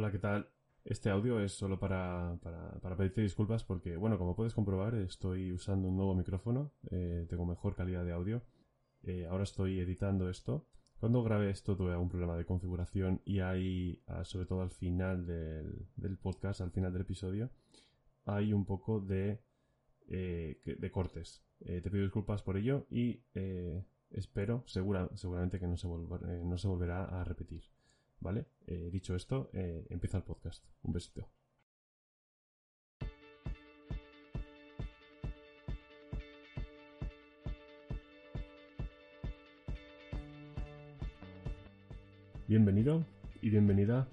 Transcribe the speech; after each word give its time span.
Hola, 0.00 0.12
¿qué 0.12 0.18
tal? 0.18 0.48
Este 0.82 1.10
audio 1.10 1.40
es 1.40 1.52
solo 1.52 1.78
para, 1.78 2.38
para, 2.40 2.96
pedirte 2.96 3.20
disculpas 3.20 3.64
porque, 3.64 3.98
bueno, 3.98 4.16
como 4.16 4.34
puedes 4.34 4.54
comprobar, 4.54 4.94
estoy 4.94 5.52
usando 5.52 5.88
un 5.88 5.96
nuevo 5.98 6.14
micrófono, 6.14 6.72
eh, 6.90 7.26
tengo 7.28 7.44
mejor 7.44 7.76
calidad 7.76 8.02
de 8.02 8.12
audio. 8.12 8.42
Eh, 9.02 9.26
ahora 9.28 9.44
estoy 9.44 9.78
editando 9.78 10.30
esto. 10.30 10.66
Cuando 11.00 11.22
grabé 11.22 11.50
esto 11.50 11.76
tuve 11.76 11.92
algún 11.92 12.08
problema 12.08 12.34
de 12.34 12.46
configuración 12.46 13.20
y 13.26 13.40
hay, 13.40 14.02
ah, 14.06 14.24
sobre 14.24 14.46
todo 14.46 14.62
al 14.62 14.70
final 14.70 15.26
del, 15.26 15.86
del 15.96 16.16
podcast, 16.16 16.62
al 16.62 16.70
final 16.70 16.94
del 16.94 17.02
episodio, 17.02 17.50
hay 18.24 18.54
un 18.54 18.64
poco 18.64 19.00
de, 19.00 19.42
eh, 20.08 20.62
de 20.64 20.90
cortes. 20.90 21.44
Eh, 21.60 21.82
te 21.82 21.90
pido 21.90 22.04
disculpas 22.04 22.42
por 22.42 22.56
ello 22.56 22.86
y 22.88 23.22
espero, 24.12 24.64
segura, 24.66 25.10
seguramente 25.14 25.60
que 25.60 25.66
no 25.66 25.76
se, 25.76 25.86
no 25.86 26.56
se 26.56 26.68
volverá 26.68 27.04
a 27.04 27.22
repetir. 27.22 27.64
¿Vale? 28.20 28.44
Eh, 28.66 28.90
dicho 28.92 29.14
esto, 29.14 29.48
eh, 29.54 29.86
empieza 29.88 30.18
el 30.18 30.24
podcast. 30.24 30.62
Un 30.82 30.92
besito. 30.92 31.26
Bienvenido 42.46 43.04
y 43.40 43.48
bienvenida 43.48 44.06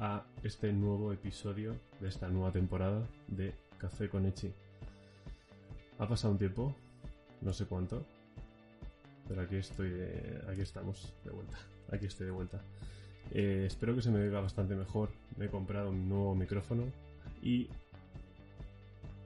a 0.00 0.26
este 0.42 0.72
nuevo 0.72 1.12
episodio 1.12 1.76
de 2.00 2.08
esta 2.08 2.28
nueva 2.28 2.52
temporada 2.52 3.08
de 3.28 3.54
Café 3.78 4.10
con 4.10 4.26
Echi. 4.26 4.52
Ha 5.98 6.06
pasado 6.06 6.32
un 6.32 6.38
tiempo, 6.38 6.74
no 7.40 7.54
sé 7.54 7.64
cuánto, 7.64 8.04
pero 9.28 9.40
aquí 9.40 9.56
estoy, 9.56 9.92
aquí 10.46 10.60
estamos 10.60 11.14
de 11.24 11.30
vuelta. 11.30 11.58
Aquí 11.90 12.06
estoy 12.06 12.26
de 12.26 12.32
vuelta. 12.32 12.60
Eh, 13.32 13.64
espero 13.66 13.94
que 13.94 14.02
se 14.02 14.10
me 14.10 14.20
oiga 14.20 14.40
bastante 14.40 14.74
mejor. 14.74 15.10
Me 15.36 15.46
he 15.46 15.48
comprado 15.48 15.90
un 15.90 16.08
nuevo 16.08 16.34
micrófono 16.34 16.84
y 17.42 17.68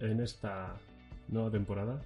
en 0.00 0.20
esta 0.20 0.76
nueva 1.28 1.50
temporada 1.50 2.00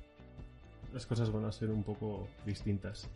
las 0.92 1.06
cosas 1.06 1.30
van 1.32 1.44
a 1.44 1.52
ser 1.52 1.70
un 1.70 1.82
poco 1.82 2.28
distintas. 2.44 3.08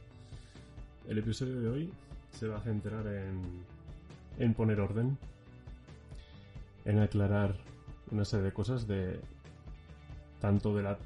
El 1.08 1.18
episodio 1.18 1.60
de 1.60 1.68
hoy 1.68 1.92
se 2.32 2.48
va 2.48 2.58
a 2.58 2.62
centrar 2.62 3.06
en, 3.06 3.42
en 4.38 4.54
poner 4.54 4.80
orden, 4.80 5.16
en 6.84 6.98
aclarar 6.98 7.56
una 8.10 8.24
serie 8.24 8.46
de 8.46 8.52
cosas 8.52 8.86
de 8.86 9.20
tanto 10.40 10.74
de 10.74 10.82
la 10.82 10.98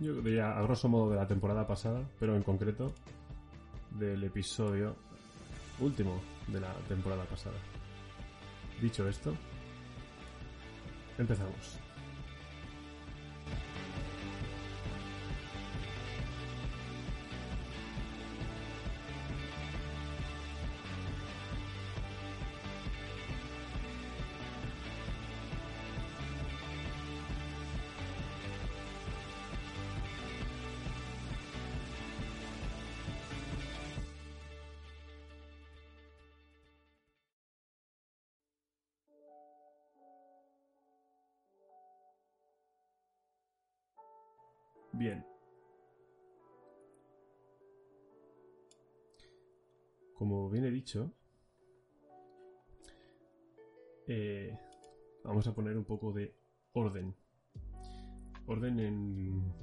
yo 0.00 0.14
diría 0.22 0.56
a 0.56 0.62
grosso 0.62 0.88
modo 0.88 1.10
de 1.10 1.16
la 1.16 1.26
temporada 1.26 1.66
pasada, 1.66 2.00
pero 2.20 2.36
en 2.36 2.42
concreto 2.44 2.92
del 3.98 4.22
episodio 4.22 4.94
último 5.80 6.20
de 6.48 6.60
la 6.60 6.72
temporada 6.88 7.24
pasada. 7.24 7.56
Dicho 8.80 9.08
esto, 9.08 9.34
empezamos. 11.18 11.87
Como 50.18 50.50
bien 50.50 50.64
he 50.64 50.70
dicho, 50.72 51.12
eh, 54.08 54.58
vamos 55.22 55.46
a 55.46 55.54
poner 55.54 55.78
un 55.78 55.84
poco 55.84 56.12
de 56.12 56.34
orden. 56.72 57.14
Orden 58.46 58.80
en... 58.80 59.54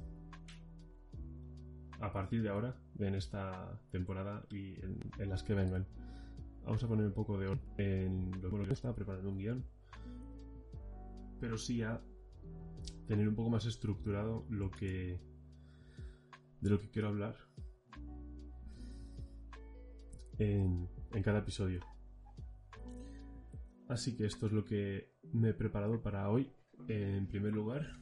A 2.00 2.10
partir 2.10 2.42
de 2.42 2.48
ahora, 2.48 2.74
en 2.98 3.14
esta 3.14 3.78
temporada 3.90 4.46
y 4.50 4.80
en, 4.80 5.28
las 5.28 5.42
que 5.42 5.52
vengan. 5.52 5.86
Vamos 6.64 6.82
a 6.82 6.88
poner 6.88 7.04
un 7.04 7.12
poco 7.12 7.38
de 7.38 7.48
orden 7.48 7.62
en 7.76 8.42
lo 8.42 8.48
bueno, 8.48 8.64
que 8.64 8.72
está 8.72 8.94
preparando 8.94 9.28
un 9.28 9.36
guion. 9.36 9.64
Pero 11.38 11.58
sí 11.58 11.82
a 11.82 12.00
tener 13.06 13.28
un 13.28 13.34
poco 13.34 13.50
más 13.50 13.66
estructurado 13.66 14.46
lo 14.48 14.70
que 14.70 15.20
de 16.62 16.70
lo 16.70 16.80
que 16.80 16.88
quiero 16.88 17.08
hablar 17.08 17.45
en, 20.38 20.88
cada 21.22 21.40
episodio. 21.40 21.80
Así 23.88 24.16
que 24.16 24.26
esto 24.26 24.46
es 24.46 24.52
lo 24.52 24.64
que 24.64 25.12
me 25.32 25.50
he 25.50 25.54
preparado 25.54 26.02
para 26.02 26.28
hoy. 26.28 26.50
En 26.88 27.26
primer 27.26 27.54
lugar, 27.54 27.98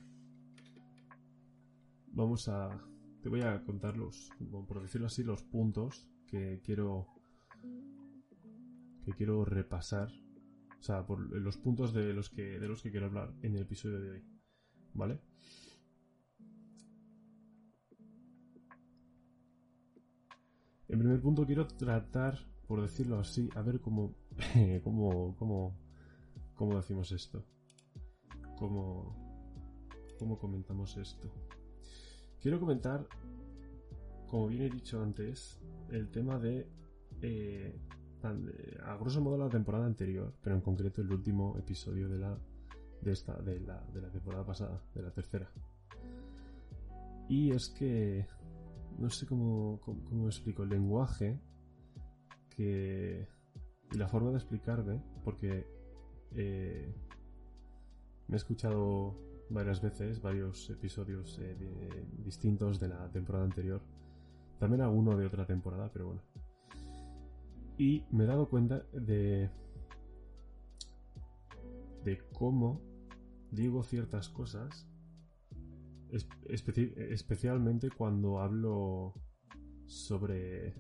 vamos 2.13 2.49
a 2.49 2.83
te 3.23 3.29
voy 3.31 3.41
a 3.41 3.63
contar 3.65 3.97
los, 3.97 4.31
por 4.69 4.83
decirlo 4.83 5.07
así, 5.07 5.23
los 5.23 5.43
puntos 5.43 6.07
que 6.27 6.61
quiero 6.63 7.07
que 9.05 9.13
quiero 9.13 9.45
repasar, 9.45 10.11
o 10.79 10.83
sea, 10.83 11.07
por 11.07 11.21
los 11.21 11.57
puntos 11.57 11.95
de 11.95 12.13
los 12.13 12.29
que 12.29 12.59
de 12.59 12.69
los 12.69 12.83
que 12.83 12.91
quiero 12.91 13.07
hablar 13.07 13.33
en 13.43 13.55
el 13.57 13.63
episodio 13.63 14.01
de 14.01 14.11
hoy. 14.11 14.25
¿Vale? 14.93 15.21
En 20.95 21.01
primer 21.01 21.21
punto 21.21 21.45
quiero 21.45 21.67
tratar, 21.67 22.39
por 22.69 22.81
decirlo 22.81 23.19
así, 23.19 23.49
a 23.57 23.63
ver 23.63 23.81
cómo, 23.81 24.15
cómo, 24.85 25.35
cómo, 25.37 25.77
cómo 26.55 26.77
decimos 26.77 27.11
esto. 27.11 27.45
Cómo, 28.57 29.17
cómo 30.21 30.39
comentamos 30.39 30.97
esto. 30.97 31.29
Quiero 32.41 32.61
comentar, 32.61 33.09
como 34.29 34.47
bien 34.47 34.63
he 34.63 34.71
dicho 34.71 35.03
antes, 35.03 35.61
el 35.91 36.13
tema 36.13 36.39
de, 36.39 36.69
eh, 37.23 37.77
de- 38.23 38.79
a 38.85 38.97
grosso 38.97 39.21
modo 39.21 39.37
la 39.37 39.49
temporada 39.49 39.87
anterior, 39.87 40.33
pero 40.45 40.55
en 40.55 40.61
concreto 40.61 41.03
el 41.03 41.13
último 41.13 41.57
episodio 41.59 42.09
de 42.09 42.19
la 42.21 42.39
de 43.03 43.11
esta 43.11 43.35
de 43.43 43.59
la, 43.59 43.81
de 43.93 44.01
la 44.01 44.11
temporada 44.11 44.47
pasada, 44.47 44.81
de 44.95 45.03
la 45.03 45.11
tercera. 45.11 45.51
Y 47.29 47.51
es 47.51 47.69
que 47.71 48.29
no 48.99 49.11
sé 49.11 49.27
cómo, 49.27 49.81
cómo, 49.81 50.27
explico 50.27 50.63
el 50.63 50.71
lenguaje 50.71 51.41
que 52.51 53.27
y 53.93 53.99
la 53.99 54.09
forma 54.09 54.31
de 54.31 54.37
explicarme, 54.37 55.03
porque 55.25 55.67
eh, 56.35 56.95
me 58.27 58.37
he 58.37 58.39
escuchado 58.39 59.15
varias 59.51 59.81
veces 59.83 60.21
varios 60.21 60.71
episodios 60.71 61.39
eh, 61.41 62.07
distintos 62.25 62.81
de 62.81 62.89
la 62.89 63.11
temporada 63.11 63.45
anterior, 63.45 63.83
también 64.59 64.81
alguno 64.81 65.17
de 65.17 65.27
otra 65.27 65.47
temporada, 65.47 65.91
pero 65.93 66.07
bueno. 66.07 66.23
Y 67.77 68.05
me 68.11 68.25
he 68.25 68.27
dado 68.27 68.49
cuenta 68.49 68.85
de 68.93 69.51
de 72.05 72.19
cómo 72.33 72.81
digo 73.51 73.83
ciertas 73.83 74.29
cosas, 74.29 74.87
es- 76.15 76.29
especi- 76.49 76.95
especialmente 76.97 77.91
cuando 77.91 78.39
hablo 78.41 79.15
sobre 79.87 80.75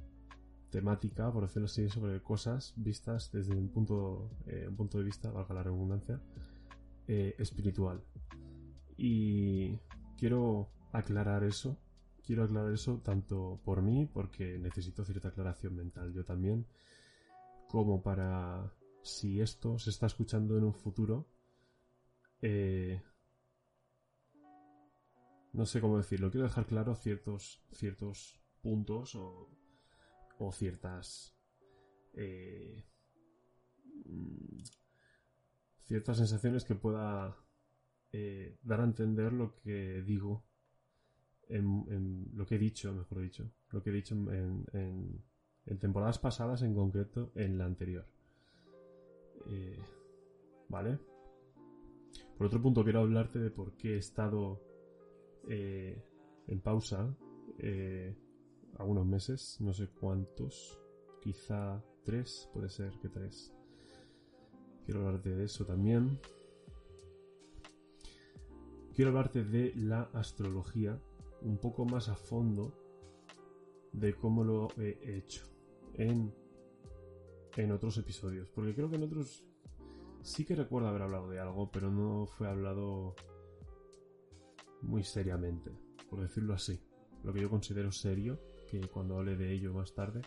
temática, 0.70 1.32
por 1.32 1.44
decirlo 1.44 1.66
así, 1.66 1.88
sobre 1.88 2.20
cosas 2.22 2.74
vistas 2.76 3.30
desde 3.32 3.54
un 3.54 3.68
punto, 3.68 4.30
eh, 4.46 4.66
un 4.68 4.76
punto 4.76 4.98
de 4.98 5.04
vista, 5.04 5.30
valga 5.30 5.54
la 5.54 5.62
redundancia, 5.62 6.20
eh, 7.06 7.34
espiritual. 7.38 8.02
Y 8.96 9.78
quiero 10.16 10.70
aclarar 10.92 11.44
eso, 11.44 11.78
quiero 12.24 12.44
aclarar 12.44 12.72
eso 12.72 13.00
tanto 13.04 13.60
por 13.64 13.82
mí, 13.82 14.06
porque 14.06 14.58
necesito 14.58 15.04
cierta 15.04 15.28
aclaración 15.28 15.74
mental 15.76 16.12
yo 16.12 16.24
también, 16.24 16.66
como 17.68 18.02
para 18.02 18.72
si 19.02 19.40
esto 19.40 19.78
se 19.78 19.90
está 19.90 20.06
escuchando 20.06 20.56
en 20.56 20.64
un 20.64 20.72
futuro, 20.74 21.28
eh, 22.40 23.02
no 25.54 25.66
sé 25.66 25.80
cómo 25.80 25.96
decirlo, 25.96 26.30
quiero 26.30 26.46
dejar 26.46 26.66
claro 26.66 26.94
ciertos, 26.94 27.62
ciertos 27.72 28.40
puntos 28.62 29.14
o, 29.14 29.50
ciertas 30.52 31.34
eh, 32.12 32.84
mm, 34.04 34.62
ciertas 35.84 36.18
sensaciones 36.18 36.64
que 36.64 36.74
pueda 36.74 37.34
eh, 38.12 38.58
dar 38.62 38.82
a 38.82 38.84
entender 38.84 39.32
lo 39.32 39.54
que 39.54 40.02
digo 40.02 40.44
en, 41.48 42.28
lo 42.34 42.44
que 42.44 42.56
he 42.56 42.58
dicho, 42.58 42.92
mejor 42.92 43.20
dicho, 43.20 43.50
lo 43.70 43.82
que 43.82 43.88
he 43.88 43.92
dicho 43.94 44.14
en 44.14 45.78
temporadas 45.78 46.18
pasadas, 46.18 46.60
en 46.62 46.74
concreto 46.74 47.32
en 47.34 47.56
la 47.56 47.64
anterior. 47.64 48.06
Eh, 49.46 49.78
¿vale? 50.68 50.98
Por 52.36 52.46
otro 52.46 52.60
punto, 52.60 52.82
quiero 52.82 53.00
hablarte 53.00 53.38
de 53.38 53.50
por 53.50 53.76
qué 53.76 53.94
he 53.94 53.98
estado 53.98 54.60
eh, 55.48 56.02
en 56.46 56.60
pausa 56.60 57.16
eh, 57.58 58.14
algunos 58.78 59.06
meses, 59.06 59.58
no 59.60 59.72
sé 59.72 59.88
cuántos, 59.88 60.80
quizá 61.20 61.82
tres, 62.04 62.48
puede 62.52 62.68
ser 62.68 62.98
que 63.00 63.08
tres. 63.08 63.54
Quiero 64.84 65.00
hablarte 65.00 65.34
de 65.34 65.44
eso 65.44 65.64
también. 65.64 66.20
Quiero 68.94 69.10
hablarte 69.10 69.44
de 69.44 69.72
la 69.76 70.02
astrología 70.12 71.00
un 71.42 71.58
poco 71.58 71.84
más 71.84 72.08
a 72.08 72.14
fondo 72.14 72.74
de 73.92 74.14
cómo 74.14 74.44
lo 74.44 74.68
he 74.78 75.16
hecho 75.16 75.46
en, 75.94 76.34
en 77.56 77.72
otros 77.72 77.96
episodios. 77.98 78.50
Porque 78.50 78.74
creo 78.74 78.90
que 78.90 78.96
en 78.96 79.04
otros 79.04 79.44
sí 80.22 80.44
que 80.44 80.54
recuerdo 80.54 80.88
haber 80.88 81.02
hablado 81.02 81.28
de 81.28 81.40
algo, 81.40 81.70
pero 81.70 81.90
no 81.90 82.26
fue 82.26 82.48
hablado 82.48 83.14
muy 84.84 85.02
seriamente, 85.02 85.70
por 86.08 86.20
decirlo 86.20 86.54
así. 86.54 86.78
Lo 87.22 87.32
que 87.32 87.40
yo 87.40 87.50
considero 87.50 87.90
serio, 87.90 88.38
que 88.70 88.80
cuando 88.88 89.18
hable 89.18 89.36
de 89.36 89.52
ello 89.52 89.72
más 89.72 89.94
tarde, 89.94 90.20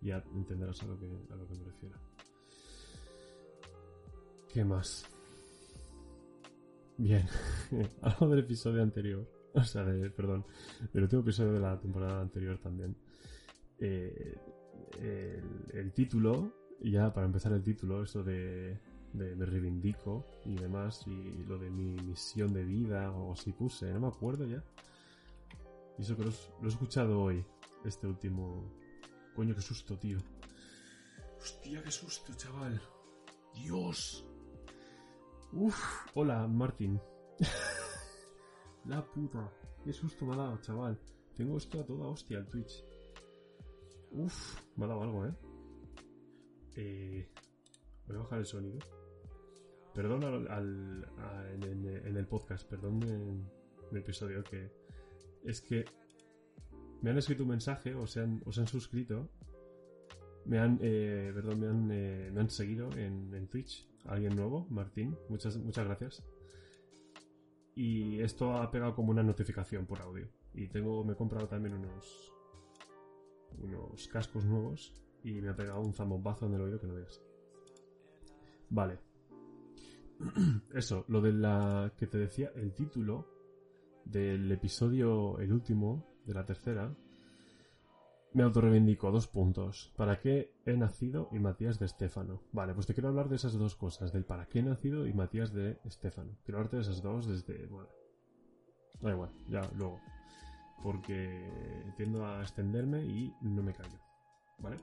ya 0.00 0.24
entenderás 0.34 0.82
a 0.82 0.86
lo 0.86 0.98
que, 0.98 1.06
a 1.30 1.36
lo 1.36 1.46
que 1.46 1.54
me 1.54 1.64
refiero. 1.64 1.98
¿Qué 4.52 4.64
más? 4.64 5.04
Bien, 6.96 7.26
algo 8.02 8.28
del 8.28 8.40
episodio 8.40 8.82
anterior, 8.82 9.26
o 9.54 9.64
sea, 9.64 9.84
de, 9.84 10.10
perdón, 10.10 10.44
del 10.92 11.04
último 11.04 11.22
episodio 11.22 11.52
de 11.52 11.60
la 11.60 11.78
temporada 11.78 12.20
anterior 12.20 12.58
también. 12.58 12.96
Eh, 13.78 14.36
el, 14.98 15.78
el, 15.78 15.92
título, 15.92 16.52
ya 16.80 17.12
para 17.12 17.26
empezar 17.26 17.52
el 17.52 17.62
título, 17.62 18.02
eso 18.02 18.22
de, 18.22 18.78
de, 19.12 19.34
me 19.34 19.46
reivindico 19.46 20.24
y 20.44 20.56
demás, 20.56 21.06
y 21.06 21.44
lo 21.44 21.58
de 21.58 21.70
mi 21.70 21.94
misión 22.02 22.52
de 22.52 22.64
vida 22.64 23.10
o 23.12 23.34
si 23.34 23.52
puse, 23.52 23.92
no 23.92 24.00
me 24.00 24.08
acuerdo 24.08 24.46
ya. 24.46 24.62
Y 25.98 26.02
eso 26.02 26.16
que 26.16 26.24
lo, 26.24 26.30
he 26.30 26.68
escuchado 26.68 27.20
hoy, 27.20 27.44
este 27.84 28.06
último... 28.06 28.72
Coño, 29.34 29.54
qué 29.54 29.60
susto, 29.60 29.98
tío. 29.98 30.18
Hostia, 31.38 31.82
qué 31.82 31.90
susto, 31.90 32.34
chaval. 32.34 32.80
Dios. 33.54 34.24
Uf, 35.52 36.06
hola, 36.14 36.46
Martín. 36.46 37.00
La 38.86 39.04
puta. 39.04 39.52
Qué 39.84 39.92
susto 39.92 40.26
me 40.26 40.34
ha 40.34 40.36
dado, 40.36 40.60
chaval. 40.60 40.98
Tengo 41.34 41.56
esto 41.56 41.80
a 41.80 41.86
toda 41.86 42.08
hostia 42.08 42.38
al 42.38 42.48
Twitch. 42.48 42.84
Uf, 44.12 44.60
me 44.76 44.84
ha 44.84 44.88
dado 44.88 45.02
algo, 45.02 45.26
¿eh? 45.26 45.34
Eh... 46.76 47.28
Voy 48.06 48.16
a 48.16 48.20
bajar 48.20 48.40
el 48.40 48.46
sonido. 48.46 48.78
Perdón 49.94 50.24
al, 50.24 50.48
al, 50.48 51.08
en, 51.62 52.16
el 52.16 52.26
podcast, 52.26 52.68
perdón 52.68 53.02
en, 53.02 53.50
el 53.90 53.96
episodio, 53.96 54.44
que 54.44 54.70
es 55.44 55.60
que 55.60 55.84
me 57.02 57.10
han 57.10 57.18
escrito 57.18 57.42
un 57.42 57.50
mensaje 57.50 57.94
o 57.94 58.06
se 58.06 58.20
han, 58.20 58.42
o 58.46 58.52
se 58.52 58.60
han 58.60 58.68
suscrito. 58.68 59.28
Me 60.44 60.58
han, 60.58 60.78
eh, 60.80 61.32
perdón, 61.34 61.60
me 61.60 61.66
han, 61.66 61.90
eh, 61.92 62.30
me 62.32 62.40
han 62.40 62.50
seguido 62.50 62.90
en, 62.92 63.34
en, 63.34 63.48
Twitch. 63.48 63.88
Alguien 64.06 64.36
nuevo, 64.36 64.66
Martín. 64.70 65.16
Muchas, 65.28 65.56
muchas 65.56 65.84
gracias. 65.84 66.24
Y 67.74 68.20
esto 68.20 68.54
ha 68.54 68.70
pegado 68.70 68.94
como 68.94 69.10
una 69.10 69.22
notificación 69.22 69.86
por 69.86 70.00
audio. 70.00 70.28
Y 70.54 70.68
tengo, 70.68 71.04
me 71.04 71.12
he 71.14 71.16
comprado 71.16 71.48
también 71.48 71.74
unos, 71.74 72.32
unos 73.58 74.08
cascos 74.08 74.44
nuevos 74.44 74.94
y 75.22 75.40
me 75.40 75.50
ha 75.50 75.56
pegado 75.56 75.80
un 75.80 75.94
zambombazo 75.94 76.46
en 76.46 76.54
el 76.54 76.60
oído 76.62 76.80
que 76.80 76.86
no 76.86 76.94
veas. 76.94 77.20
Vale. 78.70 79.09
Eso, 80.74 81.04
lo 81.08 81.20
de 81.20 81.32
la 81.32 81.92
que 81.96 82.06
te 82.06 82.18
decía, 82.18 82.52
el 82.54 82.72
título 82.74 83.26
del 84.04 84.50
episodio, 84.52 85.38
el 85.38 85.52
último, 85.52 86.06
de 86.26 86.34
la 86.34 86.44
tercera, 86.44 86.94
me 88.32 88.42
autorreivindico 88.42 89.10
dos 89.10 89.26
puntos. 89.26 89.92
¿Para 89.96 90.20
qué 90.20 90.54
he 90.64 90.76
nacido 90.76 91.28
y 91.32 91.38
Matías 91.38 91.78
de 91.78 91.86
Estéfano? 91.86 92.42
Vale, 92.52 92.74
pues 92.74 92.86
te 92.86 92.94
quiero 92.94 93.08
hablar 93.08 93.28
de 93.28 93.36
esas 93.36 93.54
dos 93.54 93.74
cosas, 93.74 94.12
del 94.12 94.24
para 94.24 94.46
qué 94.46 94.60
he 94.60 94.62
nacido 94.62 95.06
y 95.06 95.12
Matías 95.12 95.52
de 95.52 95.78
Estéfano. 95.84 96.36
Quiero 96.44 96.58
hablarte 96.58 96.76
de 96.76 96.82
esas 96.82 97.02
dos 97.02 97.26
desde... 97.26 97.66
Bueno, 97.66 97.88
da 99.00 99.10
igual, 99.10 99.30
ya 99.48 99.62
luego. 99.76 100.00
Porque 100.82 101.92
tiendo 101.96 102.24
a 102.26 102.42
extenderme 102.42 103.04
y 103.04 103.34
no 103.42 103.62
me 103.62 103.74
callo. 103.74 103.98
¿Vale? 104.58 104.76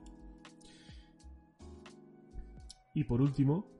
Y 2.94 3.04
por 3.04 3.22
último, 3.22 3.77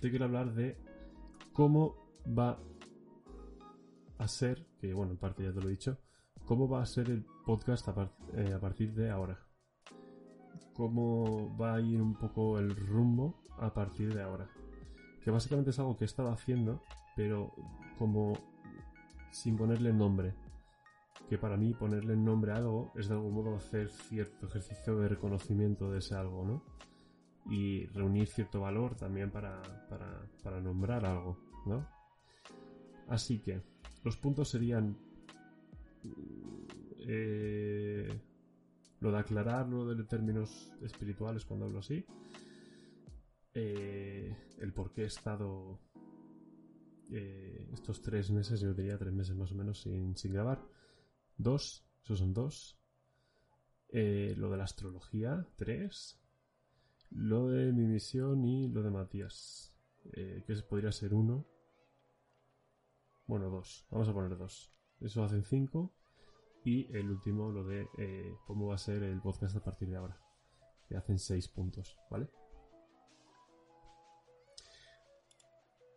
te 0.00 0.10
quiero 0.10 0.26
hablar 0.26 0.54
de 0.54 0.76
cómo 1.52 1.96
va 2.26 2.58
a 4.18 4.28
ser, 4.28 4.66
que 4.80 4.92
bueno, 4.92 5.12
en 5.12 5.18
parte 5.18 5.44
ya 5.44 5.52
te 5.52 5.60
lo 5.60 5.68
he 5.68 5.72
dicho, 5.72 5.98
cómo 6.44 6.68
va 6.68 6.82
a 6.82 6.86
ser 6.86 7.10
el 7.10 7.24
podcast 7.44 7.88
eh, 8.34 8.52
a, 8.54 8.60
partir 8.60 8.94
de 8.94 9.10
ahora. 9.10 9.38
Cómo 10.74 11.56
va 11.56 11.74
a 11.74 11.80
ir 11.80 12.00
un 12.00 12.14
poco 12.14 12.58
el 12.58 12.74
rumbo 12.74 13.42
a 13.58 13.74
partir 13.74 14.14
de 14.14 14.22
ahora. 14.22 14.48
Que 15.22 15.30
básicamente 15.30 15.70
es 15.70 15.78
algo 15.78 15.96
que 15.96 16.04
he 16.04 16.06
estado 16.06 16.30
haciendo, 16.30 16.82
pero 17.16 17.52
como 17.98 18.34
sin 19.30 19.56
ponerle 19.56 19.92
nombre. 19.92 20.34
Que 21.28 21.36
para 21.36 21.56
mí 21.56 21.74
ponerle 21.74 22.16
nombre 22.16 22.52
a 22.52 22.56
algo 22.56 22.92
es 22.94 23.08
de 23.08 23.14
algún 23.14 23.34
modo 23.34 23.56
hacer 23.56 23.90
cierto 23.90 24.46
ejercicio 24.46 24.96
de 24.98 25.08
reconocimiento 25.08 25.90
de 25.90 25.98
ese 25.98 26.14
algo, 26.14 26.44
¿no? 26.44 26.62
Y 27.50 27.86
reunir 27.86 28.28
cierto 28.28 28.60
valor 28.60 28.94
también 28.96 29.30
para, 29.30 29.62
para, 29.88 30.30
para 30.42 30.60
nombrar 30.60 31.06
algo, 31.06 31.38
¿no? 31.66 31.88
Así 33.08 33.40
que 33.40 33.62
los 34.04 34.16
puntos 34.16 34.50
serían 34.50 34.98
eh, 37.06 38.20
lo 39.00 39.12
de 39.12 39.18
aclarar 39.18 39.68
lo 39.68 39.86
de 39.86 40.04
términos 40.04 40.72
espirituales 40.82 41.44
cuando 41.44 41.66
hablo 41.66 41.78
así. 41.78 42.04
Eh, 43.54 44.36
el 44.58 44.72
por 44.72 44.92
qué 44.92 45.02
he 45.02 45.06
estado 45.06 45.80
eh, 47.10 47.70
estos 47.72 48.02
tres 48.02 48.30
meses, 48.30 48.60
yo 48.60 48.74
diría 48.74 48.98
tres 48.98 49.12
meses 49.12 49.34
más 49.34 49.52
o 49.52 49.54
menos 49.54 49.80
sin, 49.80 50.16
sin 50.16 50.32
grabar. 50.32 50.62
Dos, 51.36 51.86
esos 52.04 52.18
son 52.18 52.34
dos. 52.34 52.78
Eh, 53.90 54.34
lo 54.36 54.50
de 54.50 54.58
la 54.58 54.64
astrología, 54.64 55.46
tres. 55.56 56.17
Lo 57.10 57.48
de 57.48 57.72
mi 57.72 57.86
misión 57.86 58.44
y 58.44 58.68
lo 58.68 58.82
de 58.82 58.90
Matías, 58.90 59.74
eh, 60.12 60.44
que 60.46 60.54
podría 60.56 60.92
ser 60.92 61.14
uno. 61.14 61.46
Bueno, 63.26 63.50
dos. 63.50 63.86
Vamos 63.90 64.08
a 64.08 64.12
poner 64.12 64.36
dos. 64.36 64.72
Eso 65.00 65.22
hacen 65.22 65.44
cinco. 65.44 65.92
Y 66.64 66.94
el 66.94 67.10
último, 67.10 67.50
lo 67.50 67.64
de 67.64 67.88
eh, 67.98 68.36
cómo 68.46 68.66
va 68.66 68.74
a 68.74 68.78
ser 68.78 69.02
el 69.02 69.20
podcast 69.20 69.56
a 69.56 69.64
partir 69.64 69.88
de 69.88 69.96
ahora. 69.96 70.20
Que 70.88 70.96
hacen 70.96 71.18
6 71.18 71.48
puntos, 71.48 71.98
¿vale? 72.10 72.28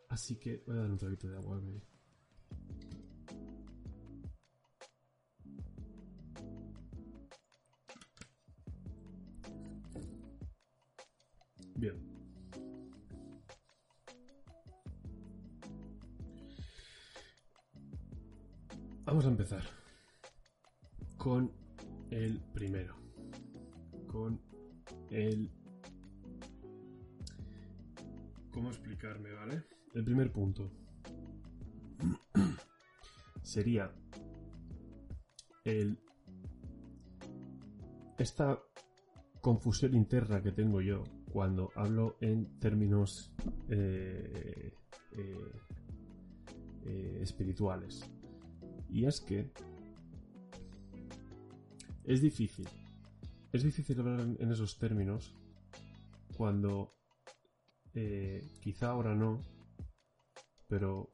Así 0.10 0.38
que 0.38 0.63
voy 0.68 0.75
a 0.75 0.82
dar 0.82 0.91
un 0.91 0.98
traguito 0.98 1.30
de 1.30 1.38
agua. 1.38 1.58
Baby. 1.58 1.82
Sería 33.51 33.91
el... 35.65 35.98
Esta 38.17 38.60
confusión 39.41 39.96
interna 39.96 40.41
que 40.41 40.51
tengo 40.51 40.81
yo 40.81 41.03
cuando 41.34 41.72
hablo 41.75 42.17
en 42.22 42.60
términos 42.60 43.34
eh, 43.67 44.74
eh, 45.17 45.51
eh, 46.86 47.20
espirituales. 47.22 48.10
Y 48.89 49.05
es 49.05 49.20
que 49.20 49.51
es 52.03 52.22
difícil. 52.22 52.67
Es 53.51 53.63
difícil 53.63 54.00
hablar 54.00 54.22
en 54.22 54.51
esos 54.51 54.77
términos 54.77 55.36
cuando 56.38 56.93
eh, 57.93 58.41
quizá 58.62 58.91
ahora 58.91 59.15
no, 59.15 59.41
pero 60.67 61.10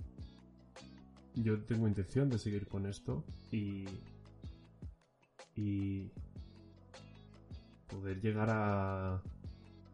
yo 1.44 1.63
tengo 1.63 1.88
intención 1.88 2.29
de 2.29 2.38
seguir 2.38 2.67
con 2.67 2.86
esto 2.86 3.24
y, 3.51 3.86
y 5.56 6.12
poder 7.88 8.22
llegar 8.22 8.50
a, 8.50 9.22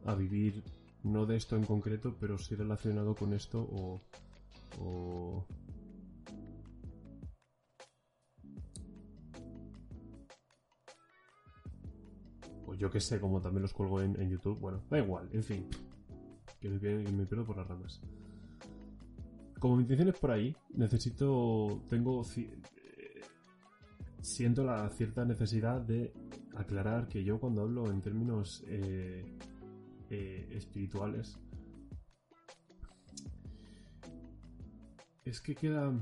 a 0.05 0.15
vivir 0.15 0.63
No 1.03 1.25
de 1.25 1.35
esto 1.35 1.57
en 1.57 1.65
concreto, 1.65 2.15
pero 2.19 2.37
sí 2.37 2.55
relacionado 2.55 3.13
con 3.13 3.33
esto 3.33 3.59
o... 3.59 4.01
o 4.79 5.45
pues 12.65 12.79
yo 12.79 12.89
que 12.89 13.01
sé, 13.01 13.19
como 13.19 13.41
también 13.41 13.63
los 13.63 13.73
cuelgo 13.73 14.01
en, 14.01 14.19
en 14.19 14.29
YouTube. 14.29 14.57
Bueno, 14.59 14.81
da 14.89 14.97
igual, 14.99 15.29
en 15.33 15.43
fin. 15.43 15.67
Que 16.61 16.69
me, 16.69 16.79
que 16.79 17.11
me 17.11 17.25
pierdo 17.25 17.45
por 17.45 17.57
las 17.57 17.67
ramas. 17.67 17.99
Como 19.63 19.77
mi 19.77 19.83
intención 19.83 20.09
es 20.09 20.19
por 20.19 20.31
ahí, 20.31 20.53
necesito. 20.71 21.85
Tengo. 21.89 22.21
eh, 22.35 23.21
Siento 24.19 24.65
la 24.65 24.89
cierta 24.89 25.23
necesidad 25.23 25.79
de 25.79 26.13
aclarar 26.53 27.07
que 27.07 27.23
yo 27.23 27.39
cuando 27.39 27.61
hablo 27.61 27.89
en 27.89 28.01
términos 28.01 28.61
eh, 28.67 29.23
eh, 30.09 30.49
espirituales. 30.51 31.39
Es 35.23 35.39
que 35.39 35.55
queda. 35.55 35.93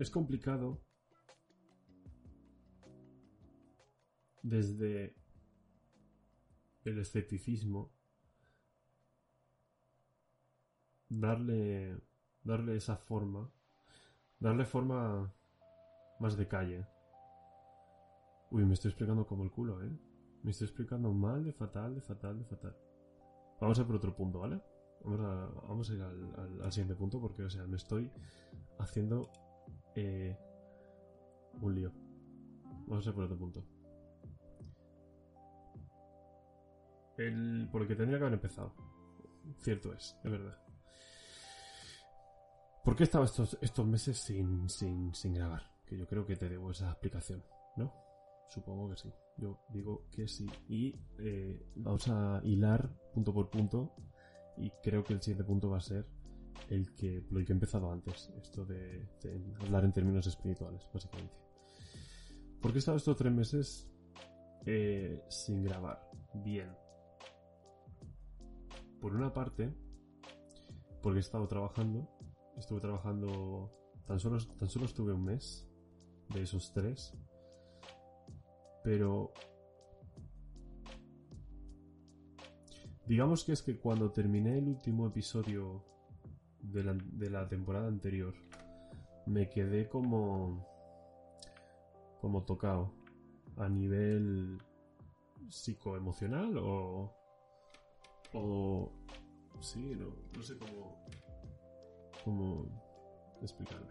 Es 0.00 0.10
complicado. 0.10 0.82
Desde 4.42 5.14
el 6.84 6.98
escepticismo. 6.98 7.92
Darle. 11.08 12.15
Darle 12.46 12.76
esa 12.76 12.96
forma. 12.96 13.50
Darle 14.38 14.64
forma 14.64 15.32
más 16.20 16.36
de 16.36 16.46
calle. 16.46 16.86
Uy, 18.52 18.64
me 18.64 18.74
estoy 18.74 18.90
explicando 18.90 19.26
como 19.26 19.42
el 19.42 19.50
culo, 19.50 19.82
¿eh? 19.82 19.90
Me 20.44 20.52
estoy 20.52 20.66
explicando 20.66 21.12
mal, 21.12 21.44
de 21.44 21.52
fatal, 21.52 21.96
de 21.96 22.00
fatal, 22.00 22.38
de 22.38 22.44
fatal. 22.44 22.76
Vamos 23.60 23.80
a 23.80 23.86
por 23.86 23.96
otro 23.96 24.14
punto, 24.14 24.38
¿vale? 24.38 24.62
Vamos 25.02 25.20
a, 25.20 25.66
vamos 25.66 25.90
a 25.90 25.94
ir 25.94 26.02
al, 26.02 26.72
siguiente 26.72 26.94
punto 26.94 27.20
porque, 27.20 27.42
o 27.42 27.50
sea, 27.50 27.66
me 27.66 27.76
estoy 27.76 28.12
haciendo 28.78 29.28
eh, 29.96 30.38
un 31.60 31.74
lío. 31.74 31.92
Vamos 32.86 33.08
a 33.08 33.12
por 33.12 33.24
otro 33.24 33.36
punto. 33.36 33.64
El, 37.18 37.68
por 37.72 37.82
el 37.82 37.88
que 37.88 37.96
tendría 37.96 38.18
que 38.18 38.24
haber 38.24 38.34
empezado. 38.34 38.72
Cierto 39.58 39.92
es, 39.92 40.16
es 40.22 40.30
verdad. 40.30 40.65
¿Por 42.86 42.94
qué 42.94 43.02
estaba 43.02 43.24
estos, 43.24 43.58
estos 43.60 43.84
meses 43.84 44.16
sin, 44.16 44.70
sin, 44.70 45.12
sin 45.12 45.34
grabar? 45.34 45.72
Que 45.84 45.98
yo 45.98 46.06
creo 46.06 46.24
que 46.24 46.36
te 46.36 46.48
debo 46.48 46.70
esa 46.70 46.88
explicación, 46.88 47.42
¿no? 47.76 47.92
Supongo 48.46 48.88
que 48.90 48.96
sí. 48.96 49.12
Yo 49.38 49.58
digo 49.70 50.06
que 50.12 50.28
sí. 50.28 50.46
Y 50.68 50.94
eh, 51.18 51.66
vamos 51.74 52.06
a 52.06 52.40
hilar 52.44 52.88
punto 53.12 53.34
por 53.34 53.50
punto. 53.50 53.92
Y 54.56 54.70
creo 54.84 55.02
que 55.02 55.14
el 55.14 55.20
siguiente 55.20 55.42
punto 55.42 55.68
va 55.68 55.78
a 55.78 55.80
ser 55.80 56.06
el 56.70 56.94
que, 56.94 57.26
lo 57.28 57.44
que 57.44 57.52
he 57.52 57.56
empezado 57.56 57.90
antes. 57.90 58.32
Esto 58.40 58.64
de, 58.64 59.08
de 59.20 59.54
hablar 59.62 59.84
en 59.84 59.92
términos 59.92 60.24
espirituales, 60.28 60.88
básicamente. 60.94 61.34
¿Por 62.62 62.70
qué 62.70 62.78
he 62.78 62.78
estado 62.78 62.98
estos 62.98 63.16
tres 63.16 63.32
meses 63.32 63.90
eh, 64.64 65.24
sin 65.28 65.64
grabar? 65.64 66.08
Bien. 66.34 66.70
Por 69.00 69.12
una 69.12 69.32
parte, 69.32 69.74
porque 71.02 71.18
he 71.18 71.20
estado 71.20 71.48
trabajando. 71.48 72.15
Estuve 72.56 72.80
trabajando. 72.80 73.70
Tan 74.06 74.20
solo, 74.20 74.38
tan 74.58 74.68
solo 74.68 74.86
estuve 74.86 75.12
un 75.12 75.24
mes 75.24 75.68
de 76.30 76.42
esos 76.42 76.72
tres. 76.72 77.14
Pero. 78.82 79.32
Digamos 83.06 83.44
que 83.44 83.52
es 83.52 83.62
que 83.62 83.78
cuando 83.78 84.10
terminé 84.10 84.58
el 84.58 84.66
último 84.66 85.06
episodio 85.06 85.84
de 86.60 86.82
la, 86.82 86.94
de 86.94 87.30
la 87.30 87.48
temporada 87.48 87.86
anterior, 87.86 88.34
me 89.26 89.48
quedé 89.48 89.88
como. 89.88 90.66
como 92.20 92.44
tocado. 92.44 92.92
A 93.56 93.68
nivel 93.68 94.58
psicoemocional 95.48 96.56
o. 96.58 97.12
o. 98.32 98.92
sí, 99.60 99.94
no, 99.94 100.06
no 100.34 100.42
sé 100.42 100.56
cómo. 100.58 101.06
Cómo 102.26 102.66
explicarme. 103.40 103.86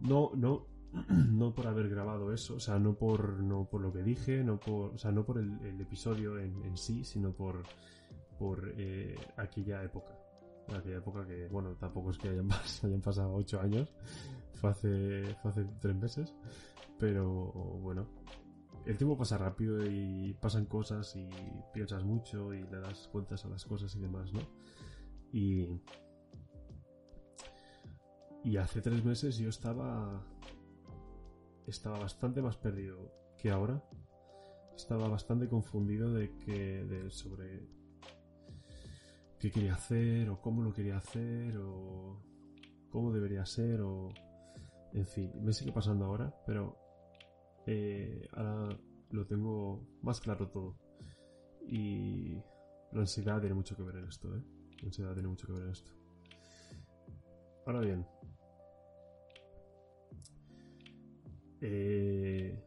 No, 0.00 0.32
no, 0.34 0.66
no 1.30 1.54
por 1.54 1.68
haber 1.68 1.88
grabado 1.88 2.32
eso, 2.32 2.56
o 2.56 2.60
sea, 2.60 2.76
no 2.80 2.96
por, 2.96 3.40
no 3.40 3.66
por 3.70 3.80
lo 3.80 3.92
que 3.92 4.02
dije, 4.02 4.42
no 4.42 4.58
por, 4.58 4.94
o 4.94 4.98
sea, 4.98 5.12
no 5.12 5.24
por 5.24 5.38
el, 5.38 5.80
episodio 5.80 6.36
en, 6.38 6.76
sí, 6.76 7.04
sino 7.04 7.32
por, 7.32 7.62
por 8.36 8.74
eh, 8.76 9.16
aquella 9.36 9.82
época. 9.84 10.18
Aquella 10.76 10.96
época 10.96 11.24
que, 11.24 11.46
bueno, 11.48 11.76
tampoco 11.76 12.10
es 12.10 12.18
que 12.18 12.30
hayan, 12.30 12.48
hayan 12.82 13.00
pasado 13.00 13.32
ocho 13.32 13.60
años, 13.60 13.94
fue 14.54 14.70
hace, 14.70 15.36
fue 15.40 15.52
hace 15.52 15.64
tres 15.80 15.94
meses, 15.94 16.34
pero 16.98 17.52
bueno, 17.80 18.08
el 18.86 18.96
tiempo 18.96 19.16
pasa 19.16 19.38
rápido 19.38 19.86
y 19.86 20.34
pasan 20.40 20.66
cosas 20.66 21.14
y 21.14 21.28
piensas 21.72 22.02
mucho 22.02 22.52
y 22.52 22.64
le 22.64 22.80
das 22.80 23.08
cuentas 23.12 23.44
a 23.44 23.48
las 23.48 23.64
cosas 23.64 23.94
y 23.94 24.00
demás, 24.00 24.32
¿no? 24.32 24.40
Y, 25.32 25.68
y 28.44 28.58
hace 28.58 28.82
tres 28.82 29.02
meses 29.04 29.38
yo 29.38 29.48
estaba. 29.48 30.22
Estaba 31.66 31.98
bastante 31.98 32.42
más 32.42 32.56
perdido 32.58 33.10
que 33.38 33.50
ahora. 33.50 33.82
Estaba 34.76 35.08
bastante 35.08 35.48
confundido 35.48 36.12
de 36.12 36.36
que. 36.38 36.84
De, 36.84 37.10
sobre. 37.10 37.66
qué 39.38 39.50
quería 39.50 39.74
hacer, 39.74 40.28
o 40.28 40.40
cómo 40.40 40.62
lo 40.62 40.74
quería 40.74 40.98
hacer, 40.98 41.56
o. 41.56 42.22
cómo 42.90 43.10
debería 43.12 43.46
ser, 43.46 43.80
o. 43.80 44.12
En 44.92 45.06
fin, 45.06 45.32
me 45.42 45.52
sigue 45.52 45.72
pasando 45.72 46.04
ahora, 46.04 46.32
pero. 46.46 46.78
eh, 47.66 48.28
ahora 48.34 48.78
lo 49.10 49.26
tengo 49.26 49.88
más 50.02 50.20
claro 50.20 50.48
todo. 50.48 50.76
Y. 51.66 52.34
La 52.92 53.00
ansiedad 53.00 53.40
tiene 53.40 53.54
mucho 53.54 53.74
que 53.74 53.82
ver 53.82 53.96
en 53.96 54.04
esto, 54.04 54.36
¿eh? 54.36 54.42
La 54.82 54.86
ansiedad 54.88 55.14
tiene 55.14 55.28
mucho 55.28 55.46
que 55.46 55.54
ver 55.54 55.62
en 55.62 55.70
esto. 55.70 55.90
Ahora 57.66 57.80
bien. 57.80 58.06
Eh, 61.66 62.62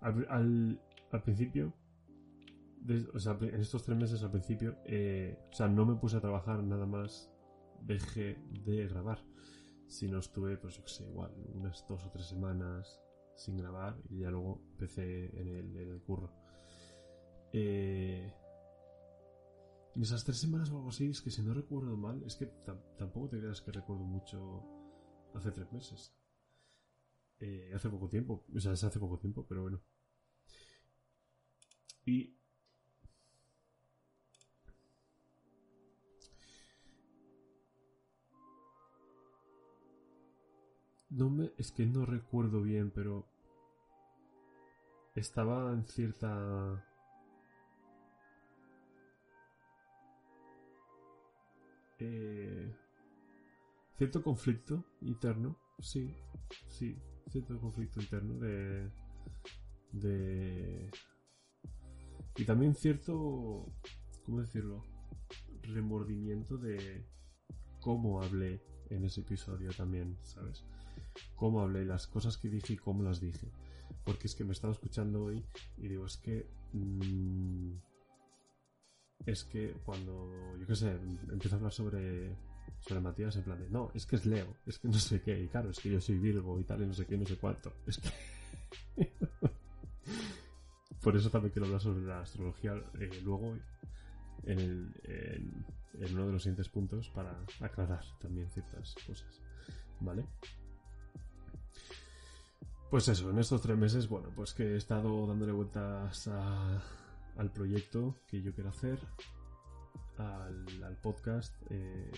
al, 0.00 0.24
al, 0.30 0.80
al 1.10 1.22
principio, 1.22 1.72
en 2.86 3.60
estos 3.60 3.82
tres 3.82 3.98
meses 3.98 4.22
al 4.22 4.30
principio, 4.30 4.76
eh, 4.84 5.36
o 5.50 5.52
sea, 5.52 5.66
no 5.68 5.84
me 5.84 5.96
puse 5.96 6.16
a 6.16 6.20
trabajar 6.20 6.62
nada 6.62 6.86
más, 6.86 7.28
dejé 7.82 8.38
de 8.64 8.86
grabar, 8.86 9.18
sino 9.88 10.18
estuve, 10.20 10.56
pues 10.58 10.76
yo 10.76 10.84
que 10.84 10.90
sé, 10.90 11.04
igual, 11.08 11.32
unas 11.54 11.84
dos 11.88 12.04
o 12.06 12.10
tres 12.10 12.26
semanas 12.26 13.00
sin 13.34 13.56
grabar 13.56 14.00
y 14.10 14.20
ya 14.20 14.30
luego 14.30 14.60
empecé 14.72 15.26
en 15.40 15.76
el, 15.76 16.00
curro. 16.06 16.30
Eh, 17.52 18.32
en 19.96 20.02
esas 20.02 20.24
tres 20.24 20.38
semanas 20.38 20.70
o 20.70 20.76
algo 20.76 20.90
así, 20.90 21.08
es 21.10 21.20
que 21.20 21.30
si 21.30 21.42
no 21.42 21.52
recuerdo 21.52 21.96
mal, 21.96 22.22
es 22.24 22.36
que 22.36 22.46
tam- 22.64 22.80
tampoco 22.96 23.30
te 23.30 23.40
creas 23.40 23.60
que 23.60 23.72
recuerdo 23.72 24.04
mucho 24.04 24.62
hace 25.34 25.50
tres 25.50 25.72
meses. 25.72 26.14
Eh, 27.40 27.72
hace 27.74 27.88
poco 27.88 28.08
tiempo, 28.08 28.44
o 28.54 28.60
sea, 28.60 28.72
es 28.72 28.84
hace 28.84 28.98
poco 28.98 29.18
tiempo, 29.18 29.46
pero 29.48 29.62
bueno. 29.62 29.80
Y. 32.06 32.34
No 41.10 41.30
me. 41.30 41.52
Es 41.58 41.70
que 41.70 41.86
no 41.86 42.06
recuerdo 42.06 42.62
bien, 42.62 42.90
pero. 42.90 43.26
Estaba 45.14 45.72
en 45.72 45.84
cierta. 45.86 46.84
eh, 51.98 52.74
cierto 53.96 54.22
conflicto 54.22 54.84
interno, 55.00 55.56
sí, 55.80 56.14
sí, 56.68 56.96
cierto 57.30 57.58
conflicto 57.60 58.00
interno 58.00 58.34
de, 58.34 58.90
de 59.92 60.90
y 62.36 62.44
también 62.44 62.74
cierto, 62.74 63.66
¿cómo 64.24 64.40
decirlo? 64.40 64.84
Remordimiento 65.62 66.56
de 66.56 67.04
cómo 67.80 68.22
hablé 68.22 68.62
en 68.90 69.04
ese 69.04 69.22
episodio 69.22 69.70
también, 69.72 70.16
¿sabes? 70.22 70.64
Cómo 71.34 71.60
hablé, 71.60 71.84
las 71.84 72.06
cosas 72.06 72.38
que 72.38 72.48
dije 72.48 72.74
y 72.74 72.76
cómo 72.76 73.02
las 73.02 73.20
dije. 73.20 73.50
Porque 74.04 74.28
es 74.28 74.34
que 74.34 74.44
me 74.44 74.52
estaba 74.52 74.72
escuchando 74.72 75.24
hoy 75.24 75.44
y 75.76 75.88
digo, 75.88 76.06
es 76.06 76.16
que... 76.16 76.48
mm, 76.72 77.72
es 79.26 79.44
que 79.44 79.72
cuando, 79.84 80.30
yo 80.58 80.66
qué 80.66 80.74
sé, 80.74 80.92
empiezo 81.30 81.56
a 81.56 81.58
hablar 81.58 81.72
sobre, 81.72 82.36
sobre 82.80 83.00
Matías 83.00 83.36
en 83.36 83.42
plan 83.42 83.58
de, 83.58 83.68
no, 83.68 83.90
es 83.94 84.06
que 84.06 84.16
es 84.16 84.26
Leo, 84.26 84.56
es 84.66 84.78
que 84.78 84.88
no 84.88 84.94
sé 84.94 85.20
qué, 85.22 85.38
y 85.40 85.48
claro, 85.48 85.70
es 85.70 85.78
que 85.78 85.90
yo 85.90 86.00
soy 86.00 86.18
Virgo 86.18 86.58
y 86.60 86.64
tal, 86.64 86.82
y 86.82 86.86
no 86.86 86.94
sé 86.94 87.06
qué, 87.06 87.16
no 87.16 87.26
sé 87.26 87.36
cuánto. 87.36 87.72
Es 87.86 87.98
que... 87.98 88.10
Por 91.00 91.16
eso 91.16 91.30
también 91.30 91.52
quiero 91.52 91.66
hablar 91.66 91.80
sobre 91.80 92.02
la 92.02 92.20
astrología 92.20 92.74
eh, 92.98 93.20
luego, 93.22 93.56
en, 94.44 94.92
en, 95.04 95.64
en 95.94 96.14
uno 96.14 96.26
de 96.26 96.32
los 96.32 96.42
siguientes 96.42 96.68
puntos 96.68 97.08
para 97.10 97.38
aclarar 97.60 98.04
también 98.20 98.50
ciertas 98.50 98.94
cosas. 99.06 99.40
¿Vale? 100.00 100.26
Pues 102.90 103.06
eso, 103.08 103.30
en 103.30 103.38
estos 103.38 103.60
tres 103.60 103.76
meses, 103.76 104.08
bueno, 104.08 104.30
pues 104.34 104.54
que 104.54 104.64
he 104.64 104.76
estado 104.76 105.26
dándole 105.26 105.52
vueltas 105.52 106.26
al 106.28 107.52
proyecto 107.52 108.16
que 108.26 108.40
yo 108.40 108.54
quiero 108.54 108.70
hacer, 108.70 108.98
al, 110.16 110.82
al 110.82 110.96
podcast. 110.96 111.54
Eh, 111.70 112.10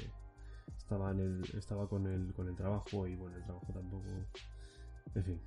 estaba, 0.77 1.11
en 1.12 1.21
el, 1.21 1.45
estaba 1.57 1.89
con, 1.89 2.07
el, 2.07 2.33
con 2.35 2.49
el 2.49 2.57
trabajo 2.57 3.07
y 3.07 3.17
bueno, 3.17 3.37
el 3.37 3.45
trabajo 3.45 3.73
tampoco. 3.73 4.05
En 5.15 5.25
fin, 5.25 5.41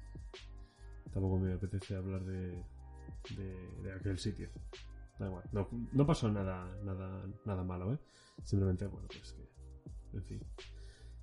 tampoco 1.11 1.37
me 1.37 1.53
apetece 1.53 1.95
hablar 1.95 2.23
de, 2.23 2.63
de, 3.35 3.81
de 3.83 3.93
aquel 3.93 4.17
sitio. 4.17 4.49
Da 5.19 5.27
igual, 5.27 5.43
no, 5.51 5.67
no 5.91 6.05
pasó 6.05 6.29
nada, 6.29 6.65
nada, 6.83 7.25
nada 7.45 7.63
malo, 7.63 7.93
¿eh? 7.93 7.99
Simplemente, 8.43 8.87
bueno, 8.87 9.07
pues 9.07 9.33
que. 9.33 10.17
En 10.17 10.23
fin. 10.23 10.41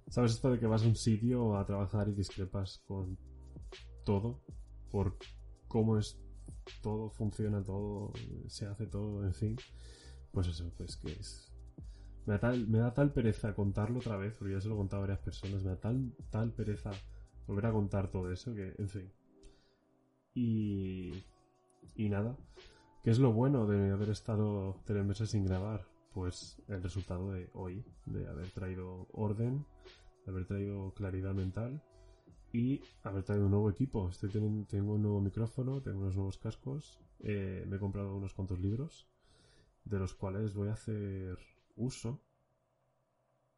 ¿Sabes 0.09 0.33
esto 0.33 0.51
de 0.51 0.59
que 0.59 0.67
vas 0.67 0.83
a 0.83 0.87
un 0.87 0.97
sitio 0.97 1.57
a 1.57 1.65
trabajar 1.65 2.09
y 2.09 2.13
discrepas 2.13 2.83
con 2.87 3.17
todo? 4.05 4.43
Por 4.91 5.17
cómo 5.69 5.99
es 5.99 6.21
todo, 6.83 7.11
funciona 7.11 7.63
todo, 7.63 8.13
se 8.49 8.67
hace 8.67 8.87
todo, 8.87 9.25
en 9.25 9.35
fin. 9.35 9.57
Pues 10.33 10.49
eso, 10.49 10.73
pues 10.77 10.97
que 10.97 11.13
es. 11.13 11.50
Me 12.31 12.37
da 12.37 12.41
tal, 12.47 12.71
da 12.71 12.95
tal 12.95 13.11
pereza 13.11 13.57
contarlo 13.57 13.99
otra 13.99 14.17
vez, 14.17 14.33
porque 14.35 14.53
ya 14.53 14.61
se 14.61 14.69
lo 14.69 14.75
he 14.75 14.79
contado 14.79 15.03
a 15.03 15.07
varias 15.07 15.19
personas, 15.19 15.65
me 15.65 15.71
da 15.71 15.81
tal, 15.81 16.15
tal 16.31 16.53
pereza 16.53 16.93
volver 17.49 17.67
a 17.67 17.73
contar 17.73 18.09
todo 18.09 18.31
eso 18.31 18.55
que, 18.55 18.73
en 18.79 18.89
fin. 18.89 19.13
Y. 20.33 21.25
Y 21.97 22.09
nada. 22.09 22.37
¿Qué 23.03 23.11
es 23.11 23.19
lo 23.19 23.33
bueno 23.33 23.67
de 23.67 23.91
haber 23.91 24.11
estado 24.11 24.77
tres 24.85 25.05
meses 25.05 25.31
sin 25.31 25.45
grabar? 25.45 25.89
Pues 26.15 26.63
el 26.69 26.81
resultado 26.81 27.33
de 27.33 27.51
hoy, 27.53 27.85
de 28.07 28.29
haber 28.29 28.49
traído 28.51 29.09
orden, 29.11 29.67
de 30.25 30.31
haber 30.31 30.47
traído 30.47 30.95
claridad 30.95 31.35
mental 31.35 31.83
y 32.53 32.81
haber 33.03 33.25
traído 33.25 33.47
un 33.47 33.51
nuevo 33.51 33.71
equipo. 33.71 34.09
Estoy 34.09 34.31
teniendo, 34.31 34.69
tengo 34.69 34.95
un 34.95 35.03
nuevo 35.03 35.21
micrófono, 35.21 35.83
tengo 35.83 35.99
unos 35.99 36.15
nuevos 36.15 36.39
cascos, 36.39 37.01
eh, 37.19 37.65
me 37.67 37.75
he 37.75 37.81
comprado 37.81 38.15
unos 38.15 38.35
cuantos 38.35 38.61
libros, 38.61 39.09
de 39.85 39.99
los 39.99 40.15
cuales 40.15 40.55
voy 40.55 40.69
a 40.69 40.75
hacer 40.75 41.37
uso. 41.81 42.21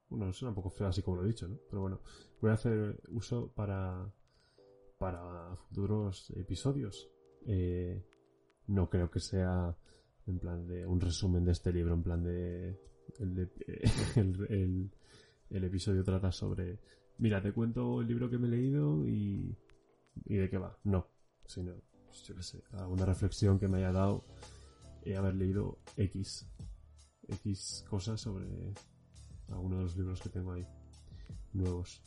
Bueno, 0.09 0.31
es 0.31 0.43
un 0.43 0.55
poco 0.55 0.71
feo 0.71 0.89
así 0.89 1.03
como 1.03 1.19
lo 1.19 1.25
he 1.25 1.29
dicho, 1.29 1.49
¿no? 1.49 1.59
Pero 1.69 1.83
bueno, 1.83 2.01
voy 2.41 2.51
a 2.51 2.55
hacer 2.55 3.01
uso 3.09 3.53
para, 3.53 4.13
para 4.99 5.57
futuros 5.57 6.31
episodios. 6.37 7.11
Eh, 7.47 8.05
no 8.67 8.89
creo 8.89 9.11
que 9.11 9.21
sea 9.21 9.77
en 10.27 10.39
plan 10.39 10.67
de 10.67 10.87
un 10.87 11.01
resumen 11.01 11.45
de 11.45 11.53
este 11.53 11.73
libro, 11.73 11.95
en 11.95 12.03
plan 12.03 12.23
de 12.23 12.79
el, 13.19 14.91
episodio 15.65 16.05
trata 16.05 16.31
sobre 16.31 16.79
mira, 17.19 17.43
te 17.43 17.53
cuento 17.53 18.01
el 18.01 18.09
libro 18.09 18.31
que 18.31 18.39
me 18.39 18.49
he 18.49 18.51
leído 18.51 19.07
y, 19.07 19.57
de 20.25 20.49
qué 20.49 20.59
va. 20.59 20.77
No, 20.85 21.09
sino, 21.47 21.75
yo 22.25 22.35
qué 22.35 22.43
sé, 22.43 22.63
alguna 22.73 23.05
reflexión 23.07 23.59
que 23.59 23.69
me 23.69 23.79
haya 23.79 23.93
dado 23.93 24.25
y 25.05 25.15
haber 25.15 25.35
leído 25.35 25.79
X, 25.97 26.49
X 27.29 27.85
cosas 27.89 28.21
sobre 28.21 28.47
alguno 29.49 29.79
de 29.79 29.83
los 29.85 29.97
libros 29.97 30.21
que 30.21 30.29
tengo 30.29 30.53
ahí, 30.53 30.67
nuevos. 31.53 32.01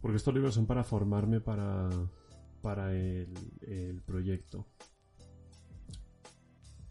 Porque 0.00 0.16
estos 0.16 0.34
libros 0.34 0.54
son 0.54 0.66
para 0.66 0.84
formarme 0.84 1.40
para, 1.40 1.88
para 2.60 2.94
el, 2.94 3.32
el 3.62 4.02
proyecto. 4.02 4.66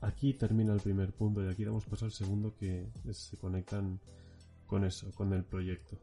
Aquí 0.01 0.33
termina 0.33 0.73
el 0.73 0.81
primer 0.81 1.13
punto 1.13 1.43
y 1.43 1.47
aquí 1.47 1.63
damos 1.63 1.85
paso 1.85 2.05
al 2.05 2.11
segundo 2.11 2.55
que 2.55 2.91
se 3.11 3.37
conectan 3.37 3.99
con 4.65 4.83
eso, 4.83 5.11
con 5.11 5.31
el 5.33 5.45
proyecto. 5.45 5.97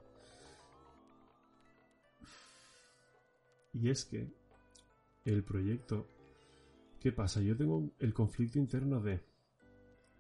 Y 3.73 3.89
es 3.89 4.05
que 4.05 4.29
el 5.25 5.45
proyecto, 5.45 6.07
¿qué 7.01 7.13
pasa? 7.13 7.41
Yo 7.41 7.57
tengo 7.57 7.91
el 7.99 8.15
conflicto 8.15 8.59
interno 8.59 9.01
de, 9.01 9.23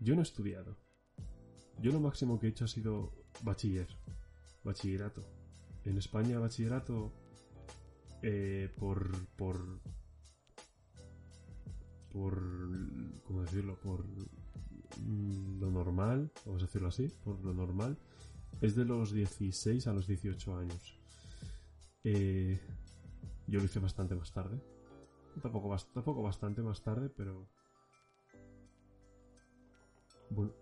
yo 0.00 0.14
no 0.14 0.20
he 0.20 0.24
estudiado. 0.24 0.76
Yo 1.80 1.92
lo 1.92 2.00
máximo 2.00 2.38
que 2.38 2.46
he 2.46 2.50
hecho 2.50 2.64
ha 2.64 2.68
sido 2.68 3.12
bachiller, 3.42 3.88
bachillerato. 4.64 5.22
En 5.84 5.96
España 5.96 6.38
bachillerato 6.38 7.12
eh, 8.22 8.70
por 8.78 9.26
por 9.36 9.80
por 12.12 12.42
cómo 13.24 13.42
decirlo 13.42 13.78
por 13.80 14.04
lo 15.06 15.70
normal 15.70 16.30
vamos 16.44 16.62
a 16.62 16.66
decirlo 16.66 16.88
así 16.88 17.08
por 17.24 17.42
lo 17.42 17.54
normal 17.54 17.96
es 18.60 18.74
de 18.74 18.84
los 18.84 19.12
16 19.12 19.86
a 19.86 19.92
los 19.92 20.06
18 20.06 20.56
años 20.58 20.98
eh, 22.04 22.60
yo 23.46 23.60
lo 23.60 23.64
hice 23.64 23.78
bastante 23.78 24.14
más 24.14 24.32
tarde 24.32 24.60
tampoco, 25.40 25.74
tampoco 25.94 26.22
bastante 26.22 26.62
más 26.62 26.82
tarde 26.82 27.08
pero 27.08 27.48
bueno 30.30 30.52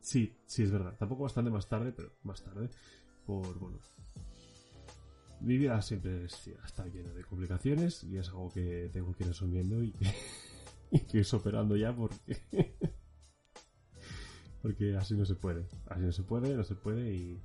sí 0.00 0.36
sí 0.46 0.62
es 0.62 0.70
verdad. 0.70 0.96
Tampoco 0.98 1.24
bastante 1.24 1.50
más 1.50 1.68
tarde 1.68 1.92
pero 1.92 2.12
más 2.22 2.42
tarde 2.42 2.70
por 3.26 3.58
bueno 3.58 3.78
mi 5.40 5.56
vida 5.56 5.80
siempre 5.82 6.24
está 6.24 6.86
llena 6.86 7.12
de 7.12 7.24
complicaciones 7.24 8.02
y 8.04 8.16
es 8.16 8.28
algo 8.28 8.50
que 8.50 8.90
tengo 8.92 9.14
que 9.14 9.24
ir 9.24 9.30
asumiendo 9.30 9.82
y 9.82 9.92
que, 9.92 11.18
ir 11.18 11.24
superando 11.24 11.76
ya 11.76 11.94
porque 11.94 12.38
porque 14.62 14.96
así 14.96 15.14
no 15.14 15.24
se 15.24 15.36
puede. 15.36 15.66
Así 15.86 16.02
no 16.02 16.12
se 16.12 16.22
puede 16.22 16.56
no 16.56 16.64
se 16.64 16.74
puede 16.74 17.14
y, 17.14 17.40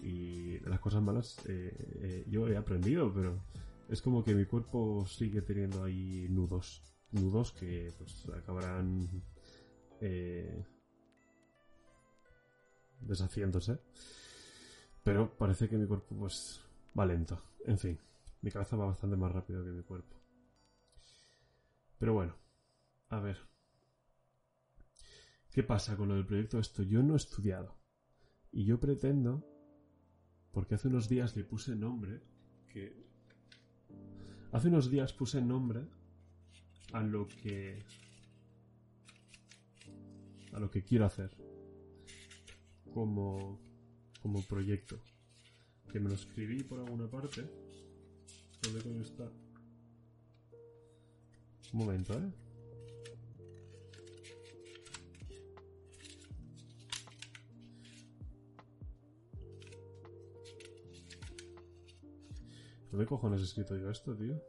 y 0.00 0.60
las 0.60 0.80
cosas 0.80 1.02
malas 1.02 1.38
eh, 1.46 1.74
eh, 2.02 2.24
yo 2.28 2.48
he 2.48 2.56
aprendido 2.56 3.12
pero 3.12 3.42
es 3.88 4.00
como 4.00 4.24
que 4.24 4.34
mi 4.34 4.46
cuerpo 4.46 5.04
sigue 5.06 5.42
teniendo 5.42 5.84
ahí 5.84 6.26
nudos 6.30 6.82
nudos 7.10 7.52
que 7.52 7.92
pues 7.98 8.26
acabarán 8.36 9.08
eh, 10.02 10.66
deshaciéndose 13.00 13.78
pero 15.02 15.36
parece 15.36 15.68
que 15.68 15.76
mi 15.76 15.86
cuerpo 15.86 16.16
pues 16.16 16.60
va 16.98 17.06
lento. 17.06 17.42
En 17.64 17.78
fin, 17.78 17.98
mi 18.40 18.50
cabeza 18.50 18.76
va 18.76 18.86
bastante 18.86 19.16
más 19.16 19.32
rápido 19.32 19.64
que 19.64 19.70
mi 19.70 19.82
cuerpo. 19.82 20.16
Pero 21.98 22.14
bueno, 22.14 22.36
a 23.08 23.20
ver. 23.20 23.38
¿Qué 25.50 25.62
pasa 25.62 25.96
con 25.96 26.08
lo 26.08 26.14
del 26.14 26.26
proyecto 26.26 26.58
esto? 26.58 26.82
Yo 26.82 27.02
no 27.02 27.14
he 27.14 27.16
estudiado. 27.16 27.76
Y 28.52 28.64
yo 28.64 28.80
pretendo, 28.80 29.44
porque 30.52 30.76
hace 30.76 30.88
unos 30.88 31.08
días 31.08 31.36
le 31.36 31.44
puse 31.44 31.74
nombre, 31.74 32.22
que... 32.68 33.10
Hace 34.52 34.68
unos 34.68 34.90
días 34.90 35.12
puse 35.12 35.42
nombre 35.42 35.88
a 36.92 37.02
lo 37.02 37.26
que... 37.26 37.84
a 40.52 40.60
lo 40.60 40.70
que 40.70 40.82
quiero 40.82 41.06
hacer. 41.06 41.36
Como... 42.92 43.58
como 44.20 44.42
proyecto 44.42 45.00
que 45.92 46.00
me 46.00 46.08
lo 46.08 46.14
escribí 46.14 46.62
por 46.62 46.80
alguna 46.80 47.06
parte. 47.06 47.44
¿Dónde 48.62 48.80
coño 48.82 49.02
está? 49.02 49.30
Un 51.72 51.78
momento, 51.78 52.14
¿eh? 52.14 52.32
¿Dónde 62.90 63.06
cojones 63.06 63.40
he 63.40 63.44
escrito 63.44 63.76
yo 63.76 63.90
esto, 63.90 64.16
tío? 64.16 64.40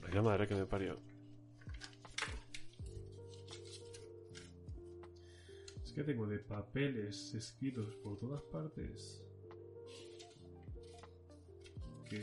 Vaya 0.00 0.22
madre 0.22 0.48
que 0.48 0.54
me 0.54 0.66
parió. 0.66 1.17
Que 5.98 6.04
tengo 6.04 6.28
de 6.28 6.38
papeles 6.38 7.34
escritos 7.34 7.96
por 7.96 8.16
todas 8.20 8.40
partes 8.52 9.20
que 12.08 12.20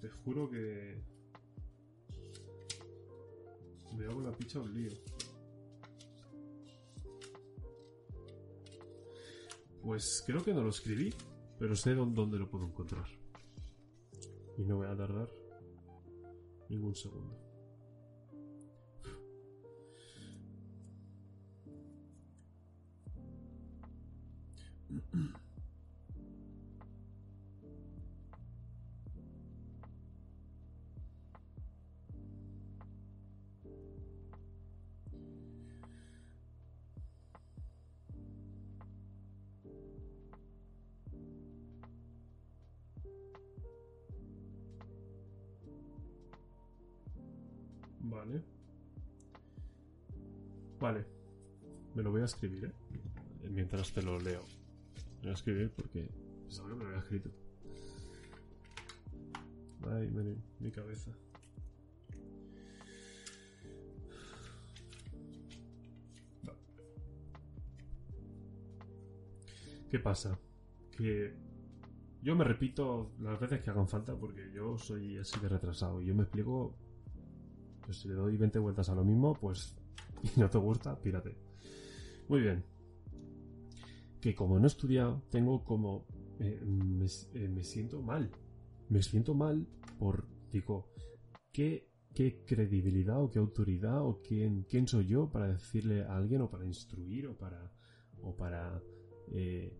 te 0.00 0.08
juro 0.08 0.48
que 0.48 0.98
me 3.98 4.06
hago 4.06 4.22
la 4.22 4.32
picha 4.32 4.60
un 4.60 4.72
lío. 4.72 4.92
Pues 9.82 10.22
creo 10.24 10.42
que 10.42 10.54
no 10.54 10.62
lo 10.62 10.70
escribí, 10.70 11.12
pero 11.58 11.76
sé 11.76 11.94
dónde 11.94 12.38
lo 12.38 12.48
puedo 12.48 12.64
encontrar. 12.64 13.10
Y 14.56 14.62
no 14.62 14.78
voy 14.78 14.86
a 14.86 14.96
tardar 14.96 15.28
ningún 16.70 16.94
segundo. 16.94 17.47
Vale. 48.00 48.42
Vale. 50.80 51.06
Me 51.94 52.02
lo 52.02 52.10
voy 52.10 52.22
a 52.22 52.24
escribir, 52.24 52.64
¿eh? 52.64 52.72
Mientras 53.50 53.92
te 53.92 54.02
lo 54.02 54.18
leo. 54.18 54.57
Me 55.18 55.22
voy 55.22 55.30
a 55.30 55.34
escribir 55.34 55.70
porque 55.70 56.10
pensaba 56.44 56.68
que 56.68 56.74
me 56.74 56.84
lo 56.84 56.88
había 56.90 57.00
escrito. 57.00 57.30
Ay, 59.90 60.08
mi, 60.10 60.36
mi 60.60 60.70
cabeza. 60.70 61.10
¿Qué 69.90 69.98
pasa? 69.98 70.38
Que 70.96 71.34
yo 72.22 72.36
me 72.36 72.44
repito 72.44 73.12
las 73.20 73.40
veces 73.40 73.62
que 73.62 73.70
hagan 73.70 73.88
falta 73.88 74.14
porque 74.14 74.50
yo 74.52 74.76
soy 74.76 75.16
así 75.16 75.40
de 75.40 75.48
retrasado 75.48 76.02
y 76.02 76.06
yo 76.06 76.14
me 76.14 76.24
explico. 76.24 76.76
Pues 77.84 78.00
si 78.00 78.08
le 78.08 78.14
doy 78.14 78.36
20 78.36 78.58
vueltas 78.58 78.88
a 78.90 78.94
lo 78.94 79.04
mismo, 79.04 79.34
pues. 79.34 79.76
Y 80.36 80.40
no 80.40 80.50
te 80.50 80.58
gusta, 80.58 81.00
pírate. 81.00 81.36
Muy 82.28 82.40
bien. 82.40 82.64
Que 84.20 84.34
como 84.34 84.58
no 84.58 84.64
he 84.64 84.68
estudiado, 84.68 85.22
tengo 85.30 85.64
como. 85.64 86.06
eh, 86.38 86.60
me, 86.64 87.06
eh, 87.34 87.48
me 87.48 87.64
siento 87.64 88.02
mal. 88.02 88.30
Me 88.88 89.02
siento 89.02 89.34
mal 89.34 89.66
por. 89.98 90.26
Digo, 90.50 90.92
¿qué, 91.52 91.88
qué 92.14 92.44
credibilidad 92.44 93.22
o 93.22 93.30
qué 93.30 93.38
autoridad 93.38 94.02
o 94.02 94.20
quién, 94.22 94.64
quién 94.68 94.88
soy 94.88 95.06
yo 95.06 95.30
para 95.30 95.48
decirle 95.48 96.02
a 96.02 96.16
alguien 96.16 96.40
o 96.42 96.50
para 96.50 96.64
instruir 96.66 97.26
o 97.26 97.36
para. 97.36 97.72
o 98.22 98.34
para. 98.36 98.82
eh, 99.32 99.76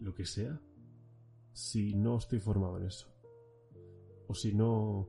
lo 0.00 0.14
que 0.14 0.24
sea 0.24 0.60
si 1.52 1.94
no 1.94 2.18
estoy 2.18 2.38
formado 2.38 2.78
en 2.78 2.86
eso. 2.86 3.08
O 4.28 4.34
si 4.34 4.54
no... 4.54 5.08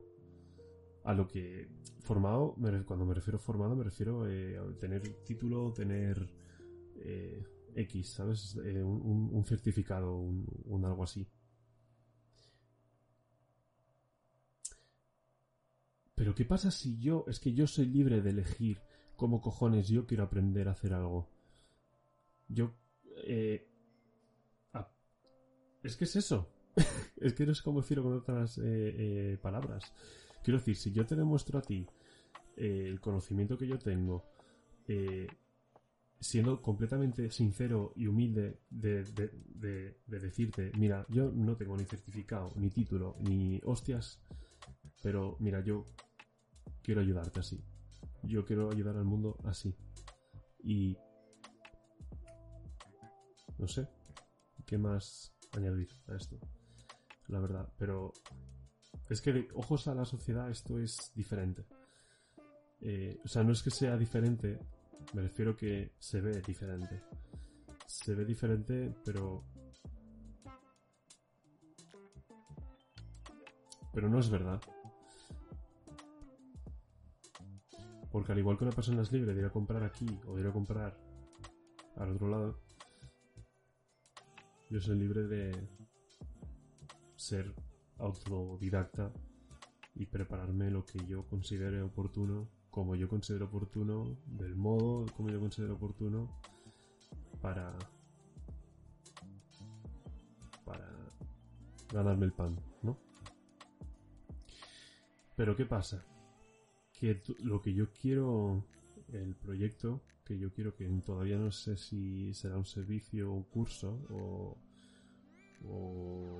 A 1.04 1.14
lo 1.14 1.28
que... 1.28 1.68
Formado, 2.00 2.56
cuando 2.86 3.06
me 3.06 3.14
refiero 3.14 3.38
formado, 3.38 3.76
me 3.76 3.84
refiero 3.84 4.24
a 4.24 4.78
tener 4.78 5.22
título, 5.22 5.72
tener 5.72 6.28
eh, 6.96 7.44
X, 7.74 8.12
¿sabes? 8.14 8.56
Eh, 8.64 8.82
un, 8.82 9.44
certificado, 9.44 10.16
un, 10.16 10.84
algo 10.84 11.04
así. 11.04 11.28
Pero 16.14 16.34
¿qué 16.34 16.44
pasa 16.44 16.70
si 16.70 16.98
yo, 16.98 17.24
es 17.28 17.40
que 17.40 17.52
yo 17.52 17.66
soy 17.66 17.86
libre 17.86 18.20
de 18.20 18.30
elegir 18.30 18.80
cómo 19.16 19.40
cojones 19.40 19.88
yo 19.88 20.06
quiero 20.06 20.24
aprender 20.24 20.68
a 20.68 20.72
hacer 20.72 20.92
algo? 20.92 21.28
Yo... 22.48 22.74
eh, 23.24 23.66
es 25.82 25.96
que 25.96 26.04
es 26.04 26.16
eso. 26.16 26.48
es 27.16 27.34
que 27.34 27.46
no 27.46 27.52
es 27.52 27.62
como 27.62 27.80
decirlo 27.80 28.04
con 28.04 28.12
otras 28.14 28.58
eh, 28.58 28.62
eh, 28.64 29.38
palabras. 29.40 29.92
Quiero 30.42 30.58
decir, 30.58 30.76
si 30.76 30.92
yo 30.92 31.06
te 31.06 31.16
demuestro 31.16 31.58
a 31.58 31.62
ti 31.62 31.86
el 32.56 33.00
conocimiento 33.00 33.56
que 33.56 33.66
yo 33.66 33.78
tengo, 33.78 34.26
siendo 36.20 36.60
completamente 36.60 37.30
sincero 37.30 37.92
y 37.96 38.06
humilde 38.06 38.60
de, 38.68 39.04
de- 39.04 39.30
de- 39.54 40.00
de 40.06 40.18
decirte, 40.20 40.70
mira, 40.76 41.06
yo 41.08 41.30
no 41.32 41.56
tengo 41.56 41.76
ni 41.76 41.84
certificado, 41.84 42.52
ni 42.56 42.70
título, 42.70 43.16
ni 43.20 43.60
hostias, 43.64 44.20
pero 45.02 45.36
mira, 45.40 45.60
yo 45.64 45.86
quiero 46.82 47.00
ayudarte 47.00 47.40
así. 47.40 47.64
Yo 48.22 48.44
quiero 48.44 48.70
ayudar 48.70 48.96
al 48.96 49.04
mundo 49.06 49.36
así. 49.44 49.74
Y... 50.62 50.96
No 53.58 53.66
sé. 53.66 53.88
¿Qué 54.66 54.78
más 54.78 55.32
añadir 55.52 55.88
a 56.08 56.16
esto? 56.16 56.38
La 57.28 57.40
verdad, 57.40 57.68
pero 57.78 58.12
es 59.08 59.20
que 59.20 59.48
ojos 59.54 59.88
a 59.88 59.94
la 59.94 60.04
sociedad 60.04 60.50
esto 60.50 60.78
es 60.78 61.12
diferente. 61.14 61.64
Eh, 62.80 63.18
o 63.24 63.28
sea, 63.28 63.42
no 63.42 63.52
es 63.52 63.62
que 63.62 63.70
sea 63.70 63.96
diferente, 63.96 64.58
me 65.14 65.22
refiero 65.22 65.56
que 65.56 65.92
se 65.98 66.20
ve 66.20 66.40
diferente. 66.42 67.02
Se 67.86 68.14
ve 68.14 68.24
diferente, 68.24 68.94
pero... 69.04 69.44
Pero 73.92 74.08
no 74.08 74.20
es 74.20 74.30
verdad. 74.30 74.60
Porque 78.12 78.32
al 78.32 78.38
igual 78.38 78.56
que 78.56 78.64
una 78.64 78.72
persona 78.72 79.02
es 79.02 79.12
libre 79.12 79.34
de 79.34 79.40
ir 79.40 79.46
a 79.46 79.52
comprar 79.52 79.82
aquí 79.82 80.06
o 80.26 80.34
de 80.34 80.42
ir 80.42 80.46
a 80.46 80.52
comprar 80.52 80.96
al 81.96 82.10
otro 82.10 82.28
lado, 82.28 82.60
yo 84.70 84.80
soy 84.80 84.98
libre 84.98 85.24
de 85.24 85.68
ser 87.16 87.54
autodidacta 87.98 89.12
y 89.94 90.06
prepararme 90.06 90.70
lo 90.70 90.84
que 90.84 91.04
yo 91.06 91.26
considere 91.26 91.82
oportuno, 91.82 92.48
como 92.70 92.94
yo 92.94 93.08
considero 93.08 93.46
oportuno, 93.46 94.16
del 94.26 94.54
modo 94.54 95.06
como 95.16 95.30
yo 95.30 95.40
considero 95.40 95.74
oportuno, 95.74 96.28
para 97.40 97.76
para 100.64 100.88
ganarme 101.92 102.26
el 102.26 102.32
pan, 102.32 102.56
¿no? 102.82 102.96
Pero 105.36 105.56
¿qué 105.56 105.66
pasa? 105.66 106.04
Que 106.92 107.22
lo 107.42 107.60
que 107.60 107.72
yo 107.72 107.92
quiero, 107.92 108.64
el 109.12 109.34
proyecto 109.34 110.02
que 110.24 110.38
yo 110.38 110.52
quiero, 110.52 110.76
que 110.76 110.86
todavía 111.04 111.38
no 111.38 111.50
sé 111.50 111.76
si 111.76 112.32
será 112.34 112.56
un 112.56 112.64
servicio 112.64 113.32
o 113.32 113.34
un 113.34 113.42
curso 113.44 114.06
o, 114.10 114.56
o 115.66 116.38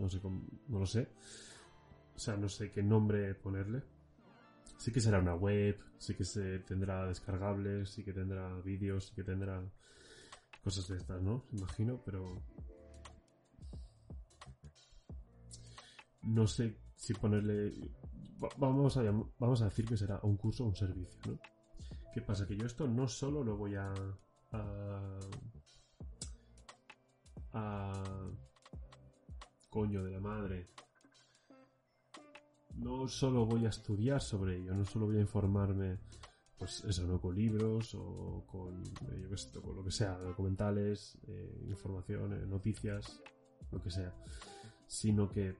no 0.00 0.08
sé 0.08 0.20
no 0.68 0.78
lo 0.80 0.86
sé. 0.86 1.08
O 2.16 2.18
sea, 2.18 2.36
no 2.36 2.48
sé 2.48 2.72
qué 2.72 2.82
nombre 2.82 3.34
ponerle. 3.34 3.82
Sí 4.82 4.90
que 4.90 5.00
será 5.00 5.20
una 5.20 5.34
web, 5.36 5.78
sí 5.98 6.12
que 6.16 6.24
se 6.24 6.58
tendrá 6.60 7.06
descargables, 7.06 7.90
sí 7.90 8.02
que 8.02 8.12
tendrá 8.12 8.52
vídeos, 8.62 9.06
sí 9.06 9.14
que 9.14 9.22
tendrá 9.22 9.62
cosas 10.64 10.88
de 10.88 10.96
estas, 10.96 11.22
¿no? 11.22 11.44
Imagino, 11.52 12.02
pero 12.04 12.42
no 16.22 16.46
sé 16.48 16.76
si 16.96 17.14
ponerle 17.14 17.72
va- 18.42 18.48
vamos 18.58 18.96
a 18.96 19.02
vamos 19.38 19.62
a 19.62 19.66
decir 19.66 19.84
que 19.86 19.96
será 19.96 20.18
un 20.24 20.36
curso 20.36 20.64
o 20.64 20.68
un 20.68 20.74
servicio, 20.76 21.20
¿no? 21.26 21.38
¿Qué 22.12 22.20
pasa? 22.20 22.46
Que 22.46 22.56
yo 22.56 22.66
esto 22.66 22.86
no 22.88 23.06
solo 23.06 23.42
lo 23.44 23.56
voy 23.56 23.76
a 23.76 23.92
a, 24.52 25.18
a 27.52 28.02
coño 29.70 30.02
de 30.04 30.10
la 30.10 30.20
madre 30.20 30.66
no 32.76 33.06
solo 33.08 33.46
voy 33.46 33.66
a 33.66 33.70
estudiar 33.70 34.20
sobre 34.20 34.56
ello, 34.58 34.74
no 34.74 34.84
solo 34.84 35.06
voy 35.06 35.16
a 35.18 35.20
informarme, 35.20 35.98
pues 36.58 36.84
eso, 36.84 37.06
¿no? 37.06 37.20
Con 37.20 37.34
libros 37.34 37.94
o 37.94 38.44
con, 38.46 38.82
eh, 39.10 39.28
con 39.62 39.76
lo 39.76 39.84
que 39.84 39.90
sea, 39.90 40.16
documentales, 40.18 41.18
eh, 41.26 41.64
información, 41.68 42.32
eh, 42.34 42.46
noticias, 42.46 43.20
lo 43.70 43.82
que 43.82 43.90
sea, 43.90 44.14
sino 44.86 45.28
que, 45.30 45.56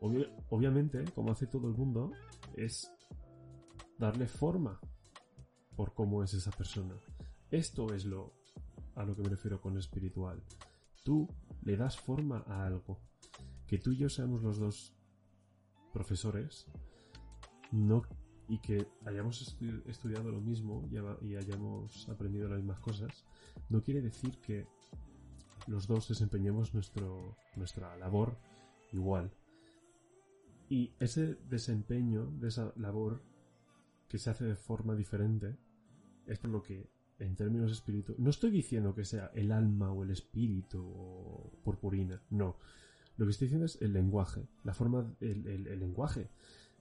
obvi- 0.00 0.28
obviamente, 0.50 1.04
como 1.14 1.32
hace 1.32 1.46
todo 1.46 1.68
el 1.68 1.74
mundo, 1.74 2.12
es 2.56 2.90
darle 3.98 4.26
forma 4.28 4.80
por 5.76 5.94
cómo 5.94 6.22
es 6.22 6.34
esa 6.34 6.50
persona. 6.50 6.94
Esto 7.50 7.92
es 7.94 8.04
lo 8.04 8.32
a 8.94 9.04
lo 9.04 9.14
que 9.14 9.22
me 9.22 9.28
refiero 9.28 9.60
con 9.60 9.78
espiritual. 9.78 10.42
Tú 11.04 11.28
le 11.62 11.76
das 11.76 11.96
forma 11.96 12.42
a 12.48 12.66
algo. 12.66 12.98
Que 13.66 13.78
tú 13.78 13.92
y 13.92 13.96
yo 13.98 14.08
seamos 14.08 14.42
los 14.42 14.58
dos 14.58 14.94
profesores 15.92 16.66
no 17.72 18.02
y 18.48 18.58
que 18.58 18.86
hayamos 19.04 19.42
estu- 19.46 19.82
estudiado 19.86 20.30
lo 20.30 20.40
mismo 20.40 20.88
y, 20.90 21.26
y 21.26 21.36
hayamos 21.36 22.08
aprendido 22.08 22.48
las 22.48 22.58
mismas 22.58 22.80
cosas 22.80 23.24
no 23.68 23.82
quiere 23.82 24.00
decir 24.00 24.38
que 24.38 24.66
los 25.66 25.86
dos 25.86 26.08
desempeñemos 26.08 26.72
nuestro, 26.72 27.36
nuestra 27.56 27.94
labor 27.98 28.38
igual. 28.92 29.30
Y 30.70 30.94
ese 30.98 31.34
desempeño 31.50 32.24
de 32.40 32.48
esa 32.48 32.72
labor 32.76 33.22
que 34.08 34.18
se 34.18 34.30
hace 34.30 34.44
de 34.46 34.54
forma 34.56 34.94
diferente 34.94 35.58
es 36.26 36.38
por 36.38 36.50
lo 36.50 36.62
que 36.62 36.88
en 37.18 37.36
términos 37.36 37.70
espíritu 37.70 38.14
no 38.16 38.30
estoy 38.30 38.50
diciendo 38.50 38.94
que 38.94 39.04
sea 39.04 39.30
el 39.34 39.52
alma 39.52 39.92
o 39.92 40.04
el 40.04 40.10
espíritu 40.10 40.82
o 40.82 41.52
purpurina 41.64 42.22
no 42.30 42.56
lo 43.18 43.26
que 43.26 43.32
estoy 43.32 43.48
diciendo 43.48 43.66
es 43.66 43.82
el 43.82 43.94
lenguaje, 43.94 44.48
la 44.64 44.74
forma, 44.74 45.14
el, 45.20 45.46
el- 45.48 45.80
lenguaje, 45.80 46.30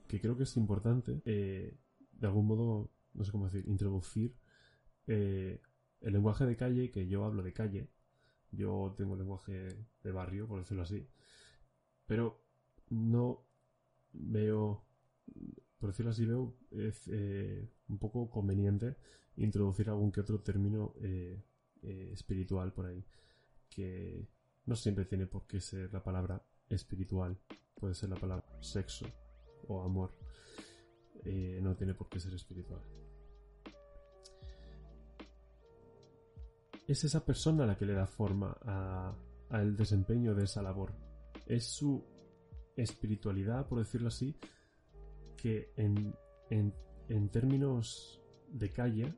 que 0.08 0.22
creo 0.22 0.38
que 0.38 0.44
es 0.44 0.58
importante, 0.58 1.22
eh, 1.26 1.78
de 2.14 2.28
algún 2.28 2.48
modo, 2.48 2.92
no 3.16 3.26
sé 3.26 3.32
cómo 3.32 3.46
decir, 3.48 3.66
introducir 3.68 4.36
eh, 5.08 5.62
el 6.02 6.14
lenguaje 6.14 6.46
de 6.46 6.58
calle, 6.58 6.92
que 6.92 7.08
yo 7.08 7.26
hablo 7.26 7.44
de 7.44 7.54
calle, 7.54 7.90
yo 8.52 8.96
tengo 8.98 9.16
lenguaje 9.18 9.78
de 10.04 10.12
barrio, 10.14 10.48
por 10.48 10.60
decirlo 10.60 10.84
así, 10.84 11.08
pero 12.06 12.42
no 12.90 13.44
veo, 14.14 14.84
por 15.80 15.90
decirlo 15.92 16.12
así, 16.12 16.26
veo 16.26 16.56
es, 16.72 17.08
eh, 17.12 17.68
un 17.90 18.00
poco 18.00 18.30
conveniente 18.30 18.96
introducir 19.38 19.90
algún 19.90 20.12
que 20.12 20.22
otro 20.22 20.40
término 20.42 20.94
espiritual 22.14 22.74
por 22.74 22.88
ahí, 22.88 23.04
que 23.70 24.28
no 24.68 24.76
siempre 24.76 25.06
tiene 25.06 25.26
por 25.26 25.48
qué 25.48 25.60
ser 25.60 25.92
la 25.92 26.04
palabra 26.04 26.42
espiritual. 26.70 27.40
Puede 27.74 27.96
ser 27.96 28.10
la 28.10 28.18
palabra 28.18 28.46
sexo 28.62 29.06
o 29.68 29.82
amor. 29.82 30.12
eh, 31.24 31.60
no 31.62 31.76
tiene 31.76 31.94
por 31.94 32.08
qué 32.10 32.20
ser 32.20 32.34
espiritual. 32.34 32.82
Es 36.88 37.04
esa 37.04 37.26
persona 37.26 37.66
la 37.66 37.78
que 37.78 37.86
le 37.86 37.94
da 37.94 38.08
forma 38.08 38.54
al 39.50 39.76
desempeño 39.76 40.36
de 40.36 40.46
esa 40.46 40.62
labor. 40.62 40.94
Es 41.46 41.66
su 41.66 42.04
espiritualidad, 42.78 43.68
por 43.68 43.80
decirlo 43.80 44.08
así, 44.08 44.38
que 45.36 45.74
en, 45.76 46.16
en 46.50 47.30
términos 47.30 48.22
de 48.50 48.72
calle 48.72 49.14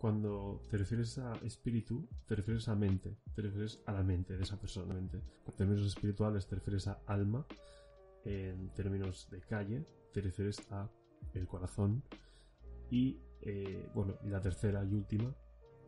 cuando 0.00 0.62
te 0.70 0.78
refieres 0.78 1.18
a 1.18 1.34
espíritu, 1.44 2.08
te 2.26 2.34
refieres 2.34 2.68
a 2.68 2.74
mente, 2.74 3.18
te 3.34 3.42
refieres 3.42 3.82
a 3.84 3.92
la 3.92 4.02
mente 4.02 4.34
de 4.34 4.42
esa 4.42 4.58
persona. 4.58 4.94
Mente. 4.94 5.20
En 5.46 5.52
términos 5.52 5.86
espirituales 5.86 6.46
te 6.46 6.54
refieres 6.54 6.88
a 6.88 7.02
alma, 7.06 7.46
en 8.24 8.72
términos 8.72 9.28
de 9.30 9.42
calle 9.42 9.84
te 10.10 10.22
refieres 10.22 10.66
a 10.72 10.88
el 11.34 11.46
corazón 11.46 12.02
y 12.90 13.20
eh, 13.42 13.90
bueno, 13.94 14.14
y 14.24 14.28
la 14.28 14.40
tercera 14.40 14.82
y 14.84 14.94
última 14.94 15.34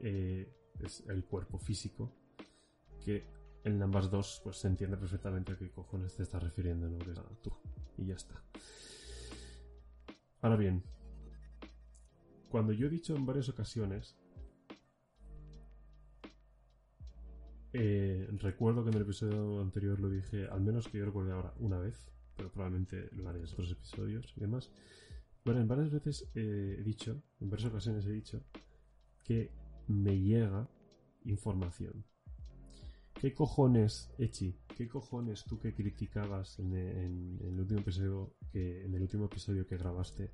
eh, 0.01 0.46
es 0.79 1.05
el 1.09 1.25
cuerpo 1.25 1.59
físico, 1.59 2.12
que 3.03 3.25
en 3.64 3.83
ambas 3.83 4.11
dos 4.11 4.42
pues 4.44 4.59
se 4.59 4.68
entiende 4.68 4.98
perfectamente 4.98 5.53
a 5.53 5.57
qué 5.57 5.70
cojones 5.70 6.14
te 6.16 6.22
estás 6.22 6.42
refiriendo, 6.42 6.87
¿no? 6.87 6.98
Que 6.98 7.14
tú. 7.42 7.51
Y 7.96 8.07
ya 8.07 8.14
está. 8.14 8.42
Ahora 10.42 10.57
bien, 10.57 10.83
cuando 12.52 12.74
yo 12.74 12.86
he 12.86 12.90
dicho 12.90 13.16
en 13.16 13.24
varias 13.24 13.48
ocasiones, 13.48 14.14
eh, 17.72 18.28
recuerdo 18.32 18.84
que 18.84 18.90
en 18.90 18.96
el 18.96 19.02
episodio 19.02 19.62
anterior 19.62 19.98
lo 19.98 20.10
dije, 20.10 20.46
al 20.48 20.60
menos 20.60 20.86
que 20.86 20.98
yo 20.98 21.06
recuerde 21.06 21.32
ahora, 21.32 21.54
una 21.60 21.78
vez, 21.78 22.12
pero 22.36 22.52
probablemente 22.52 23.08
lo 23.12 23.26
haré 23.26 23.38
en 23.38 23.46
otros 23.46 23.72
episodios 23.72 24.34
y 24.36 24.40
demás. 24.40 24.70
Bueno, 25.46 25.62
en 25.62 25.66
varias 25.66 25.90
veces 25.90 26.28
he 26.34 26.82
dicho, 26.84 27.22
en 27.40 27.48
varias 27.48 27.70
ocasiones 27.70 28.04
he 28.04 28.12
dicho, 28.12 28.44
que 29.24 29.50
me 29.88 30.20
llega 30.20 30.68
información. 31.24 32.04
¿Qué 33.14 33.32
cojones, 33.32 34.10
Echi? 34.18 34.58
¿Qué 34.76 34.88
cojones 34.88 35.44
tú 35.44 35.58
que 35.58 35.74
criticabas 35.74 36.58
en, 36.58 36.74
el 36.74 37.58
último 37.58 37.80
episodio 37.80 38.34
que 38.52 38.84
en 38.84 38.94
el 38.94 39.00
último 39.00 39.24
episodio 39.24 39.66
que 39.66 39.78
grabaste 39.78 40.32